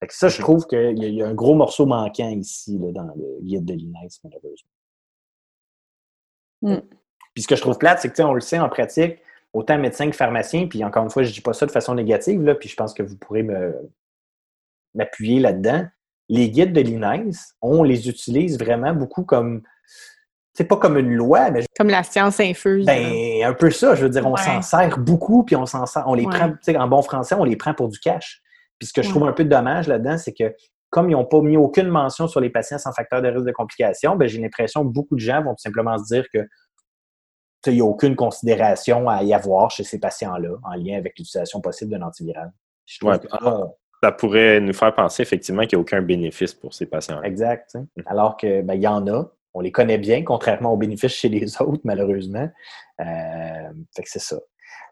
Fait 0.00 0.06
que 0.06 0.14
ça, 0.14 0.28
je 0.28 0.40
trouve 0.40 0.66
qu'il 0.66 1.02
y, 1.02 1.14
y 1.14 1.22
a 1.22 1.26
un 1.26 1.34
gros 1.34 1.54
morceau 1.54 1.86
manquant 1.86 2.28
ici 2.30 2.78
là, 2.78 2.92
dans 2.92 3.14
le 3.16 3.38
guide 3.42 3.64
de 3.64 3.74
l'INES, 3.74 4.08
malheureusement. 4.22 4.70
Mm. 6.62 6.88
Puis 7.34 7.42
ce 7.42 7.48
que 7.48 7.56
je 7.56 7.60
trouve 7.60 7.78
plate, 7.78 8.00
c'est 8.00 8.08
que 8.08 8.14
tu 8.14 8.22
sais, 8.22 8.28
on 8.28 8.34
le 8.34 8.40
sait 8.40 8.58
en 8.58 8.68
pratique, 8.68 9.18
autant 9.52 9.78
médecin 9.78 10.10
que 10.10 10.16
pharmacien, 10.16 10.66
puis 10.66 10.84
encore 10.84 11.04
une 11.04 11.10
fois, 11.10 11.22
je 11.22 11.32
dis 11.32 11.40
pas 11.40 11.52
ça 11.52 11.66
de 11.66 11.70
façon 11.70 11.94
négative, 11.94 12.42
là, 12.42 12.54
puis 12.54 12.68
je 12.68 12.76
pense 12.76 12.94
que 12.94 13.02
vous 13.02 13.16
pourrez 13.16 13.42
me 13.42 13.74
m'appuyer 14.94 15.40
là-dedans. 15.40 15.86
Les 16.28 16.50
guides 16.50 16.72
de 16.72 16.80
l'INES, 16.80 17.32
on 17.62 17.82
les 17.82 18.08
utilise 18.08 18.58
vraiment 18.58 18.92
beaucoup 18.92 19.24
comme 19.24 19.62
c'est 20.58 20.64
pas 20.64 20.76
comme 20.76 20.98
une 20.98 21.14
loi, 21.14 21.52
mais 21.52 21.64
Comme 21.78 21.88
la 21.88 22.02
science 22.02 22.40
infuse. 22.40 22.84
ben, 22.84 23.44
un 23.44 23.52
peu 23.52 23.70
ça. 23.70 23.94
Je 23.94 24.02
veux 24.02 24.10
dire, 24.10 24.26
on 24.26 24.32
Ouais. 24.32 24.42
s'en 24.42 24.60
sert 24.60 24.98
beaucoup, 24.98 25.44
puis 25.44 25.54
on 25.54 25.66
s'en 25.66 25.86
sert, 25.86 26.02
on 26.08 26.14
les 26.14 26.24
Ouais. 26.26 26.30
prend, 26.34 26.48
tu 26.50 26.56
sais, 26.62 26.76
en 26.76 26.88
bon 26.88 27.00
français, 27.00 27.36
on 27.38 27.44
les 27.44 27.54
prend 27.54 27.74
pour 27.74 27.88
du 27.88 28.00
cash. 28.00 28.42
Puis 28.80 28.88
ce 28.88 28.92
que 28.92 29.02
je 29.02 29.06
Ouais. 29.08 29.14
trouve 29.14 29.28
un 29.28 29.32
peu 29.32 29.44
dommage 29.44 29.86
là-dedans, 29.86 30.18
c'est 30.18 30.32
que 30.32 30.52
comme 30.90 31.08
ils 31.10 31.12
n'ont 31.12 31.24
pas 31.26 31.40
mis 31.42 31.56
aucune 31.56 31.86
mention 31.86 32.26
sur 32.26 32.40
les 32.40 32.50
patients 32.50 32.78
sans 32.78 32.90
facteur 32.92 33.22
de 33.22 33.28
risque 33.28 33.44
de 33.46 33.52
complication, 33.52 34.16
ben, 34.16 34.26
j'ai 34.26 34.40
l'impression 34.40 34.82
que 34.84 34.92
beaucoup 34.92 35.14
de 35.14 35.20
gens 35.20 35.42
vont 35.42 35.50
tout 35.52 35.62
simplement 35.62 35.96
se 35.96 36.12
dire 36.12 36.26
que 36.34 36.40
il 37.66 37.74
n'y 37.74 37.80
a 37.80 37.84
aucune 37.84 38.16
considération 38.16 39.08
à 39.08 39.22
y 39.22 39.32
avoir 39.34 39.70
chez 39.70 39.84
ces 39.84 40.00
patients-là 40.00 40.56
en 40.64 40.74
lien 40.74 40.96
avec 40.96 41.12
l'utilisation 41.18 41.60
possible 41.60 41.90
d'un 41.92 42.02
antiviral. 42.04 42.50
Je 42.86 42.98
trouve 42.98 43.10
Ouais. 43.12 43.18
que 43.20 43.28
ça, 43.28 43.68
Ça 44.02 44.12
pourrait 44.12 44.60
nous 44.60 44.72
faire 44.72 44.94
penser 44.94 45.22
effectivement 45.22 45.62
qu'il 45.66 45.76
n'y 45.76 45.80
a 45.80 45.82
aucun 45.82 46.00
bénéfice 46.02 46.54
pour 46.54 46.72
ces 46.74 46.86
patients. 46.86 47.20
Exact. 47.22 47.70
sais. 47.70 47.80
Alors 48.06 48.36
que 48.36 48.62
ben, 48.62 48.74
il 48.74 48.82
y 48.82 48.86
en 48.88 49.06
a. 49.08 49.24
On 49.58 49.60
les 49.60 49.72
connaît 49.72 49.98
bien, 49.98 50.22
contrairement 50.22 50.72
aux 50.72 50.76
bénéfices 50.76 51.12
chez 51.12 51.28
les 51.28 51.60
autres, 51.60 51.80
malheureusement. 51.82 52.48
Euh, 53.00 53.04
fait 53.94 54.02
que 54.02 54.08
c'est 54.08 54.20
ça. 54.20 54.36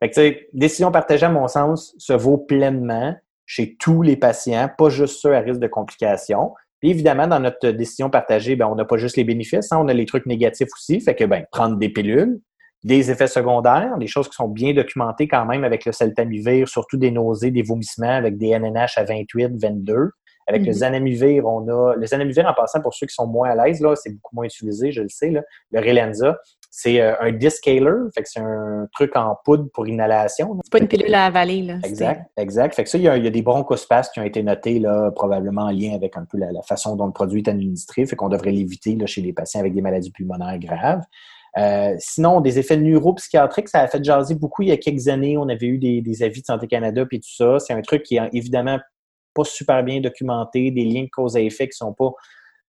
Fait 0.00 0.10
que, 0.10 0.36
décision 0.52 0.90
partagée, 0.90 1.26
à 1.26 1.30
mon 1.30 1.46
sens, 1.46 1.94
se 1.98 2.12
vaut 2.12 2.38
pleinement 2.38 3.14
chez 3.46 3.76
tous 3.76 4.02
les 4.02 4.16
patients, 4.16 4.68
pas 4.76 4.88
juste 4.88 5.20
ceux 5.20 5.34
à 5.36 5.40
risque 5.40 5.60
de 5.60 5.68
complications. 5.68 6.52
Évidemment, 6.82 7.28
dans 7.28 7.38
notre 7.38 7.70
décision 7.70 8.10
partagée, 8.10 8.56
ben, 8.56 8.66
on 8.66 8.74
n'a 8.74 8.84
pas 8.84 8.96
juste 8.96 9.16
les 9.16 9.24
bénéfices, 9.24 9.70
hein, 9.70 9.78
on 9.80 9.86
a 9.86 9.94
les 9.94 10.04
trucs 10.04 10.26
négatifs 10.26 10.68
aussi. 10.74 11.00
Fait 11.00 11.14
que 11.14 11.24
ben, 11.24 11.44
prendre 11.52 11.76
des 11.76 11.88
pilules, 11.88 12.40
des 12.82 13.10
effets 13.12 13.28
secondaires, 13.28 13.96
des 13.98 14.08
choses 14.08 14.28
qui 14.28 14.34
sont 14.34 14.48
bien 14.48 14.74
documentées 14.74 15.28
quand 15.28 15.46
même 15.46 15.62
avec 15.62 15.84
le 15.84 15.92
celtamivir, 15.92 16.68
surtout 16.68 16.96
des 16.96 17.12
nausées, 17.12 17.52
des 17.52 17.62
vomissements 17.62 18.10
avec 18.10 18.36
des 18.36 18.48
NNH 18.48 18.98
à 18.98 19.04
28, 19.04 19.52
22. 19.62 20.10
Avec 20.48 20.62
le 20.62 20.68
Mhm. 20.68 20.72
zanamivir, 20.74 21.46
on 21.46 21.66
a. 21.68 21.94
Le 21.96 22.06
zanamivir, 22.06 22.46
en 22.46 22.54
passant, 22.54 22.80
pour 22.80 22.94
ceux 22.94 23.06
qui 23.06 23.14
sont 23.14 23.26
moins 23.26 23.50
à 23.50 23.66
l'aise, 23.66 23.80
là, 23.80 23.96
c'est 23.96 24.10
beaucoup 24.10 24.34
moins 24.36 24.44
utilisé, 24.44 24.92
je 24.92 25.02
le 25.02 25.08
sais. 25.08 25.30
Là. 25.30 25.42
Le 25.72 25.80
Relenza, 25.80 26.38
c'est 26.70 27.00
euh, 27.00 27.14
un 27.20 27.32
discaler, 27.32 27.90
fait 28.14 28.22
que 28.22 28.28
c'est 28.28 28.40
un 28.40 28.86
truc 28.92 29.16
en 29.16 29.36
poudre 29.44 29.66
pour 29.72 29.88
inhalation. 29.88 30.56
C'est 30.62 30.70
pas 30.70 30.78
une 30.78 30.88
pilule 30.88 31.14
à 31.14 31.24
avaler. 31.26 31.62
Là. 31.62 31.78
Exact, 31.84 32.30
exact. 32.36 32.74
Fait 32.74 32.84
que 32.84 32.90
ça, 32.90 32.98
il 32.98 33.04
y 33.04 33.08
a, 33.08 33.16
il 33.16 33.24
y 33.24 33.26
a 33.26 33.30
des 33.30 33.42
bronchospasmes 33.42 34.10
qui 34.12 34.20
ont 34.20 34.24
été 34.24 34.42
notés, 34.42 34.78
là, 34.78 35.10
probablement 35.10 35.62
en 35.62 35.70
lien 35.70 35.94
avec 35.94 36.16
un 36.16 36.24
peu 36.24 36.38
la, 36.38 36.52
la 36.52 36.62
façon 36.62 36.94
dont 36.96 37.06
le 37.06 37.12
produit 37.12 37.42
est 37.44 37.48
administré. 37.48 38.06
Fait 38.06 38.14
qu'on 38.14 38.28
devrait 38.28 38.52
l'éviter 38.52 38.94
là, 38.94 39.06
chez 39.06 39.22
les 39.22 39.32
patients 39.32 39.60
avec 39.60 39.74
des 39.74 39.82
maladies 39.82 40.10
pulmonaires 40.12 40.58
graves. 40.58 41.02
Euh, 41.58 41.94
sinon, 41.98 42.42
des 42.42 42.58
effets 42.58 42.76
neuropsychiatriques, 42.76 43.70
ça 43.70 43.80
a 43.80 43.88
fait 43.88 44.04
jaser 44.04 44.34
beaucoup 44.34 44.62
il 44.62 44.68
y 44.68 44.72
a 44.72 44.76
quelques 44.76 45.08
années. 45.08 45.38
On 45.38 45.48
avait 45.48 45.66
eu 45.66 45.78
des, 45.78 46.02
des 46.02 46.22
avis 46.22 46.42
de 46.42 46.46
Santé 46.46 46.66
Canada 46.66 47.06
puis 47.06 47.18
tout 47.18 47.34
ça. 47.34 47.58
C'est 47.58 47.72
un 47.72 47.80
truc 47.80 48.02
qui 48.02 48.16
est 48.16 48.28
évidemment 48.34 48.78
pas 49.36 49.44
super 49.44 49.84
bien 49.84 50.00
documenté, 50.00 50.70
des 50.70 50.84
liens 50.84 51.04
de 51.04 51.10
cause 51.10 51.36
à 51.36 51.40
effet 51.40 51.68
qui 51.68 51.76
sont 51.76 51.92
pas 51.92 52.10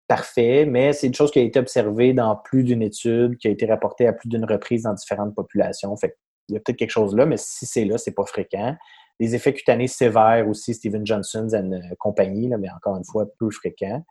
parfaits, 0.08 0.68
mais 0.68 0.94
c'est 0.94 1.08
une 1.08 1.14
chose 1.14 1.32
qui 1.32 1.40
a 1.40 1.42
été 1.42 1.58
observée 1.60 2.14
dans 2.14 2.36
plus 2.36 2.64
d'une 2.64 2.82
étude, 2.82 3.38
qui 3.38 3.48
a 3.48 3.52
été 3.52 3.66
rapportée 3.66 4.08
à 4.08 4.14
plus 4.14 4.30
d'une 4.30 4.46
reprise 4.46 4.84
dans 4.84 4.94
différentes 4.94 5.34
populations. 5.34 5.96
Fait 5.96 6.18
il 6.50 6.56
y 6.56 6.58
a 6.58 6.60
peut-être 6.60 6.78
quelque 6.78 6.92
chose 6.92 7.16
là, 7.16 7.26
mais 7.26 7.38
si 7.38 7.66
c'est 7.66 7.86
là, 7.86 7.98
c'est 7.98 8.12
pas 8.12 8.26
fréquent. 8.26 8.76
Les 9.20 9.36
effets 9.36 9.54
cutanés 9.54 9.88
sévères 9.88 10.48
aussi, 10.50 10.74
Steven 10.74 11.06
Johnson 11.06 11.48
et 11.50 11.56
euh, 11.56 11.96
compagnie, 11.98 12.50
là, 12.50 12.58
mais 12.58 12.70
encore 12.72 12.98
une 12.98 13.06
fois, 13.06 13.26
peu 13.40 13.50
fréquent. 13.52 14.04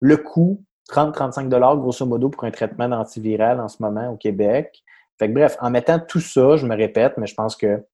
Le 0.00 0.16
coût, 0.16 0.64
30-35 0.90 1.48
grosso 1.78 2.06
modo 2.06 2.30
pour 2.30 2.44
un 2.44 2.50
traitement 2.50 2.88
d'antiviral 2.88 3.60
en 3.60 3.68
ce 3.68 3.82
moment 3.82 4.10
au 4.10 4.16
Québec. 4.16 4.82
Fait 5.18 5.28
que, 5.28 5.34
bref, 5.34 5.56
en 5.60 5.70
mettant 5.70 6.00
tout 6.00 6.20
ça, 6.20 6.56
je 6.56 6.66
me 6.66 6.74
répète, 6.74 7.14
mais 7.18 7.26
je 7.26 7.34
pense 7.34 7.56
que 7.56 7.84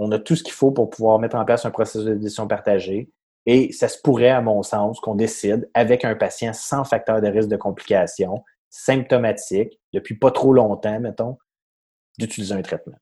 on 0.00 0.10
a 0.12 0.18
tout 0.18 0.34
ce 0.34 0.42
qu'il 0.42 0.54
faut 0.54 0.72
pour 0.72 0.88
pouvoir 0.88 1.18
mettre 1.18 1.36
en 1.36 1.44
place 1.44 1.66
un 1.66 1.70
processus 1.70 2.06
de 2.06 2.14
décision 2.14 2.48
partagée. 2.48 3.10
Et 3.46 3.70
ça 3.72 3.86
se 3.86 4.00
pourrait, 4.00 4.30
à 4.30 4.40
mon 4.40 4.62
sens, 4.62 4.98
qu'on 4.98 5.14
décide 5.14 5.70
avec 5.74 6.04
un 6.04 6.14
patient 6.14 6.52
sans 6.54 6.84
facteur 6.84 7.20
de 7.20 7.28
risque 7.28 7.48
de 7.48 7.56
complication, 7.56 8.42
symptomatique, 8.70 9.78
depuis 9.92 10.16
pas 10.16 10.30
trop 10.30 10.54
longtemps, 10.54 11.00
mettons, 11.00 11.36
d'utiliser 12.18 12.54
un 12.54 12.62
traitement. 12.62 12.96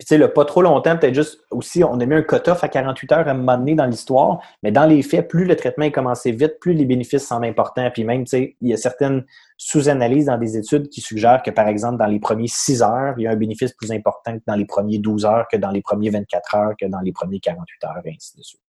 Puis, 0.00 0.06
tu 0.06 0.14
sais, 0.14 0.18
le 0.18 0.32
pas 0.32 0.46
trop 0.46 0.62
longtemps, 0.62 0.96
peut-être 0.96 1.14
juste 1.14 1.44
aussi, 1.50 1.84
on 1.84 2.00
a 2.00 2.06
mis 2.06 2.14
un 2.14 2.22
cut-off 2.22 2.64
à 2.64 2.68
48 2.68 3.12
heures 3.12 3.28
à 3.28 3.32
un 3.32 3.34
moment 3.34 3.58
donné 3.58 3.74
dans 3.74 3.84
l'histoire, 3.84 4.40
mais 4.62 4.72
dans 4.72 4.86
les 4.86 5.02
faits, 5.02 5.28
plus 5.28 5.44
le 5.44 5.54
traitement 5.56 5.84
est 5.84 5.92
commencé 5.92 6.32
vite, 6.32 6.54
plus 6.58 6.72
les 6.72 6.86
bénéfices 6.86 7.26
semblent 7.26 7.44
importants. 7.44 7.90
Puis 7.92 8.04
même, 8.04 8.24
tu 8.24 8.30
sais, 8.30 8.56
il 8.62 8.70
y 8.70 8.72
a 8.72 8.78
certaines 8.78 9.26
sous-analyses 9.58 10.24
dans 10.24 10.38
des 10.38 10.56
études 10.56 10.88
qui 10.88 11.02
suggèrent 11.02 11.42
que, 11.42 11.50
par 11.50 11.68
exemple, 11.68 11.98
dans 11.98 12.06
les 12.06 12.18
premiers 12.18 12.48
6 12.48 12.82
heures, 12.82 13.12
il 13.18 13.24
y 13.24 13.26
a 13.26 13.32
un 13.32 13.36
bénéfice 13.36 13.74
plus 13.74 13.92
important 13.92 14.38
que 14.38 14.42
dans 14.46 14.54
les 14.54 14.64
premiers 14.64 14.96
12 14.96 15.26
heures, 15.26 15.44
que 15.52 15.58
dans 15.58 15.70
les 15.70 15.82
premiers 15.82 16.08
24 16.08 16.54
heures, 16.54 16.72
que 16.80 16.86
dans 16.86 17.00
les 17.00 17.12
premiers 17.12 17.38
48 17.38 17.84
heures, 17.84 18.00
et 18.02 18.14
ainsi 18.16 18.38
de 18.38 18.42
suite. 18.42 18.62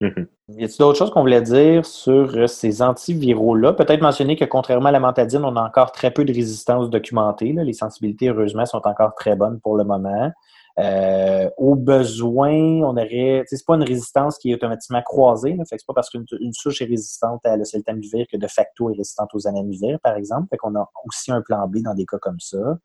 Mhm. 0.00 0.28
Y 0.50 0.64
a-t-il 0.64 0.78
d'autres 0.78 0.98
choses 0.98 1.10
qu'on 1.10 1.22
voulait 1.22 1.42
dire 1.42 1.84
sur 1.84 2.36
euh, 2.36 2.46
ces 2.46 2.80
antiviraux-là? 2.80 3.72
Peut-être 3.72 4.02
mentionner 4.02 4.36
que 4.36 4.44
contrairement 4.44 4.90
à 4.90 4.92
la 4.92 5.00
mantadine, 5.00 5.44
on 5.44 5.56
a 5.56 5.62
encore 5.62 5.90
très 5.90 6.12
peu 6.12 6.24
de 6.24 6.32
résistance 6.32 6.90
documentée. 6.90 7.52
là. 7.52 7.64
Les 7.64 7.72
sensibilités, 7.72 8.28
heureusement, 8.28 8.66
sont 8.66 8.86
encore 8.86 9.16
très 9.16 9.34
bonnes 9.34 9.58
pour 9.58 9.76
le 9.76 9.82
moment. 9.82 10.30
Euh, 10.78 11.48
au 11.56 11.74
besoin, 11.74 12.52
on 12.52 12.96
aurait. 12.96 13.44
C'est 13.46 13.64
pas 13.66 13.76
une 13.76 13.84
résistance 13.84 14.38
qui 14.38 14.50
est 14.50 14.54
automatiquement 14.54 15.02
croisée. 15.02 15.54
Là, 15.54 15.64
fait 15.64 15.76
que 15.76 15.82
c'est 15.82 15.86
pas 15.86 15.94
parce 15.94 16.10
qu'une 16.10 16.26
une 16.40 16.52
souche 16.52 16.82
est 16.82 16.86
résistante 16.86 17.44
à 17.46 17.56
l'oseltamivir 17.56 18.26
que 18.30 18.36
de 18.36 18.46
facto 18.46 18.90
est 18.90 18.96
résistante 18.96 19.30
aux 19.34 19.46
anamivir, 19.46 19.98
par 20.02 20.16
exemple. 20.16 20.48
Fait 20.50 20.58
qu'on 20.58 20.74
a 20.74 20.90
aussi 21.06 21.32
un 21.32 21.40
plan 21.40 21.66
B 21.66 21.78
dans 21.78 21.94
des 21.94 22.04
cas 22.04 22.18
comme 22.18 22.40
ça. 22.40 22.78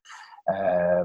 Euh, 0.50 1.04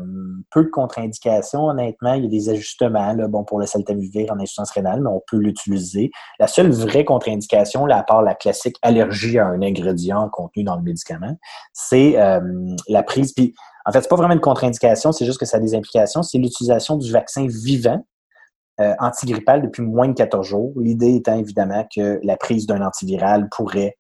peu 0.51 0.65
de 0.65 0.71
contre-indications, 0.71 1.67
honnêtement. 1.67 2.15
Il 2.15 2.25
y 2.25 2.27
a 2.27 2.31
des 2.31 2.49
ajustements 2.49 3.13
là, 3.13 3.29
bon, 3.29 3.45
pour 3.45 3.59
le 3.59 3.67
saltamivir 3.67 4.33
en 4.33 4.37
insuffisance 4.37 4.71
rénale, 4.71 5.03
mais 5.03 5.11
on 5.11 5.23
peut 5.27 5.37
l'utiliser. 5.37 6.11
La 6.39 6.47
seule 6.47 6.71
vraie 6.71 7.05
contre-indication, 7.05 7.87
là, 7.87 7.99
à 7.99 8.03
part 8.03 8.23
la 8.23 8.35
classique 8.35 8.77
allergie 8.83 9.39
à 9.39 9.47
un 9.47 9.63
ingrédient 9.63 10.29
contenu 10.31 10.65
dans 10.65 10.77
le 10.77 10.83
médicament, 10.83 11.37
c'est 11.73 12.19
euh, 12.19 12.41
la 12.89 13.03
prise. 13.03 13.33
Puis, 13.33 13.55
en 13.87 13.93
fait, 13.93 14.03
c'est 14.03 14.09
pas 14.09 14.17
vraiment 14.17 14.35
une 14.35 14.41
contre-indication, 14.41 15.13
c'est 15.13 15.25
juste 15.25 15.39
que 15.39 15.47
ça 15.47 15.59
a 15.59 15.61
des 15.61 15.75
implications. 15.75 16.23
C'est 16.23 16.39
l'utilisation 16.39 16.97
du 16.97 17.13
vaccin 17.13 17.47
vivant 17.47 18.05
euh, 18.81 18.95
antigrippal 18.99 19.63
depuis 19.63 19.83
moins 19.83 20.09
de 20.09 20.15
14 20.15 20.45
jours. 20.45 20.73
L'idée 20.77 21.15
étant 21.15 21.39
évidemment 21.39 21.87
que 21.95 22.19
la 22.25 22.37
prise 22.37 22.67
d'un 22.67 22.85
antiviral 22.85 23.49
pourrait 23.49 23.97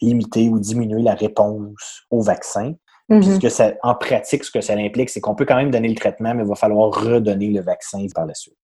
limiter 0.00 0.48
ou 0.48 0.58
diminuer 0.58 1.02
la 1.02 1.14
réponse 1.14 2.06
au 2.10 2.22
vaccin. 2.22 2.72
Puisque 3.08 3.50
ça, 3.50 3.72
en 3.82 3.96
pratique, 3.96 4.44
ce 4.44 4.52
que 4.52 4.60
ça 4.60 4.74
implique, 4.74 5.10
c'est 5.10 5.20
qu'on 5.20 5.34
peut 5.34 5.44
quand 5.44 5.56
même 5.56 5.72
donner 5.72 5.88
le 5.88 5.96
traitement, 5.96 6.32
mais 6.32 6.44
il 6.44 6.48
va 6.48 6.54
falloir 6.54 6.90
redonner 6.90 7.48
le 7.48 7.60
vaccin 7.60 8.06
par 8.14 8.24
la 8.24 8.34
suite. 8.34 8.56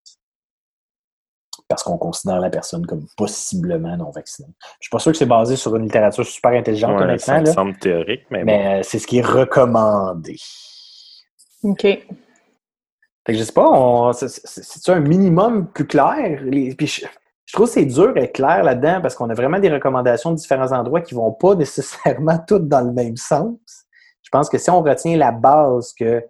Parce 1.69 1.83
qu'on 1.83 1.99
considère 1.99 2.39
la 2.41 2.49
personne 2.51 2.87
comme 2.87 3.07
possiblement 3.17 3.97
non 3.97 4.11
vaccinée. 4.11 4.49
Je 4.81 4.87
suis 4.87 4.91
pas 4.91 5.01
sûr 5.01 5.11
que 5.13 5.19
c'est 5.19 5.27
basé 5.27 5.57
sur 5.57 5.75
une 5.75 5.83
littérature 5.85 6.25
super 6.25 6.53
intelligente, 6.53 6.97
Ouais, 6.97 7.03
honnêtement, 7.03 7.35
ça 7.35 7.41
me 7.41 7.47
semble 7.47 7.77
théorique, 7.79 8.23
mais, 8.31 8.41
bon. 8.41 8.47
mais 8.47 8.83
c'est 8.85 8.99
ce 9.01 9.07
qui 9.07 9.19
est 9.19 9.27
recommandé. 9.27 10.37
OK. 11.65 11.83
Fait 11.83 12.05
que 13.27 13.35
je 13.35 13.43
sais 13.43 13.53
pas, 13.53 13.69
on- 13.69 14.13
c'est- 14.13 14.89
un 14.91 15.01
minimum 15.01 15.67
plus 15.73 15.87
clair? 15.87 16.41
Les- 16.45 16.73
puis 16.77 16.87
je, 16.87 17.05
je 17.45 17.53
trouve 17.53 17.67
que 17.67 17.73
c'est 17.73 17.85
dur 17.85 18.15
d'être 18.15 18.35
clair 18.35 18.63
là-dedans 18.63 19.01
parce 19.03 19.17
qu'on 19.17 19.29
a 19.31 19.35
vraiment 19.35 19.59
des 19.59 19.71
recommandations 19.71 20.31
de 20.31 20.37
différents 20.37 20.71
endroits 20.71 21.01
qui 21.01 21.15
vont 21.15 21.33
pas 21.33 21.55
nécessairement 21.57 22.39
toutes 22.47 22.69
dans 22.69 22.83
le 22.83 22.93
même 22.93 23.17
sens. 23.17 23.57
Je 24.23 24.31
pense 24.31 24.49
que 24.49 24.59
si 24.59 24.71
on 24.71 24.83
retient 24.83 25.17
la 25.17 25.33
base 25.33 25.93
que 25.95 26.23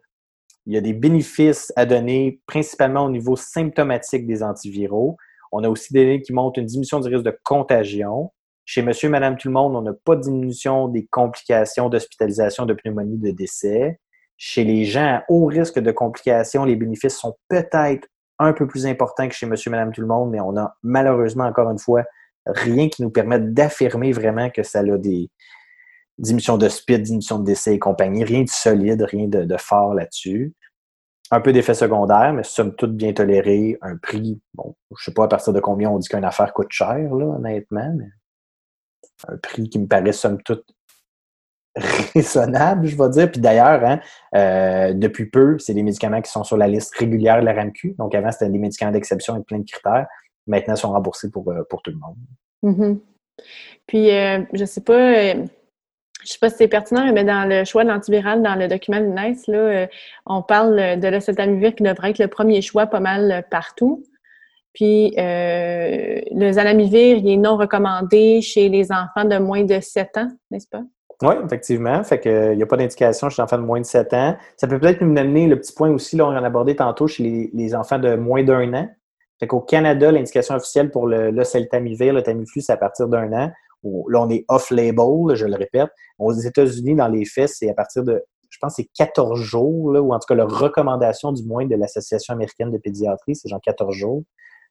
il 0.68 0.74
y 0.74 0.76
a 0.76 0.80
des 0.80 0.94
bénéfices 0.94 1.72
à 1.76 1.86
donner 1.86 2.40
principalement 2.46 3.04
au 3.04 3.10
niveau 3.10 3.36
symptomatique 3.36 4.26
des 4.26 4.42
antiviraux, 4.42 5.16
on 5.52 5.64
a 5.64 5.68
aussi 5.68 5.92
des 5.92 6.04
données 6.04 6.22
qui 6.22 6.32
montrent 6.32 6.58
une 6.58 6.66
diminution 6.66 7.00
du 7.00 7.08
risque 7.08 7.24
de 7.24 7.38
contagion. 7.44 8.32
Chez 8.64 8.82
monsieur, 8.82 9.08
madame, 9.08 9.36
tout 9.36 9.48
le 9.48 9.54
monde, 9.54 9.76
on 9.76 9.82
n'a 9.82 9.92
pas 9.92 10.16
de 10.16 10.22
diminution 10.22 10.88
des 10.88 11.06
complications 11.06 11.88
d'hospitalisation, 11.88 12.66
de 12.66 12.74
pneumonie, 12.74 13.18
de 13.18 13.30
décès. 13.30 14.00
Chez 14.36 14.64
les 14.64 14.84
gens 14.84 15.16
à 15.18 15.24
haut 15.28 15.46
risque 15.46 15.78
de 15.78 15.92
complications, 15.92 16.64
les 16.64 16.76
bénéfices 16.76 17.16
sont 17.16 17.36
peut-être 17.48 18.08
un 18.38 18.52
peu 18.52 18.66
plus 18.66 18.86
importants 18.86 19.28
que 19.28 19.34
chez 19.34 19.46
monsieur, 19.46 19.70
madame, 19.70 19.92
tout 19.92 20.00
le 20.00 20.06
monde, 20.06 20.30
mais 20.30 20.40
on 20.40 20.56
a 20.56 20.74
malheureusement, 20.82 21.44
encore 21.44 21.70
une 21.70 21.78
fois, 21.78 22.04
rien 22.44 22.88
qui 22.88 23.02
nous 23.02 23.10
permette 23.10 23.54
d'affirmer 23.54 24.12
vraiment 24.12 24.50
que 24.50 24.62
ça 24.62 24.80
a 24.80 24.98
des 24.98 25.30
diminutions 26.18 26.58
de 26.58 26.68
speed, 26.68 27.02
de 27.02 27.44
décès 27.44 27.74
et 27.74 27.78
compagnie. 27.78 28.24
Rien 28.24 28.42
de 28.42 28.48
solide, 28.48 29.02
rien 29.02 29.28
de 29.28 29.56
fort 29.58 29.94
là-dessus. 29.94 30.54
Un 31.30 31.40
peu 31.40 31.52
d'effets 31.52 31.74
secondaires, 31.74 32.32
mais 32.32 32.44
somme 32.44 32.74
toute 32.74 32.96
bien 32.96 33.12
toléré. 33.12 33.78
Un 33.82 33.96
prix, 33.96 34.40
bon, 34.54 34.76
je 34.96 35.04
sais 35.04 35.12
pas 35.12 35.24
à 35.24 35.28
partir 35.28 35.52
de 35.52 35.60
combien 35.60 35.90
on 35.90 35.98
dit 35.98 36.08
qu'une 36.08 36.24
affaire 36.24 36.52
coûte 36.52 36.70
cher, 36.70 36.96
là, 36.96 37.24
honnêtement, 37.36 37.92
mais 37.96 38.08
un 39.28 39.36
prix 39.36 39.68
qui 39.68 39.78
me 39.78 39.86
paraît 39.86 40.12
somme 40.12 40.40
toute 40.42 40.64
raisonnable, 42.14 42.86
je 42.86 42.96
vais 42.96 43.08
dire. 43.10 43.30
Puis 43.30 43.40
d'ailleurs, 43.40 43.84
hein, 43.84 44.00
euh, 44.34 44.94
depuis 44.94 45.26
peu, 45.26 45.58
c'est 45.58 45.74
des 45.74 45.82
médicaments 45.82 46.22
qui 46.22 46.30
sont 46.30 46.44
sur 46.44 46.56
la 46.56 46.68
liste 46.68 46.94
régulière 46.96 47.40
de 47.40 47.44
la 47.44 47.52
RAMQ. 47.54 47.96
Donc 47.98 48.14
avant, 48.14 48.30
c'était 48.30 48.48
des 48.48 48.58
médicaments 48.58 48.92
d'exception 48.92 49.34
avec 49.34 49.46
plein 49.46 49.58
de 49.58 49.64
critères. 49.64 50.06
Maintenant, 50.46 50.74
ils 50.74 50.78
sont 50.78 50.92
remboursés 50.92 51.30
pour, 51.30 51.50
euh, 51.50 51.62
tout 51.68 51.90
le 51.90 51.98
monde. 51.98 52.16
Mhm. 52.62 53.00
Puis, 53.86 54.10
euh, 54.10 54.42
je 54.52 54.64
sais 54.64 54.80
pas, 54.80 54.94
euh, 54.94 55.44
je 56.26 56.32
sais 56.32 56.38
pas 56.40 56.50
si 56.50 56.56
c'est 56.56 56.68
pertinent, 56.68 57.12
mais 57.12 57.24
dans 57.24 57.48
le 57.48 57.64
choix 57.64 57.84
de 57.84 57.88
l'antiviral, 57.88 58.42
dans 58.42 58.56
le 58.56 58.66
document 58.66 58.98
de 58.98 59.04
l'INES, 59.04 59.36
là, 59.46 59.58
euh, 59.58 59.86
on 60.26 60.42
parle 60.42 60.98
de 60.98 61.08
l'oseltamivir 61.08 61.74
qui 61.74 61.84
devrait 61.84 62.10
être 62.10 62.18
le 62.18 62.28
premier 62.28 62.62
choix 62.62 62.86
pas 62.86 63.00
mal 63.00 63.30
euh, 63.30 63.42
partout. 63.48 64.02
Puis, 64.74 65.14
euh, 65.18 66.20
le 66.32 66.52
zanamivir, 66.52 67.16
il 67.16 67.28
est 67.30 67.36
non 67.36 67.56
recommandé 67.56 68.42
chez 68.42 68.68
les 68.68 68.90
enfants 68.92 69.24
de 69.24 69.38
moins 69.38 69.64
de 69.64 69.80
7 69.80 70.16
ans, 70.18 70.28
n'est-ce 70.50 70.68
pas? 70.68 70.82
Oui, 71.22 71.34
effectivement. 71.44 72.02
Fait 72.02 72.20
que, 72.20 72.52
il 72.52 72.56
n'y 72.56 72.62
a 72.62 72.66
pas 72.66 72.76
d'indication 72.76 73.30
chez 73.30 73.40
les 73.40 73.44
enfants 73.44 73.58
de 73.58 73.62
moins 73.62 73.80
de 73.80 73.86
7 73.86 74.12
ans. 74.12 74.36
Ça 74.56 74.66
peut 74.66 74.78
peut-être 74.78 75.00
nous 75.00 75.18
amener 75.18 75.46
le 75.46 75.58
petit 75.58 75.72
point 75.72 75.90
aussi, 75.90 76.16
là, 76.16 76.26
on 76.26 76.30
en 76.30 76.42
a 76.42 76.46
abordé 76.46 76.76
tantôt, 76.76 77.06
chez 77.06 77.22
les, 77.22 77.50
les 77.54 77.74
enfants 77.74 77.98
de 77.98 78.16
moins 78.16 78.42
d'un 78.42 78.74
an. 78.74 78.88
Fait 79.38 79.46
qu'au 79.46 79.60
Canada, 79.60 80.10
l'indication 80.10 80.54
officielle 80.56 80.90
pour 80.90 81.06
le, 81.06 81.30
le 81.30 81.42
le 81.42 82.20
Tamiflu, 82.22 82.60
c'est 82.60 82.72
à 82.72 82.76
partir 82.76 83.08
d'un 83.08 83.32
an. 83.32 83.52
Là, 84.08 84.22
on 84.22 84.30
est 84.30 84.44
off-label, 84.48 85.34
je 85.34 85.46
le 85.46 85.56
répète. 85.56 85.90
Aux 86.18 86.32
États-Unis, 86.32 86.94
dans 86.94 87.08
les 87.08 87.24
faits, 87.24 87.50
c'est 87.50 87.68
à 87.68 87.74
partir 87.74 88.04
de, 88.04 88.22
je 88.50 88.58
pense, 88.60 88.74
c'est 88.76 88.88
14 88.94 89.38
jours, 89.40 89.92
là, 89.92 90.00
ou 90.00 90.12
en 90.12 90.18
tout 90.18 90.26
cas, 90.28 90.34
la 90.34 90.46
recommandation 90.46 91.32
du 91.32 91.44
moins 91.44 91.66
de 91.66 91.74
l'Association 91.76 92.34
américaine 92.34 92.70
de 92.70 92.78
pédiatrie, 92.78 93.36
c'est 93.36 93.48
genre 93.48 93.60
14 93.62 93.94
jours. 93.94 94.22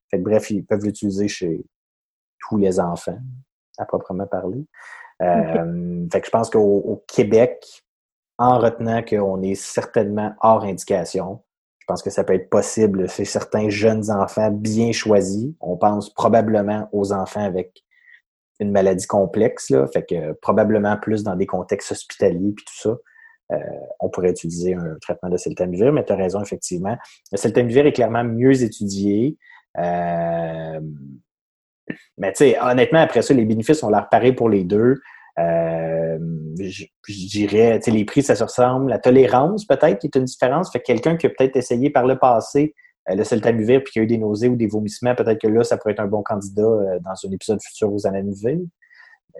Fait 0.09 0.17
que, 0.17 0.23
bref, 0.23 0.49
ils 0.51 0.65
peuvent 0.65 0.83
l'utiliser 0.83 1.27
chez 1.27 1.65
tous 2.39 2.57
les 2.57 2.79
enfants, 2.79 3.17
à 3.77 3.85
proprement 3.85 4.27
parler. 4.27 4.65
Euh, 5.21 6.05
Fait 6.11 6.21
que 6.21 6.27
je 6.27 6.31
pense 6.31 6.49
qu'au 6.49 6.59
au 6.59 7.03
Québec, 7.07 7.65
en 8.37 8.59
retenant 8.59 9.01
qu'on 9.01 9.41
est 9.41 9.55
certainement 9.55 10.33
hors 10.41 10.63
indication, 10.63 11.41
je 11.79 11.85
pense 11.87 12.01
que 12.01 12.09
ça 12.09 12.23
peut 12.23 12.33
être 12.33 12.49
possible 12.49 13.07
chez 13.07 13.25
certains 13.25 13.69
jeunes 13.69 14.09
enfants 14.09 14.51
bien 14.51 14.91
choisis. 14.91 15.53
On 15.61 15.77
pense 15.77 16.11
probablement 16.13 16.89
aux 16.91 17.13
enfants 17.13 17.43
avec 17.45 17.84
une 18.59 18.71
maladie 18.71 19.07
complexe, 19.07 19.69
là, 19.69 19.87
fait 19.87 20.05
que 20.05 20.33
probablement 20.33 20.97
plus 20.97 21.23
dans 21.23 21.35
des 21.35 21.45
contextes 21.45 21.91
hospitaliers 21.91 22.53
puis 22.55 22.65
tout 22.65 22.89
ça. 22.89 22.97
euh, 23.51 23.57
on 23.99 24.09
pourrait 24.09 24.31
utiliser 24.31 24.73
un 24.73 24.95
traitement 25.01 25.29
de 25.29 25.37
celtamivir, 25.37 25.91
mais 25.93 26.03
tu 26.05 26.13
as 26.13 26.15
raison, 26.15 26.41
effectivement. 26.41 26.97
Le 27.31 27.37
celtamivir 27.37 27.85
est 27.85 27.93
clairement 27.93 28.23
mieux 28.23 28.63
étudié. 28.63 29.37
Euh, 29.77 30.79
mais 32.17 32.31
tu 32.31 32.37
sais, 32.37 32.57
honnêtement, 32.59 32.99
après 32.99 33.21
ça, 33.21 33.33
les 33.33 33.45
bénéfices 33.45 33.83
ont 33.83 33.89
l'air 33.89 34.07
pareils 34.09 34.33
pour 34.33 34.49
les 34.49 34.63
deux. 34.63 34.95
Euh, 35.37 36.17
je 36.59 36.85
je 37.07 37.27
dirais, 37.27 37.77
tu 37.79 37.85
sais, 37.85 37.91
les 37.91 38.05
prix, 38.05 38.23
ça 38.23 38.35
se 38.35 38.43
ressemble. 38.43 38.89
La 38.89 38.99
tolérance, 38.99 39.65
peut-être, 39.65 39.99
qui 39.99 40.07
est 40.07 40.15
une 40.15 40.25
différence. 40.25 40.71
Fait 40.71 40.79
que 40.79 40.85
quelqu'un 40.85 41.17
qui 41.17 41.27
a 41.27 41.29
peut-être 41.29 41.55
essayé 41.55 41.89
par 41.89 42.05
le 42.07 42.17
passé 42.17 42.73
euh, 43.09 43.15
le 43.15 43.23
celtamivir 43.23 43.83
puis 43.83 43.93
qui 43.93 43.99
a 43.99 44.03
eu 44.03 44.07
des 44.07 44.17
nausées 44.17 44.49
ou 44.49 44.55
des 44.55 44.67
vomissements, 44.67 45.15
peut-être 45.15 45.41
que 45.41 45.47
là, 45.47 45.63
ça 45.63 45.77
pourrait 45.77 45.93
être 45.93 45.99
un 45.99 46.07
bon 46.07 46.23
candidat 46.23 46.63
euh, 46.63 46.99
dans 46.99 47.11
un 47.11 47.31
épisode 47.31 47.61
futur 47.61 47.93
aux 47.93 48.07
anamivir. 48.07 48.57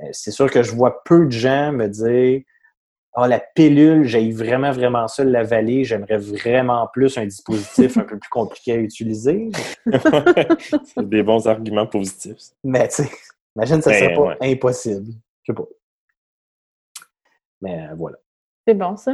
Euh, 0.03 0.07
c'est 0.11 0.32
sûr 0.32 0.49
que 0.49 0.63
je 0.63 0.72
vois 0.74 1.03
peu 1.03 1.26
de 1.26 1.32
gens 1.32 1.72
me 1.72 1.88
dire 1.88 2.41
Ah, 3.13 3.28
la 3.28 3.39
pilule, 3.39 4.03
j'ai 4.03 4.30
vraiment, 4.32 4.72
vraiment 4.72 5.07
ça 5.07 5.24
l'avaler. 5.24 5.84
J'aimerais 5.84 6.18
vraiment 6.18 6.88
plus 6.93 7.18
un 7.18 7.26
dispositif 7.26 7.97
un 7.97 8.03
peu 8.03 8.20
plus 8.20 8.30
compliqué 8.30 8.74
à 8.74 8.78
utiliser. 8.78 9.49
c'est 10.84 11.07
des 11.07 11.24
bons 11.24 11.47
arguments 11.47 11.88
positifs. 11.88 12.38
Mais 12.63 12.88
tu 12.89 13.03
sais, 13.03 13.09
imagine, 13.55 13.82
ça 13.82 13.91
Ben, 13.91 13.99
serait 13.99 14.13
pas 14.13 14.22
ouais. 14.22 14.38
impossible. 14.41 15.13
Je 15.43 15.51
sais 15.51 15.55
pas. 15.55 15.66
Mais 17.61 17.88
euh, 17.88 17.95
voilà. 17.95 18.18
C'est 18.68 18.74
bon, 18.74 18.97
ça? 18.97 19.13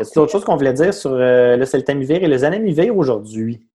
Y 0.00 0.02
a 0.02 0.22
autre 0.22 0.32
chose 0.32 0.44
qu'on 0.44 0.56
voulait 0.56 0.72
dire 0.72 0.94
sur 0.94 1.12
euh, 1.12 1.56
le 1.56 1.64
celtamivir 1.66 2.22
et 2.22 2.28
le 2.28 2.38
zanamivir 2.38 2.96
aujourd'hui? 2.96 3.66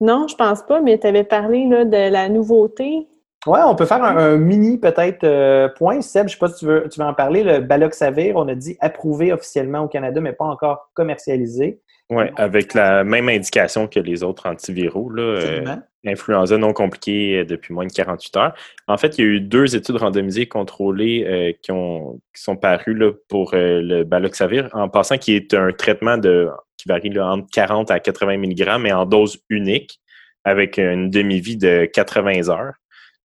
Non, 0.00 0.26
je 0.28 0.36
pense 0.36 0.62
pas, 0.62 0.80
mais 0.80 0.98
tu 0.98 1.06
avais 1.06 1.24
parlé 1.24 1.66
là, 1.66 1.84
de 1.84 2.10
la 2.10 2.28
nouveauté. 2.28 3.08
Ouais, 3.46 3.60
on 3.64 3.76
peut 3.76 3.86
faire 3.86 4.02
un, 4.02 4.16
un 4.16 4.36
mini 4.36 4.76
peut-être 4.76 5.22
euh, 5.24 5.68
point. 5.68 6.00
Seb, 6.00 6.26
je 6.26 6.32
sais 6.32 6.38
pas 6.38 6.48
si 6.48 6.56
tu 6.56 6.66
veux, 6.66 6.88
tu 6.88 6.98
veux 7.00 7.06
en 7.06 7.14
parler. 7.14 7.44
Le 7.44 7.60
Baloxavir, 7.60 8.36
on 8.36 8.48
a 8.48 8.54
dit 8.54 8.76
approuvé 8.80 9.32
officiellement 9.32 9.80
au 9.80 9.88
Canada, 9.88 10.20
mais 10.20 10.32
pas 10.32 10.46
encore 10.46 10.90
commercialisé. 10.94 11.80
Oui, 12.08 12.24
avec 12.36 12.74
la 12.74 13.02
même 13.02 13.28
indication 13.28 13.88
que 13.88 13.98
les 13.98 14.22
autres 14.22 14.48
antiviraux, 14.48 15.10
là, 15.10 15.22
euh, 15.22 15.76
influenza 16.06 16.56
non 16.56 16.72
compliquée 16.72 17.38
euh, 17.38 17.44
depuis 17.44 17.74
moins 17.74 17.86
de 17.86 17.92
48 17.92 18.36
heures. 18.36 18.54
En 18.86 18.96
fait, 18.96 19.18
il 19.18 19.24
y 19.24 19.24
a 19.24 19.30
eu 19.30 19.40
deux 19.40 19.74
études 19.74 19.96
randomisées 19.96 20.42
et 20.42 20.48
contrôlées 20.48 21.24
euh, 21.26 21.52
qui, 21.62 21.72
ont, 21.72 22.20
qui 22.34 22.42
sont 22.42 22.56
parues 22.56 22.94
là, 22.94 23.12
pour 23.28 23.54
euh, 23.54 23.80
le 23.82 24.04
baloxavir, 24.04 24.68
en 24.72 24.88
passant 24.88 25.18
qui 25.18 25.34
est 25.34 25.52
un 25.54 25.72
traitement 25.72 26.16
de, 26.16 26.48
qui 26.76 26.84
qui 26.84 26.88
varie 26.88 27.10
là, 27.10 27.32
entre 27.32 27.48
40 27.52 27.90
à 27.90 27.98
80 27.98 28.38
mg, 28.38 28.78
mais 28.80 28.92
en 28.92 29.06
dose 29.06 29.38
unique, 29.48 30.00
avec 30.44 30.78
une 30.78 31.10
demi-vie 31.10 31.56
de 31.56 31.86
80 31.86 32.48
heures. 32.50 32.74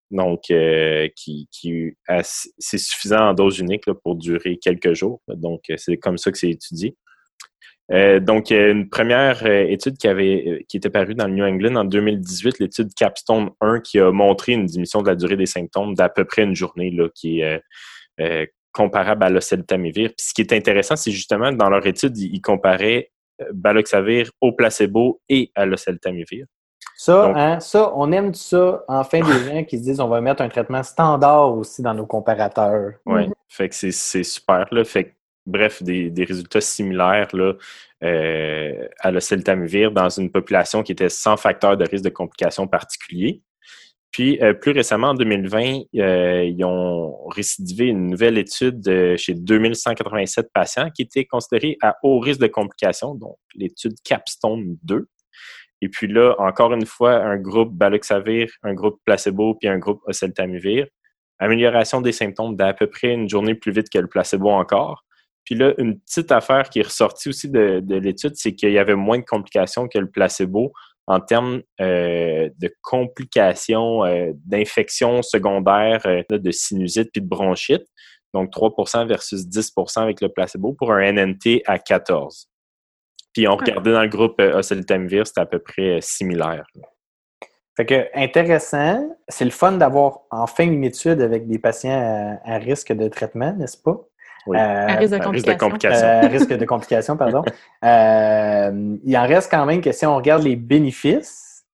Donc, 0.09 0.51
euh, 0.51 1.07
qui, 1.15 1.47
qui 1.51 1.93
c'est 2.17 2.77
suffisant 2.77 3.29
en 3.29 3.33
dose 3.33 3.59
unique 3.59 3.85
là, 3.87 3.93
pour 3.93 4.15
durer 4.15 4.57
quelques 4.57 4.93
jours. 4.93 5.21
Donc, 5.27 5.61
c'est 5.77 5.97
comme 5.97 6.17
ça 6.17 6.31
que 6.31 6.37
c'est 6.37 6.49
étudié. 6.49 6.97
Euh, 7.91 8.19
donc, 8.19 8.51
une 8.51 8.89
première 8.89 9.45
euh, 9.45 9.65
étude 9.67 9.97
qui 9.97 10.07
avait 10.07 10.43
euh, 10.47 10.59
qui 10.67 10.77
était 10.77 10.89
parue 10.89 11.13
dans 11.13 11.27
le 11.27 11.33
New 11.33 11.43
England 11.43 11.75
en 11.75 11.83
2018, 11.83 12.59
l'étude 12.59 12.93
Capstone 12.93 13.49
1, 13.59 13.81
qui 13.81 13.99
a 13.99 14.11
montré 14.11 14.53
une 14.53 14.65
diminution 14.65 15.01
de 15.01 15.07
la 15.07 15.15
durée 15.15 15.35
des 15.35 15.45
symptômes 15.45 15.93
d'à 15.93 16.07
peu 16.07 16.23
près 16.23 16.43
une 16.43 16.55
journée, 16.55 16.91
là, 16.91 17.09
qui 17.13 17.41
est 17.41 17.61
comparable 18.71 19.23
à 19.23 19.29
l'oseltamivir. 19.29 20.09
Puis 20.09 20.27
ce 20.27 20.33
qui 20.33 20.41
est 20.41 20.53
intéressant, 20.53 20.95
c'est 20.95 21.11
justement 21.11 21.51
dans 21.51 21.69
leur 21.69 21.85
étude, 21.85 22.17
ils, 22.17 22.39
comparaient 22.39 23.11
baloxavir 23.51 24.29
au 24.39 24.53
placebo 24.53 25.21
et 25.27 25.51
à 25.55 25.65
l'oseltamivir. 25.65 26.45
Ça, 26.95 27.33
hein, 27.35 27.59
ça, 27.59 27.91
on 27.95 28.11
aime 28.11 28.33
ça. 28.33 28.85
Enfin, 28.87 29.19
des 29.21 29.49
gens 29.49 29.63
qui 29.63 29.79
se 29.79 29.83
disent 29.83 29.99
on 29.99 30.07
va 30.07 30.21
mettre 30.21 30.41
un 30.43 30.49
traitement 30.49 30.83
standard 30.83 31.57
aussi 31.57 31.81
dans 31.81 31.95
nos 31.95 32.05
comparateurs. 32.05 32.93
Oui, 33.05 33.23
fait 33.49 33.69
que 33.69 33.75
c'est 33.75 34.23
super. 34.23 34.67
Là. 34.71 34.83
Fait 34.85 35.15
bref, 35.45 35.81
des, 35.83 36.23
résultats 36.23 36.61
similaires 36.61 37.35
là, 37.35 37.53
euh, 38.03 38.87
à 38.99 39.11
l'oseltamivir 39.11 39.91
dans 39.91 40.09
une 40.09 40.31
population 40.31 40.83
qui 40.83 40.91
était 40.91 41.09
sans 41.09 41.37
facteur 41.37 41.77
de 41.77 41.87
risque 41.87 42.03
de 42.03 42.09
complications 42.09 42.67
particuliers. 42.67 43.41
Puis, 44.11 44.39
euh, 44.41 44.53
plus 44.53 44.71
récemment, 44.71 45.09
en 45.09 45.13
2020, 45.13 45.83
euh, 45.95 46.43
ils 46.43 46.65
ont 46.65 47.27
récidivé 47.29 47.85
une 47.85 48.07
nouvelle 48.07 48.37
étude 48.37 49.15
chez 49.15 49.33
2187 49.33 50.49
patients 50.53 50.89
qui 50.89 51.03
étaient 51.03 51.25
considérés 51.25 51.77
à 51.81 51.95
haut 52.03 52.19
risque 52.19 52.41
de 52.41 52.47
complications, 52.47 53.15
donc 53.15 53.37
l'étude 53.55 53.95
Capstone 54.03 54.77
2. 54.83 55.07
Et 55.81 55.89
puis 55.89 56.07
là, 56.07 56.35
encore 56.37 56.73
une 56.73 56.85
fois, 56.85 57.15
un 57.15 57.37
groupe 57.37 57.73
baloxavir, 57.73 58.51
un 58.63 58.73
groupe 58.73 58.99
placebo, 59.05 59.55
puis 59.55 59.67
un 59.67 59.79
groupe 59.79 60.01
oseltamivir. 60.05 60.87
Amélioration 61.39 62.01
des 62.01 62.11
symptômes 62.11 62.55
d'à 62.55 62.73
peu 62.73 62.87
près 62.87 63.13
une 63.13 63.27
journée 63.27 63.55
plus 63.55 63.71
vite 63.71 63.89
que 63.89 63.97
le 63.97 64.07
placebo 64.07 64.49
encore. 64.49 65.03
Puis 65.45 65.55
là, 65.55 65.73
une 65.77 65.99
petite 65.99 66.31
affaire 66.31 66.69
qui 66.69 66.79
est 66.79 66.83
ressortie 66.83 67.29
aussi 67.29 67.49
de, 67.49 67.83
l'étude, 67.89 68.33
c'est 68.35 68.53
qu'il 68.53 68.71
y 68.71 68.77
avait 68.77 68.95
moins 68.95 69.19
de 69.19 69.25
complications 69.25 69.87
que 69.87 69.97
le 69.97 70.09
placebo 70.09 70.71
en 71.07 71.19
termes 71.19 71.61
euh, 71.81 72.49
de 72.57 72.73
complications, 72.81 74.05
euh, 74.05 74.31
d'infections 74.45 75.21
secondaires 75.23 76.05
euh, 76.05 76.21
de 76.29 76.51
sinusite 76.51 77.11
puis 77.11 77.21
de 77.21 77.27
bronchite. 77.27 77.85
Donc 78.33 78.51
3% 78.53 79.07
versus 79.07 79.41
10% 79.41 79.99
avec 79.99 80.21
le 80.21 80.29
placebo 80.29 80.73
pour 80.73 80.93
un 80.93 81.11
NNT 81.11 81.63
à 81.65 81.79
14. 81.79 82.47
Puis 83.33 83.47
on 83.47 83.55
regardait 83.55 83.91
dans 83.91 84.03
le 84.03 84.09
groupe 84.09 84.39
oseltamivir, 84.39 85.25
c'était 85.25 85.41
à 85.41 85.45
peu 85.45 85.59
près 85.59 85.99
similaire. 86.01 86.65
Fait 87.75 87.85
que 87.85 88.07
intéressant, 88.13 89.17
c'est 89.27 89.45
le 89.45 89.51
fun 89.51 89.73
d'avoir 89.73 90.21
enfin 90.29 90.65
une 90.65 90.83
étude 90.83 91.21
avec 91.21 91.47
des 91.47 91.57
patients 91.57 92.39
à 92.43 92.57
risque 92.57 92.93
de 92.93 93.07
traitement, 93.07 93.53
n'est-ce 93.53 93.77
pas? 93.77 94.05
Oui. 94.47 94.57
Euh, 94.57 94.87
risque 94.97 95.13
de 95.13 95.57
complications. 95.57 96.07
Euh, 96.07 96.27
risque 96.27 96.53
de 96.53 96.65
complications, 96.65 97.17
pardon. 97.17 97.43
Euh, 97.83 98.97
il 99.03 99.17
en 99.17 99.25
reste 99.25 99.49
quand 99.49 99.65
même 99.65 99.81
que 99.81 99.91
si 99.91 100.05
on 100.05 100.15
regarde 100.15 100.43
les 100.43 100.55
bénéfices, 100.55 101.65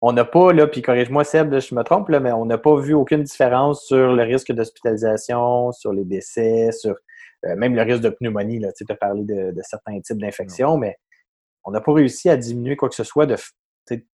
on 0.00 0.12
n'a 0.12 0.24
pas, 0.24 0.52
là, 0.52 0.68
puis 0.68 0.80
corrige-moi 0.80 1.24
Seb, 1.24 1.58
je 1.58 1.74
me 1.74 1.82
trompe, 1.82 2.08
là, 2.08 2.20
mais 2.20 2.30
on 2.30 2.44
n'a 2.44 2.56
pas 2.56 2.76
vu 2.76 2.94
aucune 2.94 3.24
différence 3.24 3.84
sur 3.84 4.12
le 4.12 4.22
risque 4.22 4.52
d'hospitalisation, 4.52 5.72
sur 5.72 5.92
les 5.92 6.04
décès, 6.04 6.70
sur 6.70 6.94
même 7.56 7.74
le 7.74 7.82
risque 7.82 8.02
de 8.02 8.10
pneumonie. 8.10 8.60
Là, 8.60 8.70
tu 8.72 8.84
as 8.88 8.94
parlé 8.94 9.24
de, 9.24 9.50
de 9.50 9.62
certains 9.62 10.00
types 10.00 10.18
d'infections, 10.18 10.76
mais 10.76 10.96
on 11.64 11.72
n'a 11.72 11.80
pas 11.80 11.92
réussi 11.92 12.30
à 12.30 12.36
diminuer 12.36 12.76
quoi 12.76 12.88
que 12.88 12.94
ce 12.94 13.04
soit 13.04 13.26
de 13.26 13.36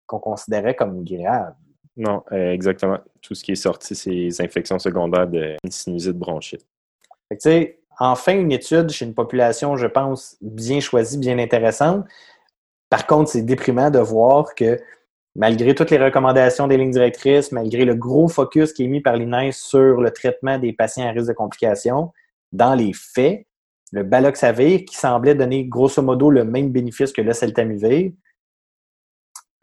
qu'on 0.05 0.19
considérait 0.19 0.75
comme 0.75 1.03
grave. 1.03 1.53
Non, 1.97 2.23
exactement. 2.31 2.99
Tout 3.21 3.33
ce 3.33 3.43
qui 3.43 3.53
est 3.53 3.55
sorti, 3.55 3.95
c'est 3.95 4.11
les 4.11 4.39
infections 4.39 4.77
secondaires 4.77 5.27
de 5.27 5.55
sinusite 5.67 6.17
bronchite. 6.17 6.65
Enfin, 7.99 8.33
une 8.33 8.51
étude 8.51 8.89
chez 8.89 9.05
une 9.05 9.15
population, 9.15 9.75
je 9.75 9.87
pense, 9.87 10.37
bien 10.41 10.79
choisie, 10.79 11.17
bien 11.17 11.39
intéressante. 11.39 12.05
Par 12.89 13.07
contre, 13.07 13.31
c'est 13.31 13.41
déprimant 13.41 13.89
de 13.89 13.99
voir 13.99 14.53
que 14.55 14.79
malgré 15.35 15.75
toutes 15.75 15.91
les 15.91 15.97
recommandations 15.97 16.67
des 16.67 16.77
lignes 16.77 16.91
directrices, 16.91 17.51
malgré 17.51 17.85
le 17.85 17.95
gros 17.95 18.27
focus 18.27 18.73
qui 18.73 18.85
est 18.85 18.87
mis 18.87 19.01
par 19.01 19.15
l'INES 19.15 19.51
sur 19.51 20.01
le 20.01 20.11
traitement 20.11 20.57
des 20.57 20.73
patients 20.73 21.07
à 21.07 21.11
risque 21.11 21.27
de 21.27 21.33
complications, 21.33 22.11
dans 22.51 22.75
les 22.75 22.93
faits, 22.93 23.45
le 23.91 24.03
baloxavir, 24.03 24.85
qui 24.85 24.95
semblait 24.95 25.35
donner 25.35 25.65
grosso 25.65 26.01
modo 26.01 26.29
le 26.29 26.43
même 26.43 26.71
bénéfice 26.71 27.11
que 27.11 27.21
le 27.21 27.33
celtamivir, 27.33 28.11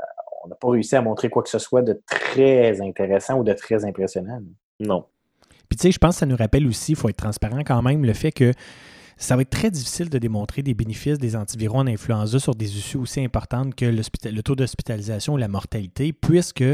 euh, 0.00 0.04
on 0.44 0.48
n'a 0.48 0.54
pas 0.56 0.70
réussi 0.70 0.96
à 0.96 1.02
montrer 1.02 1.30
quoi 1.30 1.42
que 1.42 1.50
ce 1.50 1.58
soit 1.58 1.82
de 1.82 2.00
très 2.06 2.80
intéressant 2.80 3.38
ou 3.38 3.44
de 3.44 3.52
très 3.52 3.84
impressionnant. 3.84 4.40
Non. 4.80 5.06
Tu 5.76 5.82
sais, 5.82 5.92
je 5.92 5.98
pense 5.98 6.16
que 6.16 6.20
ça 6.20 6.26
nous 6.26 6.36
rappelle 6.36 6.66
aussi, 6.66 6.92
il 6.92 6.96
faut 6.96 7.08
être 7.08 7.16
transparent 7.16 7.60
quand 7.64 7.82
même, 7.82 8.04
le 8.04 8.12
fait 8.12 8.32
que 8.32 8.52
ça 9.16 9.36
va 9.36 9.42
être 9.42 9.50
très 9.50 9.70
difficile 9.70 10.10
de 10.10 10.18
démontrer 10.18 10.62
des 10.62 10.74
bénéfices 10.74 11.18
des 11.18 11.36
antiviraux 11.36 11.78
en 11.78 11.86
influenza 11.86 12.38
sur 12.38 12.54
des 12.54 12.76
issues 12.76 12.96
aussi 12.96 13.20
importantes 13.20 13.74
que 13.74 13.84
le 13.84 14.42
taux 14.42 14.56
d'hospitalisation 14.56 15.34
ou 15.34 15.36
la 15.36 15.48
mortalité, 15.48 16.12
puisque 16.12 16.64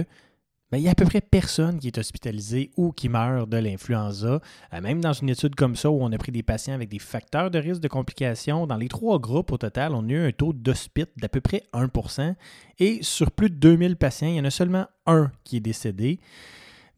ben, 0.70 0.78
il 0.78 0.84
y 0.84 0.88
a 0.88 0.92
à 0.92 0.94
peu 0.94 1.04
près 1.04 1.20
personne 1.20 1.80
qui 1.80 1.88
est 1.88 1.98
hospitalisé 1.98 2.70
ou 2.76 2.92
qui 2.92 3.08
meurt 3.08 3.48
de 3.48 3.56
l'influenza. 3.56 4.40
Euh, 4.72 4.80
même 4.80 5.00
dans 5.00 5.12
une 5.12 5.28
étude 5.28 5.56
comme 5.56 5.74
ça 5.74 5.90
où 5.90 5.98
on 6.00 6.12
a 6.12 6.18
pris 6.18 6.30
des 6.30 6.44
patients 6.44 6.74
avec 6.74 6.88
des 6.88 7.00
facteurs 7.00 7.50
de 7.50 7.58
risque 7.58 7.80
de 7.80 7.88
complications, 7.88 8.68
dans 8.68 8.76
les 8.76 8.88
trois 8.88 9.18
groupes 9.18 9.50
au 9.50 9.58
total, 9.58 9.94
on 9.94 10.08
a 10.08 10.12
eu 10.12 10.28
un 10.28 10.32
taux 10.32 10.52
d'hospit 10.52 11.06
d'à 11.16 11.28
peu 11.28 11.40
près 11.40 11.64
1% 11.74 12.36
Et 12.78 13.02
sur 13.02 13.32
plus 13.32 13.50
de 13.50 13.56
2000 13.56 13.96
patients, 13.96 14.28
il 14.28 14.36
y 14.36 14.40
en 14.40 14.44
a 14.44 14.50
seulement 14.50 14.86
un 15.06 15.32
qui 15.42 15.56
est 15.56 15.60
décédé. 15.60 16.20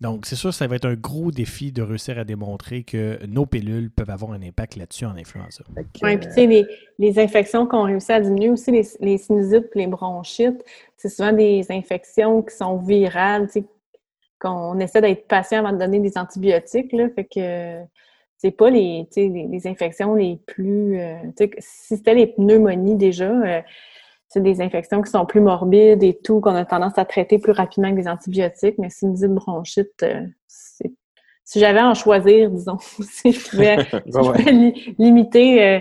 Donc, 0.02 0.26
c'est 0.26 0.34
sûr, 0.34 0.52
ça 0.52 0.66
va 0.66 0.74
être 0.74 0.84
un 0.84 0.96
gros 0.96 1.30
défi 1.30 1.70
de 1.70 1.80
réussir 1.80 2.18
à 2.18 2.24
démontrer 2.24 2.82
que 2.82 3.24
nos 3.26 3.46
pilules 3.46 3.88
peuvent 3.88 4.10
avoir 4.10 4.32
un 4.32 4.42
impact 4.42 4.74
là-dessus 4.74 5.04
en 5.04 5.16
influenza. 5.16 5.62
Oui, 5.76 6.16
puis 6.16 6.26
tu 6.26 6.32
sais, 6.32 6.46
les, 6.46 6.66
les, 6.98 7.20
infections 7.20 7.68
qu'on 7.68 7.84
réussit 7.84 8.10
à 8.10 8.20
diminuer 8.20 8.50
aussi, 8.50 8.72
les, 8.72 8.82
les 8.98 9.16
sinusites 9.16 9.68
et 9.76 9.78
les 9.78 9.86
bronchites, 9.86 10.64
c'est 10.96 11.08
souvent 11.08 11.32
des 11.32 11.64
infections 11.70 12.42
qui 12.42 12.56
sont 12.56 12.78
virales, 12.78 13.46
tu 13.46 13.60
sais, 13.60 13.64
qu'on 14.40 14.76
essaie 14.80 15.00
d'être 15.00 15.28
patient 15.28 15.60
avant 15.60 15.72
de 15.72 15.78
donner 15.78 16.00
des 16.00 16.18
antibiotiques, 16.18 16.92
là, 16.92 17.08
fait 17.10 17.24
que 17.24 17.88
c'est 18.38 18.50
pas 18.50 18.70
les, 18.70 19.06
les, 19.14 19.46
les, 19.46 19.66
infections 19.68 20.16
les 20.16 20.36
plus... 20.48 20.98
Euh, 20.98 21.14
si 21.58 21.96
c'était 21.96 22.14
les 22.14 22.26
pneumonies 22.26 22.96
déjà... 22.96 23.30
Euh, 23.30 23.60
c'est 24.32 24.42
des 24.42 24.62
infections 24.62 25.02
qui 25.02 25.10
sont 25.10 25.26
plus 25.26 25.42
morbides 25.42 26.02
et 26.02 26.16
tout, 26.16 26.40
qu'on 26.40 26.54
a 26.54 26.64
tendance 26.64 26.96
à 26.96 27.04
traiter 27.04 27.38
plus 27.38 27.52
rapidement 27.52 27.88
avec 27.88 28.02
des 28.02 28.08
antibiotiques, 28.08 28.76
mais 28.78 28.88
sinusite 28.88 29.30
bronchite, 29.30 30.02
euh, 30.02 30.26
si 31.44 31.60
j'avais 31.60 31.80
à 31.80 31.88
en 31.88 31.94
choisir, 31.94 32.50
disons, 32.50 32.78
si 33.00 33.32
je 33.32 33.50
pouvais, 33.50 33.76
limiter 34.98 35.62
euh, 35.62 35.80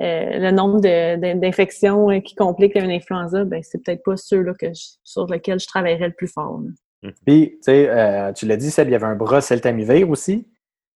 euh, 0.00 0.38
le 0.38 0.50
nombre 0.50 0.80
d'infections 0.80 2.20
qui 2.20 2.34
compliquent 2.34 2.74
une 2.74 2.90
influenza, 2.90 3.44
ben 3.44 3.62
c'est 3.62 3.80
peut-être 3.84 4.02
pas 4.02 4.16
ceux-là 4.16 4.54
que 4.58 4.66
sur 5.04 5.26
lesquels 5.26 5.60
je 5.60 5.68
travaillerais 5.68 6.08
le 6.08 6.14
plus 6.14 6.26
fort. 6.26 6.60
Mm-hmm. 7.04 7.12
Puis, 7.24 7.50
tu 7.50 7.58
sais, 7.62 8.32
tu 8.34 8.46
l'as 8.46 8.56
dit, 8.56 8.72
Seb, 8.72 8.88
il 8.88 8.92
y 8.92 8.94
avait 8.96 9.06
un 9.06 9.14
bras 9.14 9.40
celtamivir 9.40 10.10
aussi. 10.10 10.48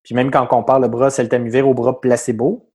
Puis 0.03 0.15
même 0.15 0.31
quand 0.31 0.49
on 0.53 0.63
parle 0.65 0.83
le 0.83 0.89
bras 0.89 1.11
celtamivir 1.11 1.69
au 1.69 1.75
bras 1.75 2.01
placebo, 2.01 2.69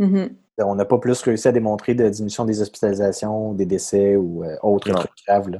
mm-hmm 0.00 0.30
on 0.64 0.74
n'a 0.74 0.84
pas 0.84 0.98
plus 0.98 1.20
réussi 1.22 1.48
à 1.48 1.52
démontrer 1.52 1.94
de 1.94 2.08
diminution 2.08 2.44
des 2.44 2.60
hospitalisations, 2.60 3.52
des 3.54 3.66
décès 3.66 4.16
ou 4.16 4.44
euh, 4.44 4.56
autres 4.62 4.92
trucs 4.92 5.10
graves. 5.26 5.50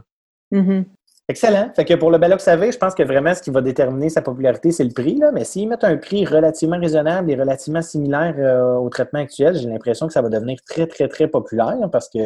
Mm-hmm. 0.53 0.85
Excellent. 1.29 1.71
Fait 1.77 1.85
que 1.85 1.95
pour 1.95 2.11
le 2.11 2.19
Baloxavir, 2.19 2.73
je 2.73 2.79
pense 2.79 2.93
que 2.93 3.05
vraiment 3.05 3.33
ce 3.35 3.41
qui 3.41 3.51
va 3.51 3.61
déterminer 3.61 4.09
sa 4.09 4.21
popularité, 4.21 4.73
c'est 4.73 4.83
le 4.83 4.91
prix. 4.91 5.15
Là. 5.15 5.31
Mais 5.33 5.45
s'ils 5.45 5.69
mettent 5.69 5.85
un 5.85 5.97
prix 5.97 6.25
relativement 6.25 6.79
raisonnable 6.79 7.31
et 7.31 7.37
relativement 7.37 7.83
similaire 7.83 8.35
euh, 8.39 8.75
au 8.75 8.89
traitement 8.89 9.21
actuel, 9.21 9.55
j'ai 9.55 9.69
l'impression 9.69 10.09
que 10.09 10.13
ça 10.13 10.23
va 10.23 10.29
devenir 10.29 10.59
très, 10.67 10.89
très, 10.89 11.07
très 11.07 11.29
populaire 11.29 11.89
parce 11.93 12.09
que. 12.09 12.19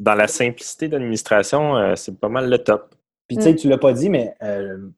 Dans 0.00 0.14
la 0.14 0.26
simplicité 0.26 0.88
d'administration, 0.88 1.76
euh, 1.76 1.94
c'est 1.94 2.18
pas 2.18 2.28
mal 2.28 2.50
le 2.50 2.58
top. 2.58 2.96
Puis 3.28 3.36
tu 3.36 3.44
sais, 3.44 3.52
mm. 3.52 3.56
tu 3.56 3.68
l'as 3.68 3.78
pas 3.78 3.92
dit, 3.92 4.08
mais 4.08 4.34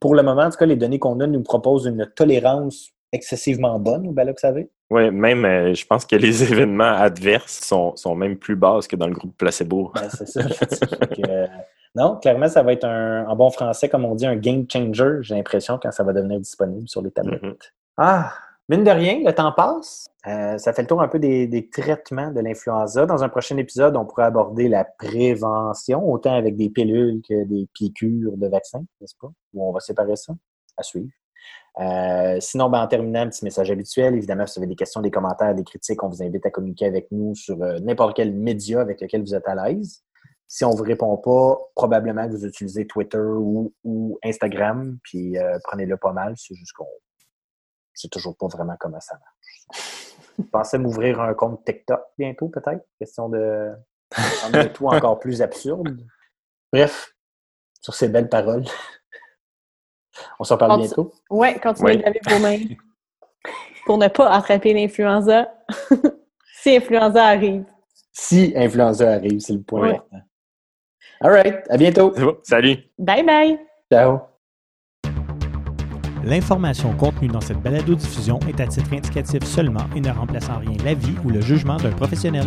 pour 0.01 0.15
le 0.15 0.23
moment, 0.23 0.43
en 0.43 0.51
tout 0.51 0.59
cas, 0.59 0.67
les 0.67 0.77
données 0.77 0.99
qu'on 0.99 1.21
a 1.21 1.27
nous 1.27 1.43
proposent 1.43 1.87
une 1.87 2.07
tolérance 2.15 2.91
excessivement 3.13 3.79
bonne 3.79 4.07
au 4.07 4.13
Baloxavir. 4.13 4.67
Oui, 4.91 5.11
même, 5.11 5.45
euh, 5.45 5.75
je 5.75 5.87
pense 5.87 6.07
que 6.07 6.17
les 6.17 6.43
événements 6.53 6.95
adverses 6.95 7.61
sont, 7.61 7.95
sont, 7.97 8.15
même 8.15 8.37
plus 8.37 8.57
basses 8.57 8.89
que 8.89 8.97
dans 8.97 9.07
le 9.07 9.15
groupe 9.15 9.37
placebo. 9.37 9.93
Ben, 9.95 10.09
c'est 10.11 10.27
ça. 10.27 10.41
Euh, 11.29 11.47
non, 11.95 12.17
clairement, 12.17 12.49
ça 12.49 12.63
va 12.63 12.73
être 12.73 12.85
un, 12.85 13.27
en 13.27 13.37
bon 13.37 13.51
français, 13.51 13.89
comme 13.89 14.05
on 14.05 14.15
dit, 14.15 14.27
un 14.27 14.37
game 14.37 14.67
changer, 14.71 15.19
j'ai 15.21 15.35
l'impression, 15.35 15.79
quand 15.83 15.91
ça 15.91 16.05
va 16.05 16.13
devenir 16.13 16.39
disponible 16.39 16.89
sur 16.89 17.03
les 17.03 17.11
tablettes. 17.11 17.43
Mm-hmm. 17.43 17.71
Ah, 17.97 18.33
mine 18.69 18.85
de 18.85 18.91
rien, 18.91 19.21
le 19.25 19.33
temps 19.33 19.53
passe. 19.53 20.07
Euh, 20.27 20.59
ça 20.59 20.73
fait 20.73 20.83
le 20.83 20.89
tour 20.89 21.03
un 21.03 21.09
peu 21.09 21.19
des, 21.19 21.47
des 21.47 21.69
traitements 21.69 22.31
de 22.31 22.41
l'influenza. 22.41 23.07
Dans 23.07 23.25
un 23.25 23.29
prochain 23.29 23.57
épisode, 23.57 23.97
on 23.97 24.05
pourrait 24.05 24.25
aborder 24.25 24.69
la 24.69 24.85
prévention, 24.85 26.09
autant 26.11 26.35
avec 26.35 26.57
des 26.57 26.71
pilules 26.71 27.21
que 27.29 27.45
des 27.45 27.67
piqûres 27.73 28.37
de 28.37 28.49
vaccins, 28.49 28.85
n'est-ce 29.01 29.17
pas? 29.21 29.31
Où 29.55 29.69
on 29.69 29.73
va 29.73 29.81
séparer 29.81 30.17
ça? 30.17 30.35
À 30.77 30.83
suivre. 30.83 31.09
Euh, 31.81 32.39
sinon, 32.41 32.69
ben, 32.71 32.83
en 32.83 32.89
terminant, 32.89 33.21
un 33.21 33.29
petit 33.29 33.45
message 33.45 33.71
habituel. 33.71 34.15
Évidemment, 34.15 34.47
si 34.47 34.59
vous 34.59 34.65
avez 34.65 34.69
des 34.69 34.77
questions, 34.77 35.01
des 35.01 35.11
commentaires, 35.11 35.55
des 35.55 35.65
critiques, 35.65 36.03
on 36.03 36.09
vous 36.09 36.23
invite 36.23 36.45
à 36.45 36.51
communiquer 36.51 36.87
avec 36.87 37.09
nous 37.13 37.35
sur 37.35 37.63
euh, 37.63 37.79
n'importe 37.81 38.17
quel 38.17 38.35
média 38.35 38.81
avec 38.81 39.01
lequel 39.01 39.23
vous 39.23 39.35
êtes 39.35 39.47
à 39.47 39.55
l'aise. 39.55 40.03
Si 40.49 40.65
on 40.65 40.73
ne 40.73 40.77
vous 40.77 40.83
répond 40.83 41.17
pas, 41.19 41.59
probablement 41.75 42.27
que 42.27 42.33
vous 42.33 42.47
utilisez 42.47 42.87
Twitter 42.87 43.19
ou, 43.21 43.73
Instagram, 44.25 44.99
puis 45.03 45.39
euh, 45.39 45.59
prenez-le 45.65 45.97
pas 45.99 46.13
mal. 46.13 46.35
C'est 46.37 46.55
juste 46.55 46.73
qu'on 46.73 46.87
c'est 47.93 48.11
toujours 48.11 48.37
pas 48.37 48.47
vraiment 48.47 48.77
comment 48.79 49.01
ça 49.01 49.19
marche. 49.19 50.15
Pensais 50.53 50.79
m'ouvrir 50.79 51.21
un 51.21 51.35
compte 51.35 51.65
TikTok 51.65 52.01
bientôt, 52.17 52.49
peut-être. 52.49 52.85
Question 52.99 53.29
de 53.29 53.73
tout 54.75 54.87
encore 54.87 55.19
plus 55.19 55.43
absurde. 55.43 56.01
Bref, 56.73 57.15
sur 57.81 57.95
ces 57.95 58.09
belles 58.09 58.29
paroles. 58.29 58.65
On 60.39 60.45
s'en 60.45 60.57
parle 60.57 60.81
bientôt. 60.81 61.13
Oui, 61.31 61.49
continuez 61.61 61.97
de 61.97 62.03
laver 62.03 62.21
vos 62.29 62.39
mains 62.39 62.59
pour 63.87 63.99
ne 63.99 64.09
pas 64.09 64.31
attraper 64.31 64.75
l'influenza 64.75 65.49
si 66.63 66.75
l'influenza 66.75 67.25
arrive. 67.25 67.65
Si 68.13 68.53
influenza 68.57 69.13
arrive, 69.13 69.41
c'est 69.41 69.53
le 69.53 69.63
point 69.63 69.91
important. 69.91 70.21
All 71.21 71.31
right, 71.33 71.65
à 71.69 71.77
bientôt. 71.77 72.13
Salut. 72.43 72.77
Bye 72.99 73.25
bye. 73.25 73.59
Ciao. 73.93 74.21
L'information 76.25 76.93
contenue 76.95 77.29
dans 77.29 77.41
cette 77.41 77.61
balado-diffusion 77.63 78.39
est 78.49 78.61
à 78.61 78.67
titre 78.67 78.93
indicatif 78.93 79.45
seulement 79.45 79.85
et 79.97 80.01
ne 80.01 80.11
remplace 80.11 80.49
en 80.51 80.59
rien 80.59 80.77
l'avis 80.85 81.15
ou 81.25 81.31
le 81.31 81.41
jugement 81.41 81.77
d'un 81.77 81.93
professionnel. 81.93 82.47